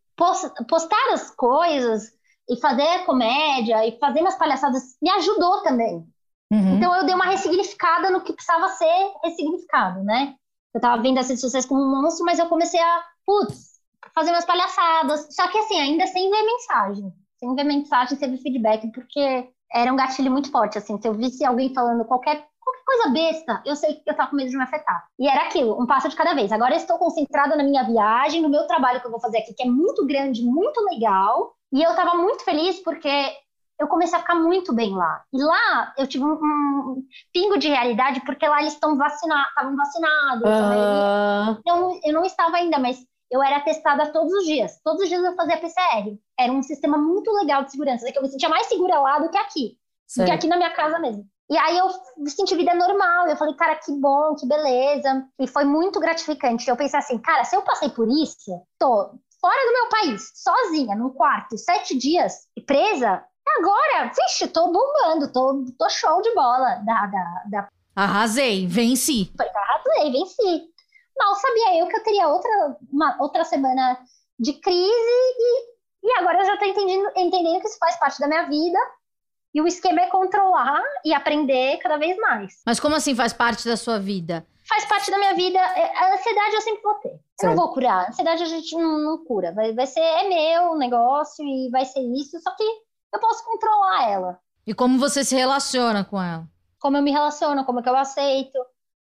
postar 0.69 1.13
as 1.13 1.31
coisas 1.31 2.13
e 2.49 2.61
fazer 2.61 3.05
comédia 3.07 3.87
e 3.87 3.99
fazer 3.99 4.21
minhas 4.21 4.37
palhaçadas 4.37 4.97
me 5.01 5.11
ajudou 5.11 5.63
também. 5.63 6.05
Uhum. 6.53 6.77
Então 6.77 6.95
eu 6.97 7.07
dei 7.07 7.15
uma 7.15 7.27
ressignificada 7.27 8.11
no 8.11 8.23
que 8.23 8.33
precisava 8.33 8.69
ser 8.69 9.13
ressignificado, 9.25 10.03
né? 10.03 10.35
Eu 10.75 10.81
tava 10.81 11.01
vendo 11.01 11.19
as 11.19 11.29
redes 11.29 11.41
sociais 11.41 11.65
como 11.65 11.81
um 11.81 12.03
monstro, 12.03 12.25
mas 12.25 12.39
eu 12.39 12.49
comecei 12.49 12.81
a, 12.81 13.05
putz, 13.25 13.81
fazer 14.15 14.31
umas 14.31 14.45
palhaçadas. 14.45 15.29
Só 15.31 15.49
que 15.49 15.59
assim, 15.59 15.79
ainda 15.81 16.07
sem 16.07 16.29
ver 16.31 16.43
mensagem. 16.43 17.13
Sem 17.39 17.55
ver 17.55 17.65
mensagem, 17.65 18.19
sem 18.19 18.31
ver 18.31 18.39
feedback, 18.39 18.91
porque 18.93 19.49
era 19.73 19.93
um 19.93 19.97
gatilho 19.97 20.31
muito 20.31 20.51
forte, 20.51 20.77
assim. 20.77 21.01
Se 21.01 21.09
eu 21.09 21.15
visse 21.15 21.45
alguém 21.45 21.73
falando 21.73 22.05
qualquer 22.05 22.47
coisa 22.91 23.11
besta, 23.11 23.63
eu 23.65 23.77
sei 23.77 23.95
que 23.95 24.11
eu 24.11 24.17
tava 24.17 24.31
com 24.31 24.37
medo 24.37 24.51
de 24.51 24.57
me 24.57 24.65
afetar. 24.65 25.05
E 25.19 25.29
era 25.29 25.45
aquilo, 25.45 25.81
um 25.81 25.87
passo 25.87 26.09
de 26.09 26.17
cada 26.17 26.35
vez. 26.35 26.51
Agora 26.51 26.75
eu 26.75 26.79
estou 26.79 26.99
concentrada 26.99 27.55
na 27.55 27.63
minha 27.63 27.85
viagem, 27.85 28.43
no 28.43 28.49
meu 28.49 28.67
trabalho 28.67 29.01
que 29.01 29.07
eu 29.07 29.11
vou 29.11 29.21
fazer 29.21 29.39
aqui, 29.39 29.55
que 29.55 29.63
é 29.63 29.67
muito 29.67 30.05
grande, 30.07 30.43
muito 30.45 30.81
legal. 30.91 31.55
E 31.73 31.83
eu 31.83 31.95
tava 31.95 32.17
muito 32.17 32.45
feliz 32.45 32.81
porque 32.83 33.09
eu 33.79 33.87
comecei 33.87 34.19
a 34.19 34.21
ficar 34.21 34.35
muito 34.35 34.75
bem 34.75 34.95
lá. 34.95 35.23
E 35.33 35.41
lá 35.41 35.95
eu 35.97 36.07
tive 36.07 36.25
um, 36.25 36.33
um 36.33 37.03
pingo 37.33 37.59
de 37.59 37.69
realidade, 37.69 38.21
porque 38.27 38.47
lá 38.47 38.61
eles 38.61 38.75
estão 38.75 38.97
vacinados, 38.97 39.49
estavam 39.51 39.77
vacinados. 39.77 40.43
Então, 41.61 42.01
eu 42.05 42.13
não 42.13 42.25
estava 42.25 42.57
ainda, 42.57 42.79
mas 42.79 42.99
eu 43.31 43.41
era 43.41 43.61
testada 43.61 44.13
todos 44.13 44.33
os 44.33 44.45
dias. 44.45 44.81
Todos 44.83 45.03
os 45.03 45.09
dias 45.09 45.23
eu 45.23 45.37
fazia 45.37 45.59
PCR. 45.59 46.19
Era 46.39 46.53
um 46.53 46.63
sistema 46.63 46.99
muito 46.99 47.31
legal 47.33 47.63
de 47.65 47.71
segurança, 47.71 48.11
que 48.11 48.19
eu 48.19 48.23
me 48.23 48.29
sentia 48.29 48.49
mais 48.49 48.67
segura 48.67 48.99
lá 48.99 49.21
do 49.21 49.31
que 49.31 49.39
aqui. 49.39 49.79
Do 50.17 50.25
que 50.25 50.31
aqui 50.33 50.49
na 50.49 50.57
minha 50.57 50.71
casa 50.71 50.99
mesmo. 50.99 51.25
E 51.51 51.59
aí 51.59 51.77
eu 51.77 51.89
senti 52.29 52.55
vida 52.55 52.73
normal. 52.75 53.27
Eu 53.27 53.37
falei, 53.37 53.55
cara, 53.55 53.75
que 53.75 53.93
bom, 53.93 54.37
que 54.37 54.47
beleza. 54.47 55.27
E 55.39 55.49
foi 55.49 55.65
muito 55.65 55.99
gratificante. 55.99 56.71
Eu 56.71 56.77
pensei 56.77 56.99
assim, 56.99 57.19
cara, 57.19 57.43
se 57.43 57.57
eu 57.57 57.63
passei 57.63 57.89
por 57.91 58.07
isso, 58.09 58.63
tô 58.79 59.11
fora 59.41 59.67
do 59.67 59.73
meu 59.73 59.89
país, 59.89 60.31
sozinha, 60.35 60.95
num 60.95 61.11
quarto, 61.11 61.57
sete 61.57 61.97
dias, 61.97 62.47
presa, 62.67 63.25
agora, 63.59 64.13
vixe, 64.15 64.47
tô 64.49 64.67
bombando, 64.67 65.33
tô, 65.33 65.65
tô 65.79 65.89
show 65.89 66.21
de 66.21 66.33
bola 66.35 66.77
da, 66.85 67.07
da, 67.07 67.43
da 67.51 67.69
Arrasei, 67.97 68.67
venci. 68.67 69.33
Falei, 69.37 69.53
arrasei, 69.55 70.13
venci. 70.13 70.71
Mal 71.19 71.35
sabia 71.35 71.81
eu 71.81 71.89
que 71.89 71.97
eu 71.97 72.03
teria 72.05 72.29
outra, 72.29 72.77
uma, 72.93 73.17
outra 73.21 73.45
semana 73.45 73.99
de 74.39 74.53
crise 74.55 74.89
e, 75.39 75.67
e 76.05 76.13
agora 76.19 76.41
eu 76.41 76.47
já 76.47 76.57
tô 76.57 76.65
entendendo, 76.65 77.11
entendendo 77.17 77.61
que 77.61 77.67
isso 77.67 77.79
faz 77.79 77.99
parte 77.99 78.21
da 78.21 78.29
minha 78.29 78.49
vida 78.49 78.79
e 79.55 79.61
o 79.61 79.67
esquema 79.67 80.01
é 80.03 80.07
controlar 80.07 80.83
e 81.05 81.13
aprender 81.13 81.79
cada 81.79 81.97
vez 81.97 82.17
mais. 82.19 82.63
Mas 82.65 82.79
como 82.81 82.95
assim 82.95 83.15
faz 83.15 83.33
parte 83.33 83.67
da 83.69 83.77
sua 83.77 83.99
vida? 83.99 84.47
Faz 84.69 84.85
parte 84.85 85.11
da 85.11 85.19
minha 85.19 85.35
vida. 85.35 85.59
é, 85.59 85.97
A 85.99 86.15
ansiedade 86.15 86.55
eu 86.55 86.61
sempre 86.61 86.83
vou 86.83 86.95
ter. 86.95 87.21
Eu 87.43 87.49
não 87.49 87.57
vou 87.57 87.73
curar. 87.73 88.05
A 88.05 88.09
ansiedade 88.09 88.43
a 88.43 88.47
gente 88.47 88.77
não, 88.77 88.99
não 88.99 89.25
cura. 89.25 89.53
Vai, 89.53 89.73
vai 89.75 89.87
ser, 89.87 90.01
é 90.01 90.29
meu 90.29 90.77
negócio 90.77 91.45
e 91.45 91.69
vai 91.71 91.85
ser 91.85 92.01
isso. 92.01 92.39
Só 92.41 92.55
que 92.55 92.63
eu 93.13 93.19
posso 93.19 93.45
controlar 93.45 94.09
ela. 94.09 94.39
E 94.67 94.73
como 94.73 94.99
você 94.99 95.25
se 95.25 95.35
relaciona 95.35 96.05
com 96.05 96.23
ela? 96.23 96.47
como 96.79 96.97
eu 96.97 97.03
me 97.03 97.11
relaciono, 97.11 97.65
como 97.67 97.83
que 97.83 97.89
eu 97.91 97.97
aceito, 97.97 98.59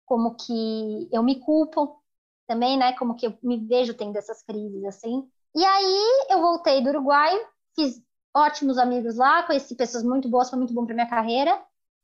como 0.05 0.35
que 0.37 1.09
eu 1.11 1.23
me 1.23 1.41
culpo 1.41 1.99
também, 2.47 2.77
né? 2.77 2.93
Como 2.93 3.17
que 3.17 3.27
eu 3.27 3.39
me 3.43 3.57
vejo 3.67 3.95
tendo 3.95 4.17
essas 4.19 4.43
crises 4.43 4.85
assim. 4.85 5.27
E 5.57 5.65
aí 5.65 6.27
eu 6.29 6.41
voltei 6.43 6.83
do 6.83 6.91
Uruguai, 6.91 7.33
fiz 7.75 8.03
ótimos 8.35 8.79
amigos 8.79 9.17
lá, 9.17 9.43
conheci 9.45 9.75
pessoas 9.75 10.03
muito 10.03 10.29
boas, 10.29 10.51
foi 10.51 10.59
muito 10.59 10.75
bom 10.75 10.85
para 10.85 10.95
minha 10.95 11.09
carreira. 11.09 11.59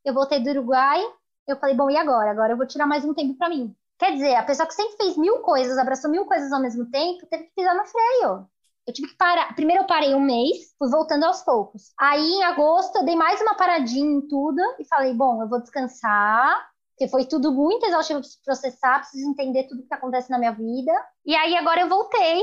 Eu 0.04 0.14
voltei 0.14 0.40
do 0.40 0.50
Uruguai, 0.50 1.02
eu 1.46 1.56
falei, 1.56 1.74
bom, 1.74 1.90
e 1.90 1.96
agora? 1.96 2.30
Agora 2.30 2.52
eu 2.52 2.56
vou 2.56 2.66
tirar 2.66 2.86
mais 2.86 3.04
um 3.04 3.12
tempo 3.12 3.36
para 3.36 3.48
mim. 3.48 3.74
Quer 3.98 4.12
dizer, 4.12 4.34
a 4.34 4.42
pessoa 4.42 4.66
que 4.66 4.74
sempre 4.74 4.96
fez 4.96 5.16
mil 5.16 5.40
coisas, 5.40 5.76
abraçou 5.76 6.10
mil 6.10 6.24
coisas 6.24 6.52
ao 6.52 6.60
mesmo 6.60 6.90
tempo, 6.90 7.26
teve 7.26 7.44
que 7.44 7.54
pisar 7.54 7.74
no 7.74 7.84
freio. 7.84 8.48
Eu 8.86 8.94
tive 8.94 9.08
que 9.08 9.16
parar. 9.16 9.54
Primeiro 9.54 9.82
eu 9.82 9.86
parei 9.86 10.14
um 10.14 10.20
mês, 10.20 10.74
fui 10.78 10.88
voltando 10.88 11.24
aos 11.24 11.42
poucos. 11.42 11.92
Aí 11.98 12.26
em 12.26 12.42
agosto 12.44 12.96
eu 12.96 13.04
dei 13.04 13.14
mais 13.14 13.40
uma 13.42 13.54
paradinha 13.54 14.10
em 14.10 14.26
tudo 14.26 14.60
e 14.78 14.86
falei, 14.86 15.12
bom, 15.12 15.42
eu 15.42 15.48
vou 15.48 15.60
descansar, 15.60 16.66
porque 16.90 17.10
foi 17.10 17.24
tudo 17.26 17.52
muito 17.52 17.84
exaustivo 17.86 18.20
para 18.20 18.28
processar, 18.44 19.00
preciso 19.00 19.30
entender 19.30 19.64
tudo 19.64 19.86
que 19.86 19.94
acontece 19.94 20.30
na 20.30 20.38
minha 20.38 20.52
vida. 20.52 20.92
E 21.26 21.34
aí 21.34 21.56
agora 21.56 21.82
eu 21.82 21.88
voltei, 21.88 22.42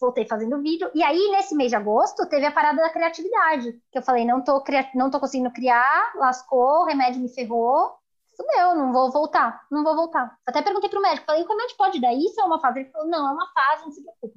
voltei 0.00 0.26
fazendo 0.26 0.60
vídeo. 0.60 0.90
E 0.94 1.02
aí 1.02 1.30
nesse 1.30 1.54
mês 1.54 1.70
de 1.70 1.76
agosto 1.76 2.26
teve 2.28 2.46
a 2.46 2.52
parada 2.52 2.82
da 2.82 2.90
criatividade, 2.90 3.72
que 3.90 3.98
eu 3.98 4.02
falei, 4.02 4.24
não 4.24 4.42
tô, 4.42 4.62
não 4.94 5.10
tô 5.10 5.20
conseguindo 5.20 5.50
criar, 5.50 6.12
lascou, 6.16 6.82
o 6.82 6.84
remédio 6.84 7.20
me 7.20 7.28
ferrou. 7.28 7.92
Isso 8.32 8.44
meu, 8.48 8.74
não 8.74 8.92
vou 8.92 9.12
voltar, 9.12 9.62
não 9.70 9.84
vou 9.84 9.94
voltar. 9.94 10.36
Até 10.44 10.60
perguntei 10.60 10.90
pro 10.90 11.00
médico, 11.00 11.24
falei, 11.24 11.44
o 11.44 11.48
remédio 11.48 11.76
pode 11.76 12.00
dar 12.00 12.12
isso 12.12 12.40
é 12.40 12.44
uma 12.44 12.58
fase? 12.58 12.80
Ele 12.80 12.90
falou, 12.90 13.08
não, 13.08 13.28
é 13.28 13.32
uma 13.32 13.46
fase, 13.52 13.84
não 13.84 13.92
se 13.92 14.02
preocupa. 14.02 14.34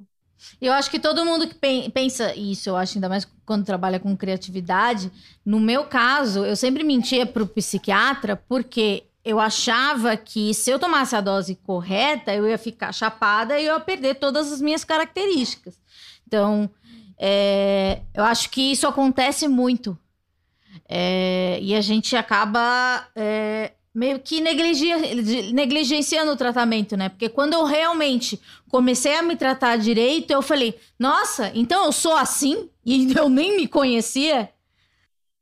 Eu 0.60 0.72
acho 0.72 0.88
que 0.88 1.00
todo 1.00 1.24
mundo 1.24 1.48
que 1.48 1.54
pen- 1.56 1.90
pensa 1.90 2.32
isso, 2.36 2.68
eu 2.68 2.76
acho 2.76 2.96
ainda 2.96 3.08
mais 3.08 3.24
quando 3.44 3.66
trabalha 3.66 3.98
com 3.98 4.16
criatividade. 4.16 5.10
No 5.44 5.58
meu 5.58 5.88
caso, 5.88 6.44
eu 6.44 6.54
sempre 6.54 6.84
mentia 6.84 7.26
pro 7.26 7.44
psiquiatra 7.44 8.36
porque 8.36 9.07
eu 9.28 9.38
achava 9.38 10.16
que 10.16 10.54
se 10.54 10.70
eu 10.70 10.78
tomasse 10.78 11.14
a 11.14 11.20
dose 11.20 11.54
correta, 11.56 12.34
eu 12.34 12.48
ia 12.48 12.56
ficar 12.56 12.92
chapada 12.92 13.58
e 13.60 13.66
eu 13.66 13.74
ia 13.74 13.80
perder 13.80 14.14
todas 14.16 14.50
as 14.50 14.60
minhas 14.62 14.84
características. 14.84 15.78
Então, 16.26 16.70
é, 17.18 18.00
eu 18.14 18.24
acho 18.24 18.48
que 18.50 18.72
isso 18.72 18.86
acontece 18.86 19.46
muito. 19.46 19.98
É, 20.88 21.58
e 21.60 21.74
a 21.74 21.80
gente 21.80 22.16
acaba 22.16 23.06
é, 23.14 23.72
meio 23.94 24.20
que 24.20 24.40
negligenciando 24.40 26.32
o 26.32 26.36
tratamento, 26.36 26.96
né? 26.96 27.08
Porque 27.08 27.28
quando 27.28 27.54
eu 27.54 27.64
realmente 27.64 28.40
comecei 28.70 29.14
a 29.16 29.22
me 29.22 29.36
tratar 29.36 29.76
direito, 29.76 30.30
eu 30.30 30.42
falei, 30.42 30.78
nossa, 30.98 31.50
então 31.54 31.84
eu 31.86 31.92
sou 31.92 32.14
assim? 32.16 32.70
E 32.84 33.12
eu 33.16 33.28
nem 33.28 33.56
me 33.56 33.68
conhecia? 33.68 34.50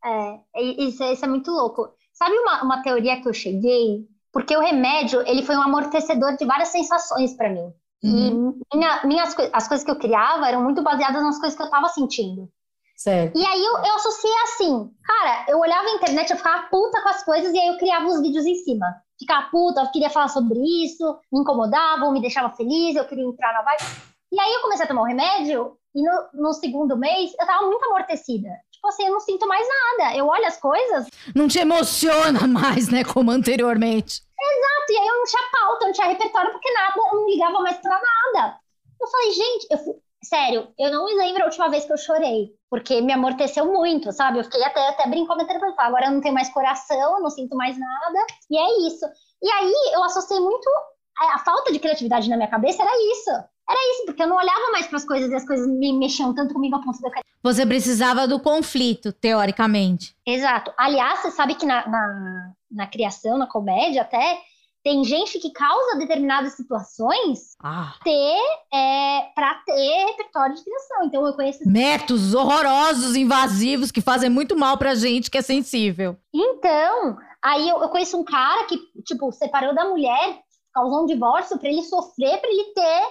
É, 0.04 0.40
isso, 0.84 1.02
é- 1.02 1.12
isso 1.12 1.24
é 1.24 1.28
muito 1.28 1.50
louco. 1.50 1.95
Sabe 2.18 2.36
uma, 2.38 2.62
uma 2.62 2.82
teoria 2.82 3.20
que 3.20 3.28
eu 3.28 3.34
cheguei? 3.34 4.06
Porque 4.32 4.56
o 4.56 4.60
remédio, 4.60 5.20
ele 5.26 5.42
foi 5.42 5.56
um 5.56 5.62
amortecedor 5.62 6.36
de 6.36 6.44
várias 6.44 6.68
sensações 6.68 7.34
para 7.34 7.50
mim. 7.50 7.72
E 8.02 8.30
minha- 8.76 9.04
minhas, 9.04 9.34
as 9.52 9.66
coisas 9.68 9.84
que 9.84 9.90
eu 9.90 9.98
criava 9.98 10.46
eram 10.48 10.62
muito 10.62 10.82
baseadas 10.82 11.22
nas 11.22 11.38
coisas 11.38 11.56
que 11.56 11.62
eu 11.62 11.70
tava 11.70 11.88
sentindo. 11.88 12.48
Certo. 12.96 13.36
E 13.38 13.44
aí 13.46 13.62
eu, 13.64 13.72
eu 13.84 13.94
associei 13.96 14.32
assim, 14.44 14.90
cara, 15.04 15.44
eu 15.48 15.58
olhava 15.58 15.86
a 15.86 15.92
internet, 15.92 16.30
eu 16.30 16.36
ficava 16.36 16.66
puta 16.68 17.02
com 17.02 17.08
as 17.08 17.22
coisas 17.24 17.52
e 17.52 17.58
aí 17.58 17.68
eu 17.68 17.78
criava 17.78 18.06
os 18.06 18.20
vídeos 18.22 18.46
em 18.46 18.54
cima. 18.54 18.86
Ficava 19.18 19.48
puta, 19.50 19.80
eu 19.82 19.90
queria 19.90 20.08
falar 20.10 20.28
sobre 20.28 20.58
isso, 20.84 21.18
me 21.32 21.40
incomodava, 21.40 22.04
ou 22.06 22.12
me 22.12 22.20
deixava 22.20 22.54
feliz, 22.54 22.96
eu 22.96 23.04
queria 23.06 23.24
entrar 23.24 23.52
na 23.52 23.62
vibe. 23.62 23.82
E 24.32 24.40
aí 24.40 24.52
eu 24.54 24.62
comecei 24.62 24.84
a 24.84 24.88
tomar 24.88 25.02
o 25.02 25.06
remédio 25.06 25.76
e 25.94 26.02
no, 26.02 26.42
no 26.42 26.52
segundo 26.52 26.96
mês 26.96 27.32
eu 27.38 27.46
tava 27.46 27.66
muito 27.66 27.84
amortecida. 27.84 28.48
Tipo 28.86 28.88
assim, 28.88 29.06
eu 29.06 29.12
não 29.12 29.20
sinto 29.20 29.48
mais 29.48 29.66
nada. 29.68 30.16
Eu 30.16 30.26
olho 30.26 30.46
as 30.46 30.56
coisas 30.58 31.06
Não 31.34 31.48
te 31.48 31.58
emociona 31.58 32.46
mais, 32.46 32.88
né? 32.88 33.02
Como 33.02 33.30
anteriormente. 33.32 34.22
e 34.88 34.96
aí 34.96 35.06
eu 35.08 35.16
não 35.16 35.24
tinha 35.24 35.42
pauta, 35.50 35.84
eu 35.84 35.86
não 35.88 35.92
tinha 35.92 36.06
repertório, 36.06 36.52
porque 36.52 36.72
nada, 36.72 36.94
eu 36.96 37.14
não 37.18 37.26
ligava 37.28 37.58
mais 37.60 37.76
pra 37.78 38.00
nada. 38.00 38.60
Eu 39.00 39.08
falei, 39.08 39.32
gente, 39.32 39.66
eu 39.70 39.78
fui- 39.78 39.94
sério, 40.22 40.68
eu 40.78 40.90
não 40.92 41.04
me 41.06 41.14
lembro 41.16 41.42
a 41.42 41.46
última 41.46 41.68
vez 41.68 41.84
que 41.84 41.92
eu 41.92 41.96
chorei, 41.98 42.52
porque 42.70 43.00
me 43.00 43.12
amorteceu 43.12 43.66
muito, 43.66 44.12
sabe? 44.12 44.38
Eu 44.38 44.44
fiquei 44.44 44.62
até, 44.62 44.88
até 44.88 45.08
brincando, 45.08 45.44
falei, 45.44 45.74
agora 45.78 46.06
eu 46.06 46.12
não 46.12 46.20
tenho 46.20 46.34
mais 46.34 46.48
coração, 46.50 47.20
não 47.20 47.30
sinto 47.30 47.56
mais 47.56 47.76
nada, 47.76 48.18
e 48.50 48.56
é 48.56 48.86
isso. 48.86 49.04
E 49.42 49.50
aí 49.50 49.72
eu 49.94 50.04
associei 50.04 50.38
muito, 50.38 50.68
a, 51.18 51.34
a 51.34 51.38
falta 51.40 51.72
de 51.72 51.80
criatividade 51.80 52.30
na 52.30 52.36
minha 52.36 52.48
cabeça 52.50 52.82
era 52.82 52.92
isso. 53.12 53.30
Era 53.68 53.78
isso, 53.94 54.06
porque 54.06 54.22
eu 54.22 54.28
não 54.28 54.36
olhava 54.36 54.70
mais 54.72 54.86
para 54.86 54.96
as 54.96 55.04
coisas 55.04 55.30
e 55.30 55.34
as 55.34 55.46
coisas 55.46 55.66
me 55.66 55.92
mexiam 55.92 56.32
tanto 56.34 56.54
comigo 56.54 56.76
a 56.76 56.80
ponto 56.80 56.98
de 56.98 57.04
eu. 57.06 57.12
Você 57.42 57.66
precisava 57.66 58.26
do 58.26 58.38
conflito, 58.40 59.12
teoricamente. 59.12 60.16
Exato. 60.26 60.72
Aliás, 60.76 61.20
você 61.20 61.30
sabe 61.32 61.54
que 61.54 61.66
na, 61.66 61.86
na, 61.88 62.52
na 62.70 62.86
criação, 62.86 63.38
na 63.38 63.46
comédia 63.46 64.02
até, 64.02 64.38
tem 64.84 65.02
gente 65.02 65.40
que 65.40 65.50
causa 65.50 65.98
determinadas 65.98 66.52
situações 66.52 67.56
Ah. 67.60 67.94
ter 68.04 68.38
é, 68.72 69.22
para 69.34 69.54
ter 69.66 70.04
repertório 70.06 70.54
de 70.54 70.62
criação. 70.62 71.04
Então 71.04 71.26
eu 71.26 71.34
conheço. 71.34 71.68
Métodos 71.68 72.34
horrorosos, 72.34 73.16
invasivos, 73.16 73.90
que 73.90 74.00
fazem 74.00 74.30
muito 74.30 74.56
mal 74.56 74.78
pra 74.78 74.94
gente 74.94 75.28
que 75.28 75.38
é 75.38 75.42
sensível. 75.42 76.16
Então, 76.32 77.16
aí 77.42 77.68
eu, 77.68 77.82
eu 77.82 77.88
conheço 77.88 78.16
um 78.16 78.24
cara 78.24 78.64
que, 78.64 78.78
tipo, 79.04 79.32
separou 79.32 79.74
da 79.74 79.86
mulher, 79.86 80.38
causou 80.72 81.02
um 81.02 81.06
divórcio 81.06 81.58
para 81.58 81.68
ele 81.68 81.82
sofrer, 81.82 82.38
para 82.40 82.48
ele 82.50 82.64
ter 82.72 83.08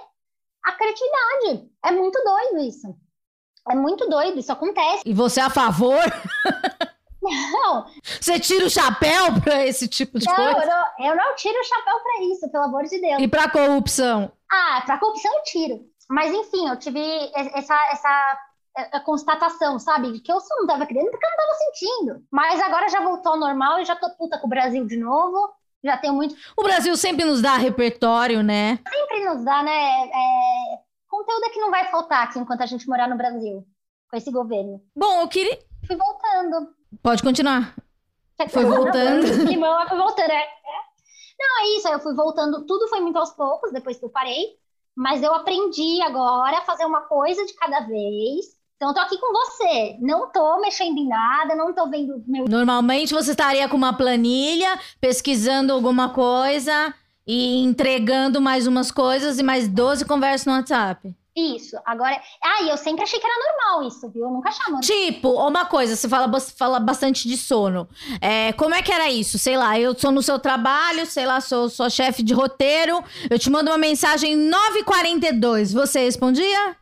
a 0.65 0.71
criatividade. 0.73 1.69
É 1.83 1.91
muito 1.91 2.21
doido 2.23 2.67
isso. 2.67 2.95
É 3.69 3.75
muito 3.75 4.07
doido, 4.09 4.39
isso 4.39 4.51
acontece. 4.51 5.01
E 5.05 5.13
você 5.13 5.39
é 5.39 5.43
a 5.43 5.49
favor? 5.49 5.99
Não, 7.21 7.85
Você 8.03 8.39
tira 8.39 8.65
o 8.65 8.69
chapéu 8.69 9.41
pra 9.41 9.65
esse 9.65 9.87
tipo 9.87 10.19
de 10.19 10.27
não, 10.27 10.35
coisa? 10.35 10.61
eu 10.61 10.67
não, 10.67 11.07
eu 11.07 11.15
não 11.15 11.35
tiro 11.35 11.59
o 11.59 11.63
chapéu 11.63 11.99
para 11.99 12.23
isso, 12.25 12.51
pelo 12.51 12.65
amor 12.65 12.83
de 12.83 13.01
Deus. 13.01 13.19
E 13.21 13.27
pra 13.27 13.49
corrupção? 13.49 14.31
Ah, 14.51 14.83
para 14.85 14.99
corrupção 14.99 15.33
eu 15.33 15.43
tiro. 15.43 15.79
Mas 16.07 16.31
enfim, 16.31 16.69
eu 16.69 16.77
tive 16.77 17.01
essa, 17.33 17.75
essa 17.91 18.37
constatação, 19.03 19.79
sabe? 19.79 20.11
De 20.11 20.19
que 20.19 20.31
eu 20.31 20.39
só 20.39 20.55
não 20.57 20.67
tava 20.67 20.85
querendo 20.85 21.09
porque 21.09 21.25
eu 21.25 21.29
não 21.31 21.37
tava 21.37 21.53
sentindo. 21.57 22.23
Mas 22.31 22.61
agora 22.61 22.89
já 22.89 23.01
voltou 23.01 23.31
ao 23.31 23.39
normal 23.39 23.79
e 23.79 23.85
já 23.85 23.95
tô 23.95 24.07
puta 24.11 24.37
com 24.37 24.45
o 24.45 24.49
Brasil 24.49 24.85
de 24.85 24.97
novo. 24.97 25.49
Já 25.83 25.97
tenho 25.97 26.13
muito. 26.13 26.35
O 26.57 26.63
Brasil 26.63 26.95
sempre 26.97 27.25
nos 27.25 27.41
dá 27.41 27.57
repertório, 27.57 28.43
né? 28.43 28.77
Sempre 28.77 29.04
nos 29.23 29.43
dá, 29.43 29.63
né? 29.63 30.07
É, 30.07 30.79
conteúdo 31.07 31.45
é 31.45 31.49
que 31.49 31.59
não 31.59 31.71
vai 31.71 31.89
faltar 31.89 32.23
aqui 32.23 32.39
enquanto 32.39 32.61
a 32.61 32.65
gente 32.65 32.87
morar 32.87 33.07
no 33.07 33.17
Brasil. 33.17 33.65
Com 34.09 34.17
esse 34.17 34.31
governo. 34.31 34.81
Bom, 34.95 35.21
eu 35.21 35.27
queria. 35.27 35.57
Fui 35.87 35.95
voltando. 35.95 36.69
Pode 37.01 37.23
continuar. 37.23 37.75
Foi 38.49 38.65
voltando. 38.65 39.25
Limão, 39.45 39.87
foi 39.87 39.97
voltando, 39.97 40.31
é. 40.31 40.47
Não, 41.39 41.63
é 41.63 41.77
isso. 41.77 41.87
Eu 41.87 41.99
fui 41.99 42.13
voltando. 42.13 42.65
Tudo 42.65 42.87
foi 42.87 42.99
muito 42.99 43.17
aos 43.17 43.31
poucos, 43.31 43.71
depois 43.71 43.97
que 43.97 44.05
eu 44.05 44.09
parei. 44.09 44.45
Mas 44.95 45.21
eu 45.21 45.33
aprendi 45.33 46.01
agora 46.01 46.59
a 46.59 46.61
fazer 46.61 46.85
uma 46.85 47.01
coisa 47.01 47.45
de 47.45 47.53
cada 47.53 47.81
vez. 47.81 48.55
Então, 48.75 48.89
eu 48.89 48.93
tô 48.93 48.99
aqui 48.99 49.17
com 49.17 49.33
você. 49.33 49.97
Não 50.01 50.31
tô 50.31 50.59
mexendo 50.59 50.97
em 50.97 51.07
nada, 51.07 51.55
não 51.55 51.73
tô 51.73 51.89
vendo 51.89 52.23
meu. 52.27 52.45
Normalmente 52.47 53.13
você 53.13 53.31
estaria 53.31 53.67
com 53.69 53.77
uma 53.77 53.95
planilha, 53.95 54.79
pesquisando 54.99 55.73
alguma 55.73 56.09
coisa 56.09 56.93
e 57.27 57.63
entregando 57.63 58.39
mais 58.41 58.67
umas 58.67 58.91
coisas 58.91 59.39
e 59.39 59.43
mais 59.43 59.67
12 59.67 60.05
conversas 60.05 60.45
no 60.45 60.53
WhatsApp. 60.53 61.15
Isso. 61.35 61.75
Agora. 61.85 62.17
Ah, 62.41 62.63
eu 62.63 62.77
sempre 62.77 63.03
achei 63.03 63.19
que 63.19 63.27
era 63.27 63.35
normal 63.35 63.87
isso, 63.87 64.09
viu? 64.09 64.23
Eu 64.23 64.31
nunca 64.31 64.49
chamo. 64.51 64.79
Tipo, 64.79 65.31
uma 65.45 65.65
coisa, 65.65 65.93
você 65.95 66.07
fala, 66.07 66.39
fala 66.39 66.79
bastante 66.79 67.27
de 67.27 67.35
sono. 67.35 67.89
É, 68.21 68.53
como 68.53 68.73
é 68.73 68.81
que 68.81 68.91
era 68.91 69.11
isso? 69.11 69.37
Sei 69.37 69.57
lá, 69.57 69.77
eu 69.77 69.97
sou 69.99 70.11
no 70.11 70.23
seu 70.23 70.39
trabalho, 70.39 71.05
sei 71.05 71.25
lá, 71.25 71.41
sou, 71.41 71.69
sou 71.69 71.89
chefe 71.89 72.23
de 72.23 72.33
roteiro, 72.33 73.03
eu 73.29 73.37
te 73.37 73.49
mando 73.49 73.69
uma 73.69 73.77
mensagem 73.77 74.49
9h42. 74.49 75.73
Você 75.73 76.05
respondia? 76.05 76.77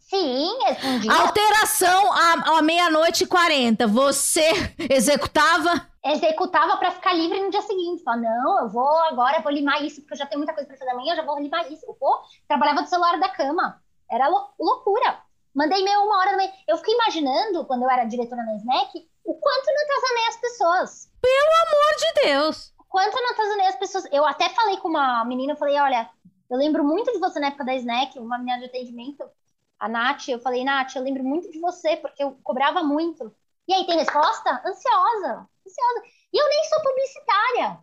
Sim, 0.00 0.58
respondia. 0.66 1.12
Alteração 1.12 2.12
à, 2.12 2.58
à 2.58 2.62
meia-noite 2.62 3.22
e 3.22 3.26
40. 3.28 3.86
Você 3.86 4.44
executava? 4.90 5.88
Executava 6.04 6.76
para 6.76 6.90
ficar 6.90 7.14
livre 7.14 7.40
no 7.40 7.50
dia 7.50 7.62
seguinte. 7.62 8.02
Falava, 8.02 8.22
não, 8.22 8.60
eu 8.60 8.68
vou 8.68 8.98
agora, 9.04 9.40
vou 9.40 9.50
limar 9.50 9.82
isso, 9.82 10.00
porque 10.02 10.14
eu 10.14 10.18
já 10.18 10.26
tenho 10.26 10.38
muita 10.38 10.52
coisa 10.52 10.68
para 10.68 10.76
fazer 10.76 10.90
amanhã, 10.90 11.12
eu 11.12 11.16
já 11.16 11.24
vou 11.24 11.40
limar 11.40 11.70
isso. 11.72 11.86
Eu 11.86 11.96
vou, 11.98 12.20
trabalhava 12.46 12.82
do 12.82 12.88
celular 12.88 13.18
da 13.18 13.28
cama. 13.30 13.82
Era 14.10 14.28
loucura. 14.58 15.18
Mandei 15.54 15.80
e-mail 15.80 16.00
uma 16.00 16.18
hora 16.18 16.32
da 16.32 16.36
manhã. 16.36 16.52
Eu 16.68 16.76
fiquei 16.76 16.94
imaginando, 16.94 17.64
quando 17.64 17.84
eu 17.84 17.90
era 17.90 18.04
diretora 18.04 18.42
na 18.42 18.56
Snack, 18.56 19.08
o 19.24 19.34
quanto 19.34 19.66
não 19.66 19.84
atazanei 19.84 20.26
as 20.28 20.36
pessoas. 20.36 21.10
Pelo 21.22 21.68
amor 21.68 21.96
de 21.98 22.28
Deus! 22.28 22.74
O 22.78 22.84
quanto 22.84 23.14
não 23.14 23.30
atazanei 23.30 23.66
as 23.66 23.76
pessoas. 23.76 24.04
Eu 24.12 24.26
até 24.26 24.50
falei 24.50 24.76
com 24.76 24.88
uma 24.88 25.24
menina, 25.24 25.52
eu 25.52 25.56
falei, 25.56 25.78
olha, 25.80 26.10
eu 26.50 26.58
lembro 26.58 26.84
muito 26.84 27.10
de 27.12 27.18
você 27.18 27.40
na 27.40 27.46
época 27.46 27.64
da 27.64 27.74
Snack, 27.74 28.18
uma 28.18 28.36
menina 28.36 28.58
de 28.58 28.66
atendimento, 28.66 29.24
a 29.78 29.88
Nath. 29.88 30.28
Eu 30.28 30.38
falei, 30.38 30.64
Nath, 30.64 30.94
eu 30.96 31.02
lembro 31.02 31.24
muito 31.24 31.50
de 31.50 31.58
você, 31.58 31.96
porque 31.96 32.22
eu 32.22 32.36
cobrava 32.42 32.82
muito. 32.82 33.34
E 33.68 33.74
aí, 33.74 33.86
tem 33.86 33.96
resposta? 33.98 34.50
Ansiosa, 34.64 35.48
ansiosa. 35.66 36.02
E 36.32 36.38
eu 36.38 36.48
nem 36.48 36.64
sou 36.64 36.82
publicitária. 36.82 37.78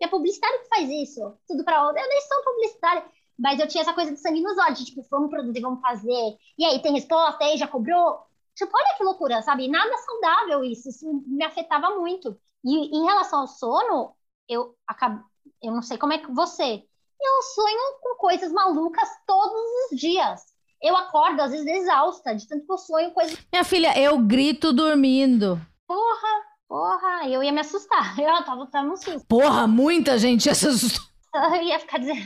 É 0.00 0.08
publicitário 0.08 0.60
que 0.60 0.68
faz 0.68 0.90
isso. 0.90 1.38
Tudo 1.46 1.64
para 1.64 1.86
outra. 1.86 2.02
Eu 2.02 2.08
nem 2.08 2.20
sou 2.22 2.42
publicitária. 2.44 3.04
Mas 3.38 3.58
eu 3.60 3.66
tinha 3.68 3.82
essa 3.82 3.94
coisa 3.94 4.12
de 4.12 4.18
sangue 4.20 4.42
nos 4.42 4.58
olhos, 4.58 4.84
tipo, 4.84 5.02
vamos 5.10 5.30
produzir, 5.30 5.60
vamos 5.60 5.80
fazer. 5.80 6.38
E 6.58 6.64
aí, 6.64 6.80
tem 6.82 6.92
resposta, 6.92 7.44
aí 7.44 7.56
já 7.56 7.66
cobrou. 7.66 8.20
Tipo, 8.54 8.72
olha 8.76 8.94
que 8.96 9.04
loucura, 9.04 9.42
sabe? 9.42 9.68
Nada 9.68 9.96
saudável 9.98 10.64
isso. 10.64 10.88
Isso 10.88 11.22
me 11.26 11.44
afetava 11.44 11.90
muito. 11.98 12.38
E 12.64 12.96
em 12.96 13.04
relação 13.04 13.40
ao 13.40 13.48
sono, 13.48 14.14
eu 14.48 14.76
acabo, 14.86 15.24
eu 15.62 15.72
não 15.72 15.82
sei 15.82 15.98
como 15.98 16.12
é 16.12 16.18
que 16.18 16.30
você. 16.32 16.84
Eu 17.20 17.42
sonho 17.54 17.98
com 18.00 18.16
coisas 18.16 18.52
malucas 18.52 19.08
todos 19.26 19.90
os 19.90 19.98
dias. 19.98 20.51
Eu 20.82 20.96
acordo, 20.96 21.40
às 21.40 21.52
vezes, 21.52 21.66
exausta, 21.66 22.34
de 22.34 22.46
tanto 22.48 22.66
que 22.66 22.72
eu 22.72 22.78
sonho 22.78 23.12
coisas. 23.12 23.38
Minha 23.52 23.62
filha, 23.62 23.96
eu 23.98 24.18
grito 24.18 24.72
dormindo. 24.72 25.60
Porra, 25.86 26.42
porra, 26.68 27.28
eu 27.28 27.42
ia 27.42 27.52
me 27.52 27.60
assustar. 27.60 28.18
Eu 28.18 28.44
tava, 28.44 28.66
tava 28.66 28.88
no 28.88 28.96
susto. 28.96 29.24
Porra, 29.28 29.66
muita 29.66 30.18
gente 30.18 30.42
se 30.42 30.50
assustou. 30.50 31.04
Eu 31.54 31.62
ia 31.62 31.78
ficar 31.78 31.98
dizendo. 31.98 32.20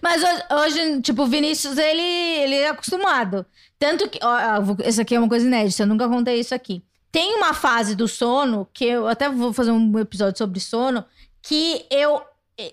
Mas 0.00 0.22
hoje, 0.22 0.42
hoje, 0.52 1.02
tipo, 1.02 1.22
o 1.22 1.26
Vinícius, 1.26 1.76
ele, 1.76 2.00
ele 2.00 2.54
é 2.54 2.68
acostumado. 2.68 3.44
Tanto 3.78 4.08
que. 4.08 4.18
Ó, 4.22 4.36
essa 4.82 5.02
aqui 5.02 5.14
é 5.14 5.18
uma 5.18 5.28
coisa 5.28 5.46
inédita, 5.46 5.82
eu 5.82 5.86
nunca 5.86 6.08
contei 6.08 6.38
isso 6.38 6.54
aqui. 6.54 6.82
Tem 7.10 7.34
uma 7.34 7.54
fase 7.54 7.94
do 7.94 8.06
sono, 8.06 8.68
que 8.72 8.84
eu 8.84 9.08
até 9.08 9.28
vou 9.28 9.52
fazer 9.52 9.72
um 9.72 9.98
episódio 9.98 10.38
sobre 10.38 10.60
sono, 10.60 11.04
que 11.42 11.86
eu, 11.90 12.22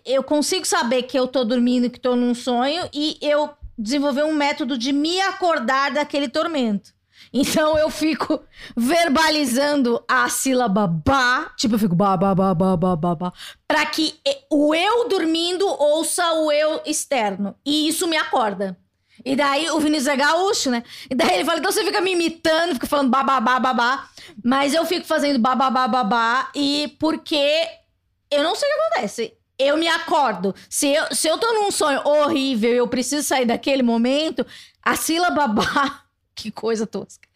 eu 0.05 0.23
consigo 0.23 0.65
saber 0.65 1.03
que 1.03 1.17
eu 1.17 1.27
tô 1.27 1.43
dormindo, 1.43 1.89
que 1.89 1.99
tô 1.99 2.15
num 2.15 2.35
sonho, 2.35 2.89
e 2.93 3.17
eu 3.21 3.49
desenvolver 3.77 4.23
um 4.23 4.33
método 4.33 4.77
de 4.77 4.91
me 4.91 5.19
acordar 5.21 5.91
daquele 5.91 6.27
tormento. 6.27 6.93
Então 7.31 7.77
eu 7.77 7.89
fico 7.89 8.43
verbalizando 8.75 10.03
a 10.07 10.27
sílaba 10.29 10.87
ba, 10.87 11.51
tipo 11.57 11.75
eu 11.75 11.79
fico 11.79 11.95
ba 11.95 12.17
ba 12.17 12.35
ba 12.35 12.53
ba 12.53 12.77
ba 12.77 12.95
ba, 12.95 13.15
ba 13.15 13.33
para 13.67 13.85
que 13.85 14.15
o 14.51 14.73
eu 14.75 15.07
dormindo 15.07 15.65
ouça 15.65 16.33
o 16.33 16.51
eu 16.51 16.81
externo 16.85 17.55
e 17.65 17.87
isso 17.87 18.07
me 18.07 18.17
acorda. 18.17 18.77
E 19.25 19.35
daí 19.35 19.69
o 19.69 19.79
Vinícius 19.79 20.07
é 20.07 20.17
gaúcho, 20.17 20.69
né? 20.69 20.83
E 21.09 21.15
daí 21.15 21.35
ele 21.35 21.45
fala, 21.45 21.59
então 21.59 21.71
você 21.71 21.85
fica 21.85 22.01
me 22.01 22.11
imitando, 22.11 22.73
fica 22.73 22.87
falando 22.87 23.09
babá, 23.09 23.39
babá, 23.39 24.09
mas 24.43 24.73
eu 24.73 24.85
fico 24.85 25.05
fazendo 25.05 25.39
babá, 25.39 25.69
babá, 25.69 26.49
e 26.53 26.93
porque 26.99 27.65
eu 28.29 28.43
não 28.43 28.55
sei 28.55 28.67
o 28.67 28.73
que 28.73 28.79
acontece 28.79 29.33
eu 29.67 29.77
me 29.77 29.87
acordo. 29.87 30.53
Se 30.69 30.87
eu, 30.87 31.05
se 31.11 31.27
eu 31.27 31.37
tô 31.37 31.51
num 31.53 31.71
sonho 31.71 32.01
horrível 32.05 32.71
e 32.71 32.77
eu 32.77 32.87
preciso 32.87 33.27
sair 33.27 33.45
daquele 33.45 33.83
momento, 33.83 34.45
a 34.81 34.95
sílaba 34.95 35.47
ba, 35.47 36.03
que 36.35 36.51
coisa 36.51 36.85
tosca. 36.85 37.27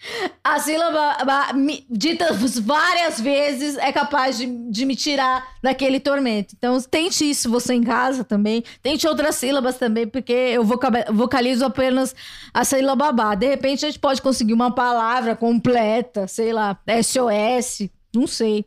A 0.43 0.59
sílaba 0.59 1.23
ba, 1.23 1.53
me, 1.53 1.85
dita 1.89 2.33
várias 2.61 3.19
vezes 3.19 3.77
é 3.77 3.91
capaz 3.91 4.37
de, 4.37 4.45
de 4.69 4.85
me 4.85 4.95
tirar 4.95 5.55
daquele 5.61 5.99
tormento. 5.99 6.55
Então, 6.57 6.79
tente 6.81 7.29
isso 7.29 7.49
você 7.49 7.73
em 7.73 7.83
casa 7.83 8.23
também. 8.23 8.63
Tente 8.81 9.07
outras 9.07 9.35
sílabas 9.35 9.77
também, 9.77 10.07
porque 10.07 10.33
eu 10.33 10.63
vocalizo 10.63 11.65
apenas 11.65 12.15
a 12.53 12.63
sílaba 12.63 13.11
ba. 13.11 13.35
De 13.35 13.47
repente, 13.47 13.85
a 13.85 13.89
gente 13.89 13.99
pode 13.99 14.21
conseguir 14.21 14.53
uma 14.53 14.73
palavra 14.73 15.35
completa, 15.35 16.27
sei 16.27 16.51
lá, 16.51 16.77
SOS, 17.03 17.89
não 18.13 18.27
sei 18.27 18.65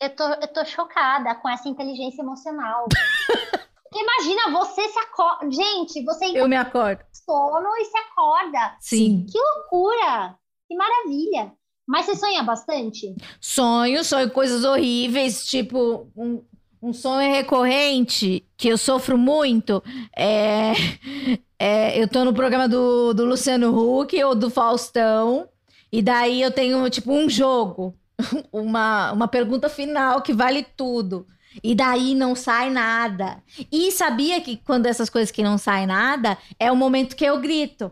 eu 0.00 0.10
tô, 0.10 0.24
eu 0.24 0.48
tô 0.48 0.64
chocada 0.64 1.34
com 1.36 1.48
essa 1.48 1.68
inteligência 1.68 2.22
emocional. 2.22 2.86
imagina, 3.92 4.50
você 4.50 4.88
se 4.88 4.98
acorda. 4.98 5.50
Gente, 5.50 6.02
você. 6.04 6.26
Eu 6.26 6.48
me 6.48 6.56
acordo. 6.56 7.02
Sono 7.12 7.68
e 7.76 7.84
se 7.84 7.98
acorda. 7.98 8.76
Sim. 8.80 9.26
Que 9.30 9.38
loucura! 9.38 10.36
Que 10.66 10.74
maravilha! 10.74 11.52
Mas 11.86 12.06
você 12.06 12.14
sonha 12.14 12.42
bastante? 12.42 13.14
Sonho, 13.40 14.04
sonho 14.04 14.30
coisas 14.30 14.64
horríveis, 14.64 15.44
tipo 15.44 16.08
um, 16.16 16.40
um 16.80 16.92
sonho 16.92 17.32
recorrente 17.32 18.46
que 18.56 18.68
eu 18.68 18.78
sofro 18.78 19.18
muito. 19.18 19.82
É, 20.16 20.72
é, 21.58 22.00
eu 22.00 22.08
tô 22.08 22.24
no 22.24 22.32
programa 22.32 22.68
do, 22.68 23.12
do 23.12 23.24
Luciano 23.24 23.76
Huck 23.76 24.22
ou 24.22 24.36
do 24.36 24.48
Faustão, 24.50 25.48
e 25.92 26.00
daí 26.00 26.40
eu 26.40 26.52
tenho, 26.52 26.88
tipo, 26.88 27.12
um 27.12 27.28
jogo 27.28 27.94
uma, 28.52 29.12
uma 29.12 29.28
pergunta 29.28 29.68
final 29.68 30.22
que 30.22 30.32
vale 30.32 30.66
tudo. 30.76 31.26
E 31.62 31.74
daí 31.74 32.14
não 32.14 32.34
sai 32.34 32.70
nada. 32.70 33.42
E 33.72 33.90
sabia 33.90 34.40
que 34.40 34.56
quando 34.56 34.86
essas 34.86 35.10
coisas 35.10 35.30
que 35.30 35.42
não 35.42 35.58
sai 35.58 35.84
nada, 35.86 36.38
é 36.58 36.70
o 36.70 36.76
momento 36.76 37.16
que 37.16 37.24
eu 37.24 37.40
grito. 37.40 37.90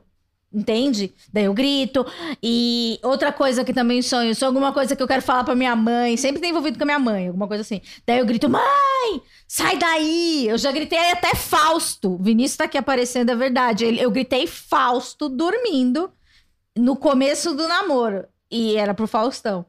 Entende? 0.50 1.12
Daí 1.30 1.44
eu 1.44 1.52
grito. 1.52 2.06
E 2.42 2.98
outra 3.02 3.30
coisa 3.30 3.64
que 3.64 3.72
também 3.72 4.00
sonho, 4.00 4.34
sou 4.34 4.46
alguma 4.46 4.72
coisa 4.72 4.96
que 4.96 5.02
eu 5.02 5.08
quero 5.08 5.20
falar 5.20 5.44
pra 5.44 5.54
minha 5.54 5.76
mãe, 5.76 6.16
sempre 6.16 6.40
tem 6.40 6.50
envolvido 6.50 6.78
com 6.78 6.84
a 6.84 6.86
minha 6.86 6.98
mãe, 6.98 7.26
alguma 7.26 7.46
coisa 7.46 7.60
assim. 7.60 7.82
Daí 8.06 8.18
eu 8.18 8.24
grito, 8.24 8.48
mãe, 8.48 9.22
sai 9.46 9.76
daí! 9.76 10.48
Eu 10.48 10.56
já 10.56 10.72
gritei 10.72 11.10
até 11.10 11.34
Fausto. 11.34 12.16
Vinícius 12.18 12.56
tá 12.56 12.64
aqui 12.64 12.78
aparecendo, 12.78 13.30
é 13.30 13.36
verdade. 13.36 13.84
Eu 13.98 14.10
gritei 14.10 14.46
Fausto 14.46 15.28
dormindo 15.28 16.10
no 16.76 16.96
começo 16.96 17.54
do 17.54 17.68
namoro. 17.68 18.24
E 18.50 18.76
era 18.76 18.94
pro 18.94 19.06
Faustão. 19.06 19.66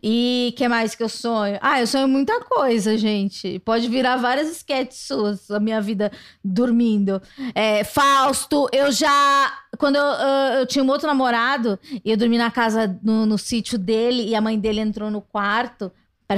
E 0.00 0.54
que 0.56 0.68
mais 0.68 0.94
que 0.94 1.02
eu 1.02 1.08
sonho? 1.08 1.58
Ah, 1.60 1.80
eu 1.80 1.86
sonho 1.86 2.06
muita 2.06 2.38
coisa, 2.44 2.96
gente. 2.96 3.58
Pode 3.60 3.88
virar 3.88 4.16
várias 4.18 4.48
sketches 4.50 5.06
suas, 5.06 5.50
a 5.50 5.58
minha 5.58 5.80
vida 5.80 6.12
dormindo. 6.44 7.20
É, 7.54 7.82
Fausto, 7.82 8.68
eu 8.72 8.92
já. 8.92 9.52
Quando 9.78 9.96
eu, 9.96 10.04
eu, 10.04 10.58
eu, 10.60 10.66
tinha 10.66 10.84
um 10.84 10.88
outro 10.88 11.08
namorado, 11.08 11.76
e 12.04 12.10
eu 12.10 12.16
dormi 12.16 12.38
na 12.38 12.52
casa, 12.52 12.98
no, 13.02 13.26
no 13.26 13.36
sítio 13.36 13.76
dele, 13.76 14.28
e 14.28 14.34
a 14.36 14.40
mãe 14.40 14.58
dele 14.58 14.80
entrou 14.80 15.10
no 15.10 15.20
quarto 15.20 15.90
pra, 16.28 16.36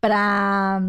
pra, 0.00 0.82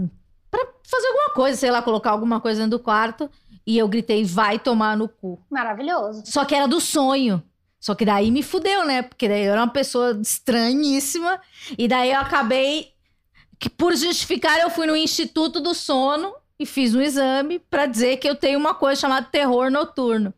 pra 0.49 0.67
fazer 0.89 1.07
alguma 1.07 1.35
coisa, 1.35 1.55
sei 1.55 1.69
lá, 1.69 1.83
colocar 1.83 2.09
alguma 2.09 2.41
coisa 2.41 2.61
dentro 2.61 2.79
do 2.79 2.83
quarto. 2.83 3.29
E 3.65 3.77
eu 3.77 3.87
gritei, 3.87 4.25
vai 4.25 4.57
tomar 4.57 4.97
no 4.97 5.07
cu. 5.07 5.39
Maravilhoso. 5.51 6.23
Só 6.25 6.43
que 6.45 6.55
era 6.55 6.67
do 6.67 6.81
sonho. 6.81 7.43
Só 7.79 7.95
que 7.95 8.03
daí 8.03 8.29
me 8.29 8.43
fudeu, 8.43 8.85
né? 8.85 9.01
Porque 9.01 9.27
daí 9.27 9.45
eu 9.45 9.53
era 9.53 9.61
uma 9.61 9.71
pessoa 9.71 10.19
estranhíssima. 10.21 11.39
E 11.77 11.87
daí 11.87 12.11
eu 12.11 12.19
acabei 12.19 12.91
que, 13.57 13.69
por 13.69 13.95
justificar, 13.95 14.59
eu 14.59 14.69
fui 14.69 14.85
no 14.85 14.95
Instituto 14.95 15.61
do 15.61 15.73
Sono 15.73 16.33
e 16.59 16.65
fiz 16.65 16.93
um 16.93 17.01
exame 17.01 17.59
para 17.59 17.85
dizer 17.85 18.17
que 18.17 18.27
eu 18.27 18.35
tenho 18.35 18.59
uma 18.59 18.73
coisa 18.73 18.99
chamada 18.99 19.27
terror 19.31 19.71
noturno. 19.71 20.33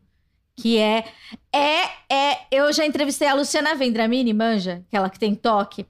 Que 0.54 0.78
é. 0.78 1.04
É. 1.52 2.14
é 2.14 2.38
eu 2.52 2.72
já 2.72 2.86
entrevistei 2.86 3.26
a 3.26 3.34
Luciana 3.34 3.74
Vendramini, 3.74 4.32
manja, 4.32 4.84
aquela 4.86 5.10
que 5.10 5.18
tem 5.18 5.34
toque. 5.34 5.84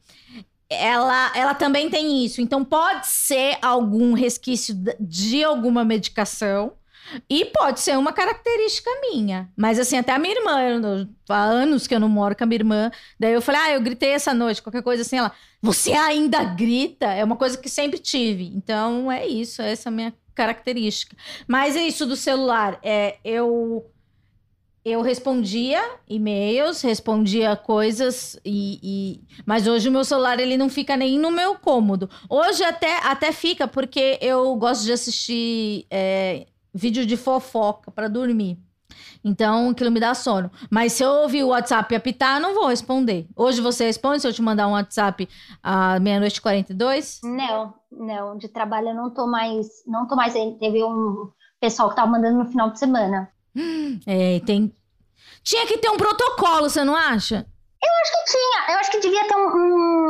Ela, 0.71 1.33
ela 1.37 1.55
também 1.55 1.91
tem 1.91 2.25
isso. 2.25 2.41
Então 2.41 2.65
pode 2.65 3.07
ser 3.07 3.59
algum 3.61 4.15
resquício 4.15 4.75
de 4.99 5.45
alguma 5.45 5.85
medicação 5.85 6.73
e 7.29 7.45
pode 7.47 7.81
ser 7.81 7.99
uma 7.99 8.13
característica 8.13 8.91
minha. 9.01 9.51
Mas 9.57 9.79
assim, 9.79 9.97
até 9.97 10.13
a 10.13 10.19
minha 10.19 10.35
irmã, 10.35 10.61
eu, 10.63 11.09
há 11.29 11.43
anos 11.43 11.87
que 11.87 11.95
eu 11.95 12.01
não 12.01 12.09
moro 12.09 12.37
com 12.37 12.45
a 12.45 12.47
minha 12.47 12.59
irmã. 12.59 12.91
Daí 13.19 13.33
eu 13.33 13.43
falei, 13.43 13.61
ah, 13.61 13.71
eu 13.73 13.81
gritei 13.81 14.11
essa 14.11 14.35
noite, 14.35 14.63
qualquer 14.63 14.83
coisa 14.83 15.03
assim. 15.03 15.19
Ela, 15.19 15.33
você 15.61 15.93
ainda 15.93 16.43
grita? 16.45 17.07
É 17.07 17.25
uma 17.25 17.37
coisa 17.37 17.57
que 17.57 17.69
sempre 17.69 17.99
tive. 17.99 18.53
Então 18.55 19.11
é 19.11 19.27
isso, 19.27 19.63
essa 19.63 19.89
é 19.89 19.91
a 19.91 19.93
minha 19.93 20.15
característica. 20.35 21.17
Mas 21.47 21.77
é 21.77 21.83
isso 21.87 22.07
do 22.07 22.17
celular. 22.17 22.79
É, 22.83 23.19
eu. 23.25 23.87
eu 24.85 25.03
respondia 25.03 25.81
e-mails, 26.09 26.83
respondia 26.83 27.55
coisas 27.57 28.39
e, 28.45 28.81
e, 28.83 29.21
mas 29.47 29.67
hoje 29.67 29.89
o 29.89 29.93
meu 29.93 30.05
celular 30.05 30.41
ele 30.41 30.57
não 30.57 30.69
fica 30.69 30.97
nem 30.97 31.19
no 31.19 31.31
meu 31.31 31.55
cômodo. 31.57 32.11
Hoje 32.29 32.65
até 32.65 32.99
até 33.05 33.31
fica 33.33 33.69
porque 33.69 34.19
eu 34.21 34.55
gosto 34.57 34.85
de 34.85 34.93
assistir 34.93 35.87
é, 35.91 36.47
vídeo 36.73 37.07
de 37.07 37.17
fofoca 37.17 37.91
para 37.91 38.09
dormir. 38.09 38.59
Então, 39.25 39.71
aquilo 39.71 39.91
me 39.91 40.01
dá 40.01 40.15
sono. 40.15 40.51
Mas 40.71 40.93
se 40.93 41.03
eu 41.03 41.11
ouvir 41.11 41.45
o 41.45 41.49
WhatsApp 41.49 41.95
apitar, 41.95 42.41
não 42.41 42.55
vou 42.55 42.67
responder. 42.67 43.27
Hoje 43.37 43.61
você 43.61 43.85
responde 43.85 44.21
se 44.21 44.29
eu 44.29 44.33
te 44.33 44.43
mandar 44.43 44.69
um 44.69 44.73
WhatsApp 44.73 45.29
à 45.63 45.99
meia-noite 46.01 46.39
e 46.39 46.43
42? 46.43 47.21
Não, 47.23 47.75
não. 47.91 48.37
De 48.37 48.49
trabalho 48.49 48.89
eu 48.89 48.95
não 48.95 49.11
tô 49.11 49.27
mais. 49.27 49.67
Não 49.87 50.07
tô 50.07 50.17
mais. 50.17 50.33
Teve 50.33 50.83
um 50.85 51.31
pessoal 51.61 51.91
que 51.91 51.97
tava 51.97 52.11
mandando 52.11 52.39
no 52.39 52.51
final 52.51 52.71
de 52.71 52.79
semana. 52.79 53.31
É, 54.07 54.41
tem. 54.41 54.75
Tinha 55.43 55.67
que 55.67 55.79
ter 55.79 55.91
um 55.91 55.97
protocolo, 55.97 56.69
você 56.71 56.85
não 56.85 56.97
acha? 56.97 57.47
Eu 57.83 57.91
acho 58.01 58.13
que 58.13 58.33
tinha. 58.33 58.75
Eu 58.75 58.79
acho 58.79 58.91
que 58.93 59.01
devia 59.01 59.29
ter 59.29 59.35
um, 59.35 59.49
um, 59.49 60.02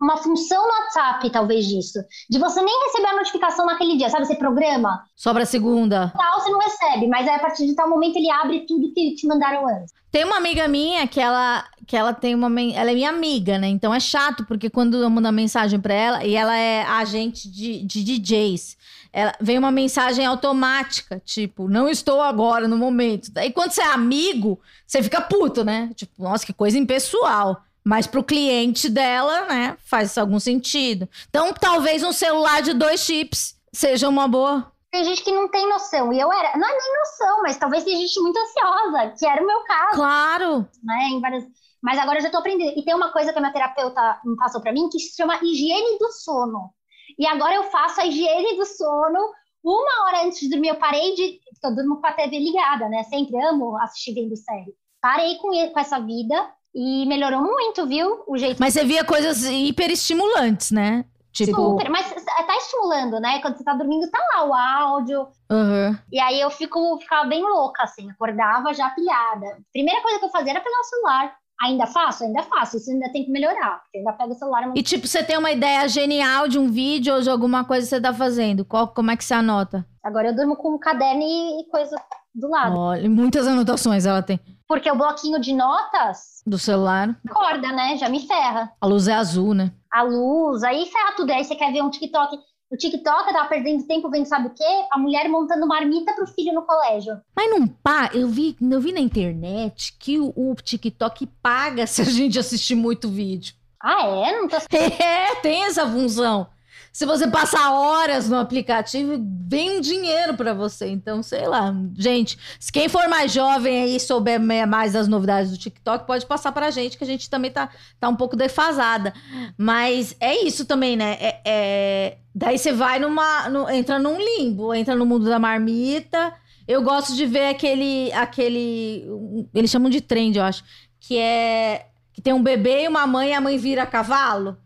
uma 0.00 0.16
função 0.16 0.62
no 0.62 0.68
WhatsApp, 0.68 1.30
talvez, 1.30 1.66
disso. 1.66 1.98
De 2.28 2.38
você 2.38 2.62
nem 2.62 2.84
receber 2.84 3.08
a 3.08 3.16
notificação 3.16 3.66
naquele 3.66 3.96
dia, 3.96 4.08
sabe? 4.08 4.26
Você 4.26 4.34
programa. 4.34 5.04
Só 5.14 5.32
pra 5.34 5.44
segunda. 5.44 6.12
Tal, 6.16 6.40
você 6.40 6.50
não 6.50 6.58
recebe, 6.58 7.06
mas 7.06 7.28
aí 7.28 7.34
a 7.34 7.38
partir 7.38 7.66
de 7.66 7.74
tal 7.74 7.88
momento 7.88 8.16
ele 8.16 8.30
abre 8.30 8.66
tudo 8.66 8.92
que 8.94 9.14
te 9.14 9.26
mandaram 9.26 9.68
antes. 9.68 9.92
Tem 10.10 10.24
uma 10.24 10.38
amiga 10.38 10.66
minha 10.66 11.06
que 11.06 11.20
ela, 11.20 11.64
que 11.86 11.96
ela 11.96 12.12
tem 12.12 12.34
uma. 12.34 12.48
Ela 12.60 12.90
é 12.90 12.94
minha 12.94 13.10
amiga, 13.10 13.58
né? 13.58 13.68
Então 13.68 13.94
é 13.94 14.00
chato, 14.00 14.44
porque 14.44 14.68
quando 14.70 14.96
eu 14.96 15.10
mando 15.10 15.28
uma 15.28 15.32
mensagem 15.32 15.78
pra 15.78 15.94
ela, 15.94 16.24
e 16.24 16.34
ela 16.34 16.56
é 16.56 16.82
agente 16.82 17.48
de, 17.48 17.84
de 17.84 18.02
DJs 18.02 18.80
ela, 19.12 19.32
vem 19.40 19.58
uma 19.58 19.72
mensagem 19.72 20.24
automática, 20.24 21.20
tipo, 21.24 21.68
não 21.68 21.88
estou 21.88 22.20
agora 22.20 22.68
no 22.68 22.76
momento. 22.76 23.30
Daí 23.32 23.52
quando 23.52 23.72
você 23.72 23.82
é 23.82 23.92
amigo, 23.92 24.60
você 24.86 25.02
fica 25.02 25.20
puto, 25.20 25.64
né? 25.64 25.90
Tipo, 25.94 26.22
nossa, 26.22 26.46
que 26.46 26.52
coisa 26.52 26.78
impessoal. 26.78 27.62
Mas 27.84 28.06
pro 28.06 28.22
cliente 28.22 28.88
dela, 28.88 29.46
né, 29.46 29.76
faz 29.84 30.16
algum 30.18 30.38
sentido. 30.38 31.08
Então, 31.28 31.52
talvez 31.52 32.02
um 32.02 32.12
celular 32.12 32.62
de 32.62 32.74
dois 32.74 33.00
chips 33.00 33.56
seja 33.72 34.08
uma 34.08 34.28
boa. 34.28 34.70
Tem 34.90 35.04
gente 35.04 35.22
que 35.22 35.32
não 35.32 35.48
tem 35.48 35.68
noção. 35.68 36.12
E 36.12 36.18
eu 36.18 36.32
era. 36.32 36.56
Não 36.58 36.68
é 36.68 36.72
nem 36.72 36.98
noção, 36.98 37.42
mas 37.42 37.56
talvez 37.56 37.84
tem 37.84 37.96
gente 37.96 38.20
muito 38.20 38.38
ansiosa, 38.38 39.14
que 39.18 39.26
era 39.26 39.42
o 39.42 39.46
meu 39.46 39.60
caso. 39.64 39.94
Claro. 39.94 40.68
Né, 40.82 41.08
em 41.10 41.20
várias... 41.20 41.44
Mas 41.82 41.98
agora 41.98 42.18
eu 42.18 42.22
já 42.22 42.30
tô 42.30 42.38
aprendendo. 42.38 42.78
E 42.78 42.84
tem 42.84 42.94
uma 42.94 43.12
coisa 43.12 43.32
que 43.32 43.38
a 43.38 43.40
minha 43.40 43.52
terapeuta 43.52 44.20
passou 44.38 44.60
para 44.60 44.72
mim 44.72 44.88
que 44.90 44.98
se 44.98 45.16
chama 45.16 45.38
higiene 45.42 45.98
do 45.98 46.12
sono. 46.12 46.70
E 47.18 47.26
agora 47.26 47.54
eu 47.54 47.64
faço 47.64 48.00
a 48.00 48.06
higiene 48.06 48.56
do 48.56 48.66
sono 48.66 49.18
uma 49.64 50.04
hora 50.04 50.24
antes 50.24 50.40
de 50.40 50.50
dormir. 50.50 50.68
Eu 50.68 50.76
parei 50.76 51.14
de. 51.14 51.40
Porque 51.52 51.66
eu 51.66 51.74
durmo 51.74 52.00
com 52.00 52.06
a 52.06 52.12
TV 52.12 52.38
ligada, 52.38 52.88
né? 52.88 53.02
Sempre 53.04 53.40
amo 53.42 53.78
assistir 53.78 54.12
vendo 54.12 54.36
série. 54.36 54.74
Parei 55.00 55.36
com, 55.36 55.50
com 55.72 55.80
essa 55.80 55.98
vida 56.00 56.52
e 56.74 57.06
melhorou 57.06 57.42
muito, 57.42 57.86
viu? 57.86 58.22
O 58.26 58.36
jeito. 58.36 58.58
Mas 58.58 58.74
você 58.74 58.84
via 58.84 59.04
coisas 59.04 59.44
hiperestimulantes, 59.44 60.70
né? 60.70 61.04
Tipo... 61.32 61.54
Super, 61.54 61.88
mas 61.88 62.12
tá 62.12 62.56
estimulando, 62.56 63.20
né? 63.20 63.40
Quando 63.40 63.56
você 63.56 63.64
tá 63.64 63.74
dormindo, 63.74 64.10
tá 64.10 64.18
lá 64.34 64.44
o 64.44 64.54
áudio. 64.54 65.28
Uhum. 65.50 65.96
E 66.10 66.18
aí 66.18 66.40
eu 66.40 66.50
fico, 66.50 66.98
ficava 66.98 67.28
bem 67.28 67.42
louca, 67.42 67.84
assim, 67.84 68.10
acordava 68.10 68.74
já 68.74 68.90
pilhada. 68.90 69.58
Primeira 69.72 70.02
coisa 70.02 70.18
que 70.18 70.24
eu 70.24 70.30
fazia 70.30 70.52
era 70.52 70.60
pegar 70.60 70.80
o 70.80 70.84
celular. 70.84 71.36
Ainda 71.62 71.86
faço? 71.86 72.24
Ainda 72.24 72.42
faço. 72.42 72.78
Isso 72.78 72.90
ainda 72.90 73.12
tem 73.12 73.24
que 73.24 73.30
melhorar. 73.30 73.82
Porque 73.82 73.98
ainda 73.98 74.12
pega 74.14 74.32
o 74.32 74.34
celular. 74.34 74.72
E 74.74 74.82
tipo, 74.82 75.06
você 75.06 75.22
tem 75.22 75.36
uma 75.36 75.50
ideia 75.50 75.86
genial 75.88 76.48
de 76.48 76.58
um 76.58 76.70
vídeo 76.70 77.14
ou 77.14 77.20
de 77.20 77.28
alguma 77.28 77.64
coisa 77.64 77.86
que 77.86 77.90
você 77.90 78.00
tá 78.00 78.14
fazendo? 78.14 78.64
Qual, 78.64 78.88
como 78.88 79.10
é 79.10 79.16
que 79.16 79.22
você 79.22 79.34
anota? 79.34 79.86
Agora 80.02 80.28
eu 80.28 80.34
durmo 80.34 80.56
com 80.56 80.74
um 80.74 80.78
caderno 80.78 81.22
e 81.22 81.68
coisa 81.70 81.94
do 82.34 82.48
lado. 82.48 82.76
Olha, 82.78 83.08
muitas 83.08 83.46
anotações 83.46 84.06
ela 84.06 84.22
tem. 84.22 84.40
Porque 84.66 84.90
o 84.90 84.96
bloquinho 84.96 85.40
de 85.40 85.52
notas. 85.52 86.42
Do 86.46 86.58
celular. 86.58 87.18
Acorda, 87.28 87.72
né? 87.72 87.96
Já 87.96 88.08
me 88.08 88.26
ferra. 88.26 88.72
A 88.80 88.86
luz 88.86 89.08
é 89.08 89.14
azul, 89.14 89.52
né? 89.54 89.72
A 89.92 90.02
luz, 90.02 90.62
aí 90.62 90.86
ferra 90.86 91.12
tudo. 91.16 91.32
Aí 91.32 91.44
você 91.44 91.56
quer 91.56 91.72
ver 91.72 91.82
um 91.82 91.90
TikTok 91.90 92.38
o 92.70 92.76
TikTok 92.76 93.32
tava 93.32 93.48
perdendo 93.48 93.84
tempo 93.84 94.08
vendo 94.08 94.26
sabe 94.26 94.46
o 94.46 94.54
quê? 94.54 94.64
A 94.92 94.96
mulher 94.98 95.28
montando 95.28 95.66
marmita 95.66 96.12
pro 96.14 96.24
filho 96.28 96.54
no 96.54 96.62
colégio. 96.62 97.20
Mas 97.34 97.50
não 97.50 97.66
pá, 97.66 98.10
eu 98.14 98.28
vi, 98.28 98.56
eu 98.60 98.80
vi 98.80 98.92
na 98.92 99.00
internet 99.00 99.96
que 99.98 100.20
o, 100.20 100.32
o 100.36 100.54
TikTok 100.54 101.26
paga 101.42 101.84
se 101.88 102.00
a 102.00 102.04
gente 102.04 102.38
assistir 102.38 102.76
muito 102.76 103.08
vídeo. 103.08 103.54
Ah, 103.82 104.06
é? 104.06 104.40
Não 104.40 104.46
tô... 104.46 104.56
É, 104.70 105.34
tem 105.42 105.64
essa 105.64 105.84
função. 105.84 106.46
Se 106.92 107.06
você 107.06 107.28
passar 107.28 107.72
horas 107.72 108.28
no 108.28 108.38
aplicativo, 108.38 109.24
vem 109.46 109.80
dinheiro 109.80 110.34
para 110.34 110.52
você. 110.52 110.88
Então, 110.88 111.22
sei 111.22 111.46
lá. 111.46 111.74
Gente, 111.96 112.36
se 112.58 112.72
quem 112.72 112.88
for 112.88 113.08
mais 113.08 113.32
jovem 113.32 113.82
aí 113.82 114.00
souber 114.00 114.40
mais 114.40 114.92
das 114.92 115.06
novidades 115.06 115.52
do 115.52 115.58
TikTok, 115.58 116.06
pode 116.06 116.26
passar 116.26 116.50
pra 116.50 116.70
gente, 116.70 116.98
que 116.98 117.04
a 117.04 117.06
gente 117.06 117.30
também 117.30 117.50
tá, 117.50 117.70
tá 117.98 118.08
um 118.08 118.16
pouco 118.16 118.36
defasada. 118.36 119.14
Mas 119.56 120.16
é 120.18 120.44
isso 120.44 120.64
também, 120.64 120.96
né? 120.96 121.16
É, 121.20 121.40
é... 121.44 122.18
Daí 122.34 122.58
você 122.58 122.72
vai 122.72 122.98
numa. 122.98 123.48
No, 123.48 123.68
entra 123.70 123.98
num 123.98 124.18
limbo, 124.18 124.74
entra 124.74 124.94
no 124.94 125.06
mundo 125.06 125.26
da 125.26 125.38
marmita. 125.38 126.34
Eu 126.66 126.82
gosto 126.82 127.14
de 127.14 127.26
ver 127.26 127.48
aquele. 127.48 128.12
aquele 128.12 129.06
eles 129.54 129.70
chamam 129.70 129.90
de 129.90 130.00
trend, 130.00 130.36
eu 130.36 130.44
acho. 130.44 130.64
Que 131.00 131.18
é. 131.18 131.86
Que 132.12 132.20
tem 132.20 132.32
um 132.32 132.42
bebê 132.42 132.84
e 132.84 132.88
uma 132.88 133.06
mãe 133.06 133.30
e 133.30 133.32
a 133.32 133.40
mãe 133.40 133.56
vira 133.58 133.86
cavalo. 133.86 134.56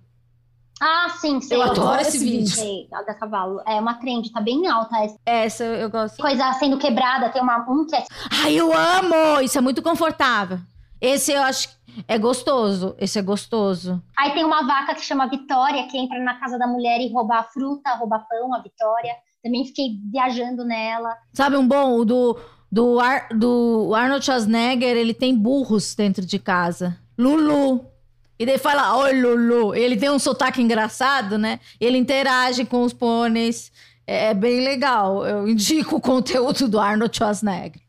Ah, 0.87 1.09
sim, 1.18 1.41
sei. 1.41 1.57
Eu 1.57 1.62
adoro 1.62 1.99
esse 2.03 2.18
vídeo. 2.18 2.47
Sei, 2.47 2.87
da 2.91 3.14
cavalo. 3.14 3.59
É 3.66 3.80
uma 3.80 3.95
trend, 3.95 4.30
tá 4.30 4.39
bem 4.39 4.68
alta 4.68 4.99
essa. 4.99 5.18
Essa 5.24 5.64
eu 5.64 5.89
gosto. 5.89 6.20
Coisa 6.20 6.53
sendo 6.53 6.76
quebrada, 6.76 7.30
tem 7.30 7.41
uma, 7.41 7.64
um 7.66 7.87
que 7.87 7.97
é... 7.97 8.05
Ai, 8.30 8.55
eu 8.55 8.70
amo! 8.70 9.41
Isso 9.41 9.57
é 9.57 9.62
muito 9.62 9.80
confortável. 9.80 10.59
Esse 11.01 11.32
eu 11.32 11.43
acho 11.43 11.70
é 12.07 12.18
gostoso. 12.18 12.95
Esse 12.99 13.18
é 13.18 13.22
gostoso. 13.22 14.03
Aí 14.18 14.35
tem 14.35 14.45
uma 14.45 14.66
vaca 14.66 14.95
que 14.95 15.01
chama 15.01 15.26
Vitória, 15.26 15.89
que 15.89 15.97
entra 15.97 16.22
na 16.22 16.39
casa 16.39 16.59
da 16.59 16.66
mulher 16.66 17.01
e 17.01 17.11
rouba 17.11 17.37
a 17.37 17.45
fruta, 17.45 17.95
rouba 17.95 18.18
pão, 18.18 18.55
a 18.55 18.61
Vitória. 18.61 19.14
Também 19.43 19.64
fiquei 19.64 19.99
viajando 20.12 20.66
nela. 20.66 21.16
Sabe 21.32 21.57
um 21.57 21.66
bom? 21.66 21.97
O 21.97 22.05
do, 22.05 22.39
do, 22.70 23.01
Ar, 23.01 23.28
do 23.30 23.95
Arnold 23.95 24.22
Schwarzenegger, 24.22 24.99
ele 24.99 25.14
tem 25.14 25.35
burros 25.35 25.95
dentro 25.95 26.26
de 26.26 26.39
casa. 26.39 26.99
Lulu. 27.16 27.93
E 28.39 28.45
daí 28.45 28.59
fala, 28.59 28.97
oi 28.97 29.20
Lulu. 29.20 29.74
Ele 29.74 29.97
tem 29.97 30.11
um 30.11 30.18
sotaque 30.18 30.61
engraçado, 30.61 31.39
né? 31.39 31.61
Ele 31.80 31.97
interage 31.97 32.64
com 32.64 32.82
os 32.82 32.93
pôneis. 32.93 33.70
É, 34.07 34.26
é 34.30 34.35
bem 34.35 34.61
legal. 34.64 35.24
Eu 35.24 35.49
indico 35.49 35.97
o 35.97 36.01
conteúdo 36.01 36.68
do 36.68 36.80
Arnold 36.80 37.16
Schwarzenegger. 37.16 37.84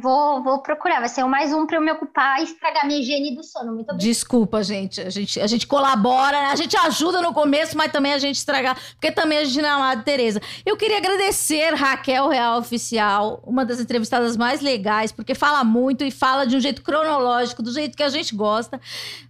Vou, 0.00 0.42
vou 0.42 0.58
procurar, 0.62 0.98
vai 0.98 1.08
ser 1.08 1.24
mais 1.26 1.52
um 1.52 1.64
para 1.64 1.76
eu 1.76 1.80
me 1.80 1.92
ocupar 1.92 2.40
e 2.40 2.44
estragar 2.44 2.84
minha 2.88 2.98
higiene 2.98 3.36
do 3.36 3.44
sono. 3.44 3.66
Muito 3.66 3.90
obrigada. 3.90 3.98
Desculpa, 3.98 4.60
gente. 4.60 5.00
A 5.00 5.10
gente, 5.10 5.40
a 5.40 5.46
gente 5.46 5.64
colabora, 5.64 6.50
a 6.50 6.56
gente 6.56 6.76
ajuda 6.76 7.22
no 7.22 7.32
começo, 7.32 7.76
mas 7.76 7.92
também 7.92 8.12
a 8.12 8.18
gente 8.18 8.34
estragar, 8.34 8.76
porque 8.94 9.12
também 9.12 9.38
a 9.38 9.44
gente 9.44 9.62
não 9.62 9.68
é 9.68 9.72
amada 9.72 10.02
Tereza. 10.02 10.42
Eu 10.64 10.76
queria 10.76 10.98
agradecer 10.98 11.72
Raquel 11.74 12.28
Real 12.28 12.58
Oficial, 12.58 13.40
uma 13.46 13.64
das 13.64 13.78
entrevistadas 13.78 14.36
mais 14.36 14.60
legais, 14.60 15.12
porque 15.12 15.36
fala 15.36 15.62
muito 15.62 16.02
e 16.02 16.10
fala 16.10 16.44
de 16.46 16.56
um 16.56 16.60
jeito 16.60 16.82
cronológico, 16.82 17.62
do 17.62 17.72
jeito 17.72 17.96
que 17.96 18.02
a 18.02 18.08
gente 18.08 18.34
gosta. 18.34 18.80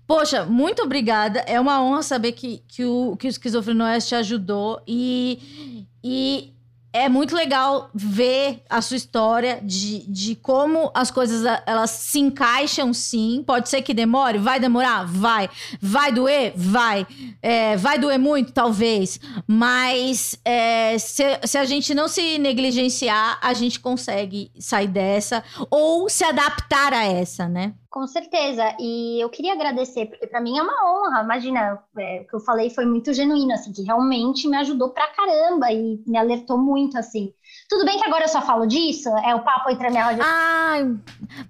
Poxa, 0.07 0.47
muito 0.47 0.83
obrigada. 0.83 1.41
É 1.41 1.61
uma 1.61 1.83
honra 1.83 2.03
saber 2.03 2.33
que, 2.33 2.63
que, 2.67 2.83
o, 2.83 3.15
que 3.19 3.27
o 3.27 3.29
Esquizofrenóis 3.29 4.07
te 4.09 4.15
ajudou 4.15 4.81
e. 4.87 5.85
E 6.09 6.56
é 6.97 7.09
muito 7.09 7.35
legal 7.35 7.91
ver 7.95 8.63
a 8.69 8.81
sua 8.81 8.97
história 8.97 9.61
de, 9.63 10.01
de 10.11 10.35
como 10.37 10.91
as 10.95 11.11
coisas 11.11 11.45
elas 11.67 11.91
se 11.91 12.19
encaixam 12.19 12.93
sim. 12.93 13.43
Pode 13.47 13.69
ser 13.69 13.83
que 13.83 13.93
demore, 13.93 14.39
vai 14.39 14.59
demorar? 14.59 15.05
Vai. 15.07 15.49
Vai 15.81 16.13
doer? 16.13 16.53
Vai. 16.57 17.07
É, 17.43 17.77
vai 17.77 17.99
doer 17.99 18.19
muito? 18.19 18.53
Talvez. 18.53 19.21
Mas 19.47 20.39
é, 20.45 20.99
se, 20.99 21.23
se 21.45 21.59
a 21.59 21.65
gente 21.65 21.95
não 21.95 22.09
se 22.09 22.39
negligenciar, 22.39 23.39
a 23.43 23.53
gente 23.53 23.79
consegue 23.81 24.51
sair 24.59 24.89
dessa 24.89 25.45
ou 25.71 26.09
se 26.09 26.25
adaptar 26.25 26.93
a 26.93 27.05
essa, 27.05 27.49
né? 27.49 27.75
Com 27.91 28.07
certeza. 28.07 28.75
E 28.79 29.23
eu 29.23 29.29
queria 29.29 29.53
agradecer, 29.53 30.07
porque 30.07 30.27
para 30.27 30.41
mim 30.41 30.59
é 30.59 30.63
uma 30.63 30.75
honra. 30.85 31.23
Imagina, 31.23 31.79
é, 31.99 32.21
o 32.21 32.27
que 32.29 32.35
eu 32.35 32.41
falei 32.41 32.71
foi 32.71 32.85
muito 32.85 33.13
genuíno, 33.13 33.53
assim, 33.53 33.73
que 33.73 33.83
realmente 33.83 34.49
me 34.49 34.57
ajudou 34.57 34.91
pra 34.91 35.07
caramba 35.09 35.71
e 35.73 36.03
me 36.07 36.19
alertou 36.19 36.59
muito, 36.59 36.99
assim. 36.99 37.33
Tudo 37.69 37.85
bem 37.85 37.99
que 37.99 38.07
agora 38.07 38.25
eu 38.25 38.29
só 38.29 38.43
falo 38.43 38.67
disso, 38.67 39.09
é 39.25 39.35
o 39.35 39.43
papo 39.43 39.71
entre 39.71 39.87
a 39.87 39.91
minha 39.91 40.07
roda. 40.07 40.23
Ai, 40.25 40.97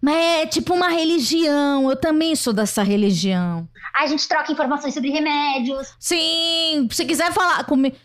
mas 0.01 0.17
é 0.17 0.47
tipo 0.47 0.75
uma 0.75 0.89
religião. 0.89 1.91
Eu 1.91 1.97
também 1.97 2.37
sou 2.37 2.53
dessa 2.53 2.83
religião. 2.83 3.69
A 3.95 4.07
gente 4.07 4.29
troca 4.29 4.53
informações 4.53 4.95
sobre 4.95 5.11
remédios. 5.11 5.95
Sim, 5.99 6.89
se 6.91 7.05
quiser 7.05 7.33
falar 7.33 7.65
comigo. 7.65 7.97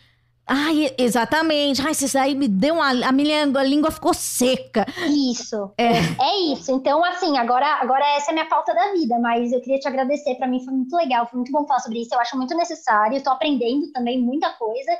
Ai, 0.53 0.93
exatamente. 0.97 1.81
Ai, 1.81 1.91
isso 1.91 2.19
aí 2.19 2.35
me 2.35 2.45
deu 2.45 2.75
uma. 2.75 2.89
A 2.89 3.11
minha 3.13 3.43
a 3.43 3.63
língua 3.63 3.89
ficou 3.89 4.13
seca. 4.13 4.85
Isso. 5.07 5.73
É. 5.77 5.91
é 6.21 6.39
isso. 6.51 6.69
Então, 6.73 7.01
assim, 7.05 7.37
agora, 7.37 7.65
agora 7.75 8.05
essa 8.17 8.29
é 8.29 8.31
a 8.31 8.33
minha 8.33 8.49
pauta 8.49 8.73
da 8.73 8.91
vida, 8.91 9.17
mas 9.17 9.53
eu 9.53 9.61
queria 9.61 9.79
te 9.79 9.87
agradecer. 9.87 10.35
Para 10.35 10.47
mim 10.47 10.61
foi 10.63 10.73
muito 10.73 10.93
legal, 10.93 11.25
foi 11.25 11.37
muito 11.37 11.53
bom 11.53 11.65
falar 11.65 11.79
sobre 11.79 12.01
isso. 12.01 12.13
Eu 12.13 12.19
acho 12.19 12.35
muito 12.35 12.53
necessário. 12.53 13.15
Estou 13.15 13.31
aprendendo 13.31 13.93
também 13.93 14.21
muita 14.21 14.51
coisa. 14.51 14.91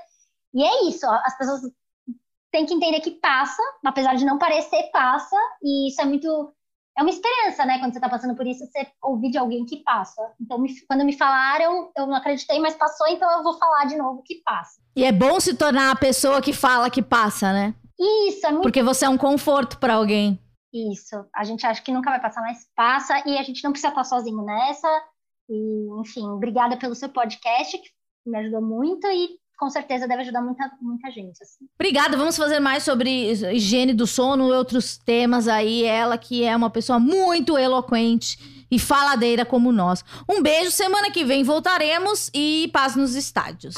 E 0.54 0.64
é 0.64 0.88
isso. 0.88 1.06
Ó, 1.06 1.20
as 1.26 1.38
pessoas 1.38 1.62
têm 2.49 2.66
que 2.66 2.74
entender 2.74 3.02
que 3.02 3.12
passa, 3.12 3.62
apesar 3.86 4.16
de 4.16 4.24
não 4.24 4.38
parecer, 4.38 4.89
passa. 4.93 5.36
E 5.62 5.89
isso 5.89 5.99
é 6.02 6.06
muito 6.06 6.54
é 6.97 7.02
uma 7.02 7.10
esperança, 7.10 7.66
né? 7.66 7.80
Quando 7.80 7.93
você 7.93 7.99
tá 7.99 8.10
passando 8.10 8.36
por 8.36 8.45
isso, 8.45 8.66
você 8.66 8.88
ouvir 9.02 9.32
de 9.32 9.38
alguém 9.38 9.66
que 9.66 9.78
passa. 9.78 10.22
Então, 10.39 10.58
me, 10.58 10.70
quando 10.86 11.06
me 11.06 11.18
falaram, 11.18 11.91
eu 11.97 12.06
não 12.06 12.16
acreditei, 12.16 12.60
mas 12.60 12.76
passou, 12.76 13.08
então 13.08 13.30
eu 13.32 13.43
vou 13.43 13.58
falar 13.58 13.86
de 13.86 13.95
novo 13.95 14.22
que 14.24 14.36
passa. 14.43 14.81
E 14.96 15.04
é 15.04 15.12
bom 15.12 15.39
se 15.39 15.54
tornar 15.54 15.92
a 15.92 15.96
pessoa 15.96 16.42
que 16.42 16.54
fala 16.54 16.89
que 16.89 17.02
passa, 17.02 17.54
né? 17.54 17.74
Isso, 18.28 18.46
é 18.46 18.50
muito. 18.50 18.64
Porque 18.64 18.82
você 18.82 19.06
é 19.06 19.10
um 19.10 19.18
conforto 19.18 19.78
para 19.78 19.94
alguém. 19.94 20.39
Isso. 20.74 21.16
A 21.36 21.44
gente 21.44 21.66
acha 21.66 21.82
que 21.82 21.92
nunca 21.92 22.10
vai 22.10 22.20
passar, 22.20 22.42
mas 22.42 22.68
passa 22.76 23.22
e 23.28 23.38
a 23.38 23.44
gente 23.44 23.64
não 23.64 23.72
precisa 23.72 23.89
estar 23.89 24.04
sozinho 24.04 24.44
nessa. 24.44 24.88
E, 25.50 26.02
enfim, 26.02 26.28
obrigada 26.30 26.78
pelo 26.78 26.96
seu 26.96 27.10
podcast, 27.10 27.78
que 27.78 27.89
me 28.26 28.38
ajudou 28.39 28.62
muito 28.62 29.06
e 29.08 29.42
com 29.58 29.70
certeza 29.70 30.08
deve 30.08 30.24
ajudar 30.24 30.42
muita, 30.42 30.72
muita 30.82 31.12
gente. 31.12 31.44
Assim. 31.44 31.66
Obrigada. 31.76 32.18
Vamos 32.18 32.36
fazer 32.36 32.60
mais 32.60 32.84
sobre 32.84 33.32
higiene 33.54 33.94
do 33.94 34.08
sono 34.08 34.50
e 34.50 34.54
outros 34.54 34.98
temas 34.98 35.48
aí. 35.48 35.84
Ela 35.84 36.18
que 36.18 36.44
é 36.44 36.56
uma 36.56 36.70
pessoa 36.70 37.00
muito 37.00 37.58
eloquente 37.58 38.66
e 38.72 38.80
faladeira 38.80 39.46
como 39.46 39.72
nós. 39.72 40.04
Um 40.28 40.42
beijo. 40.42 40.72
Semana 40.72 41.12
que 41.12 41.24
vem 41.24 41.44
voltaremos 41.44 42.32
e 42.34 42.72
paz 42.74 42.96
nos 42.96 43.14
estádios. 43.14 43.76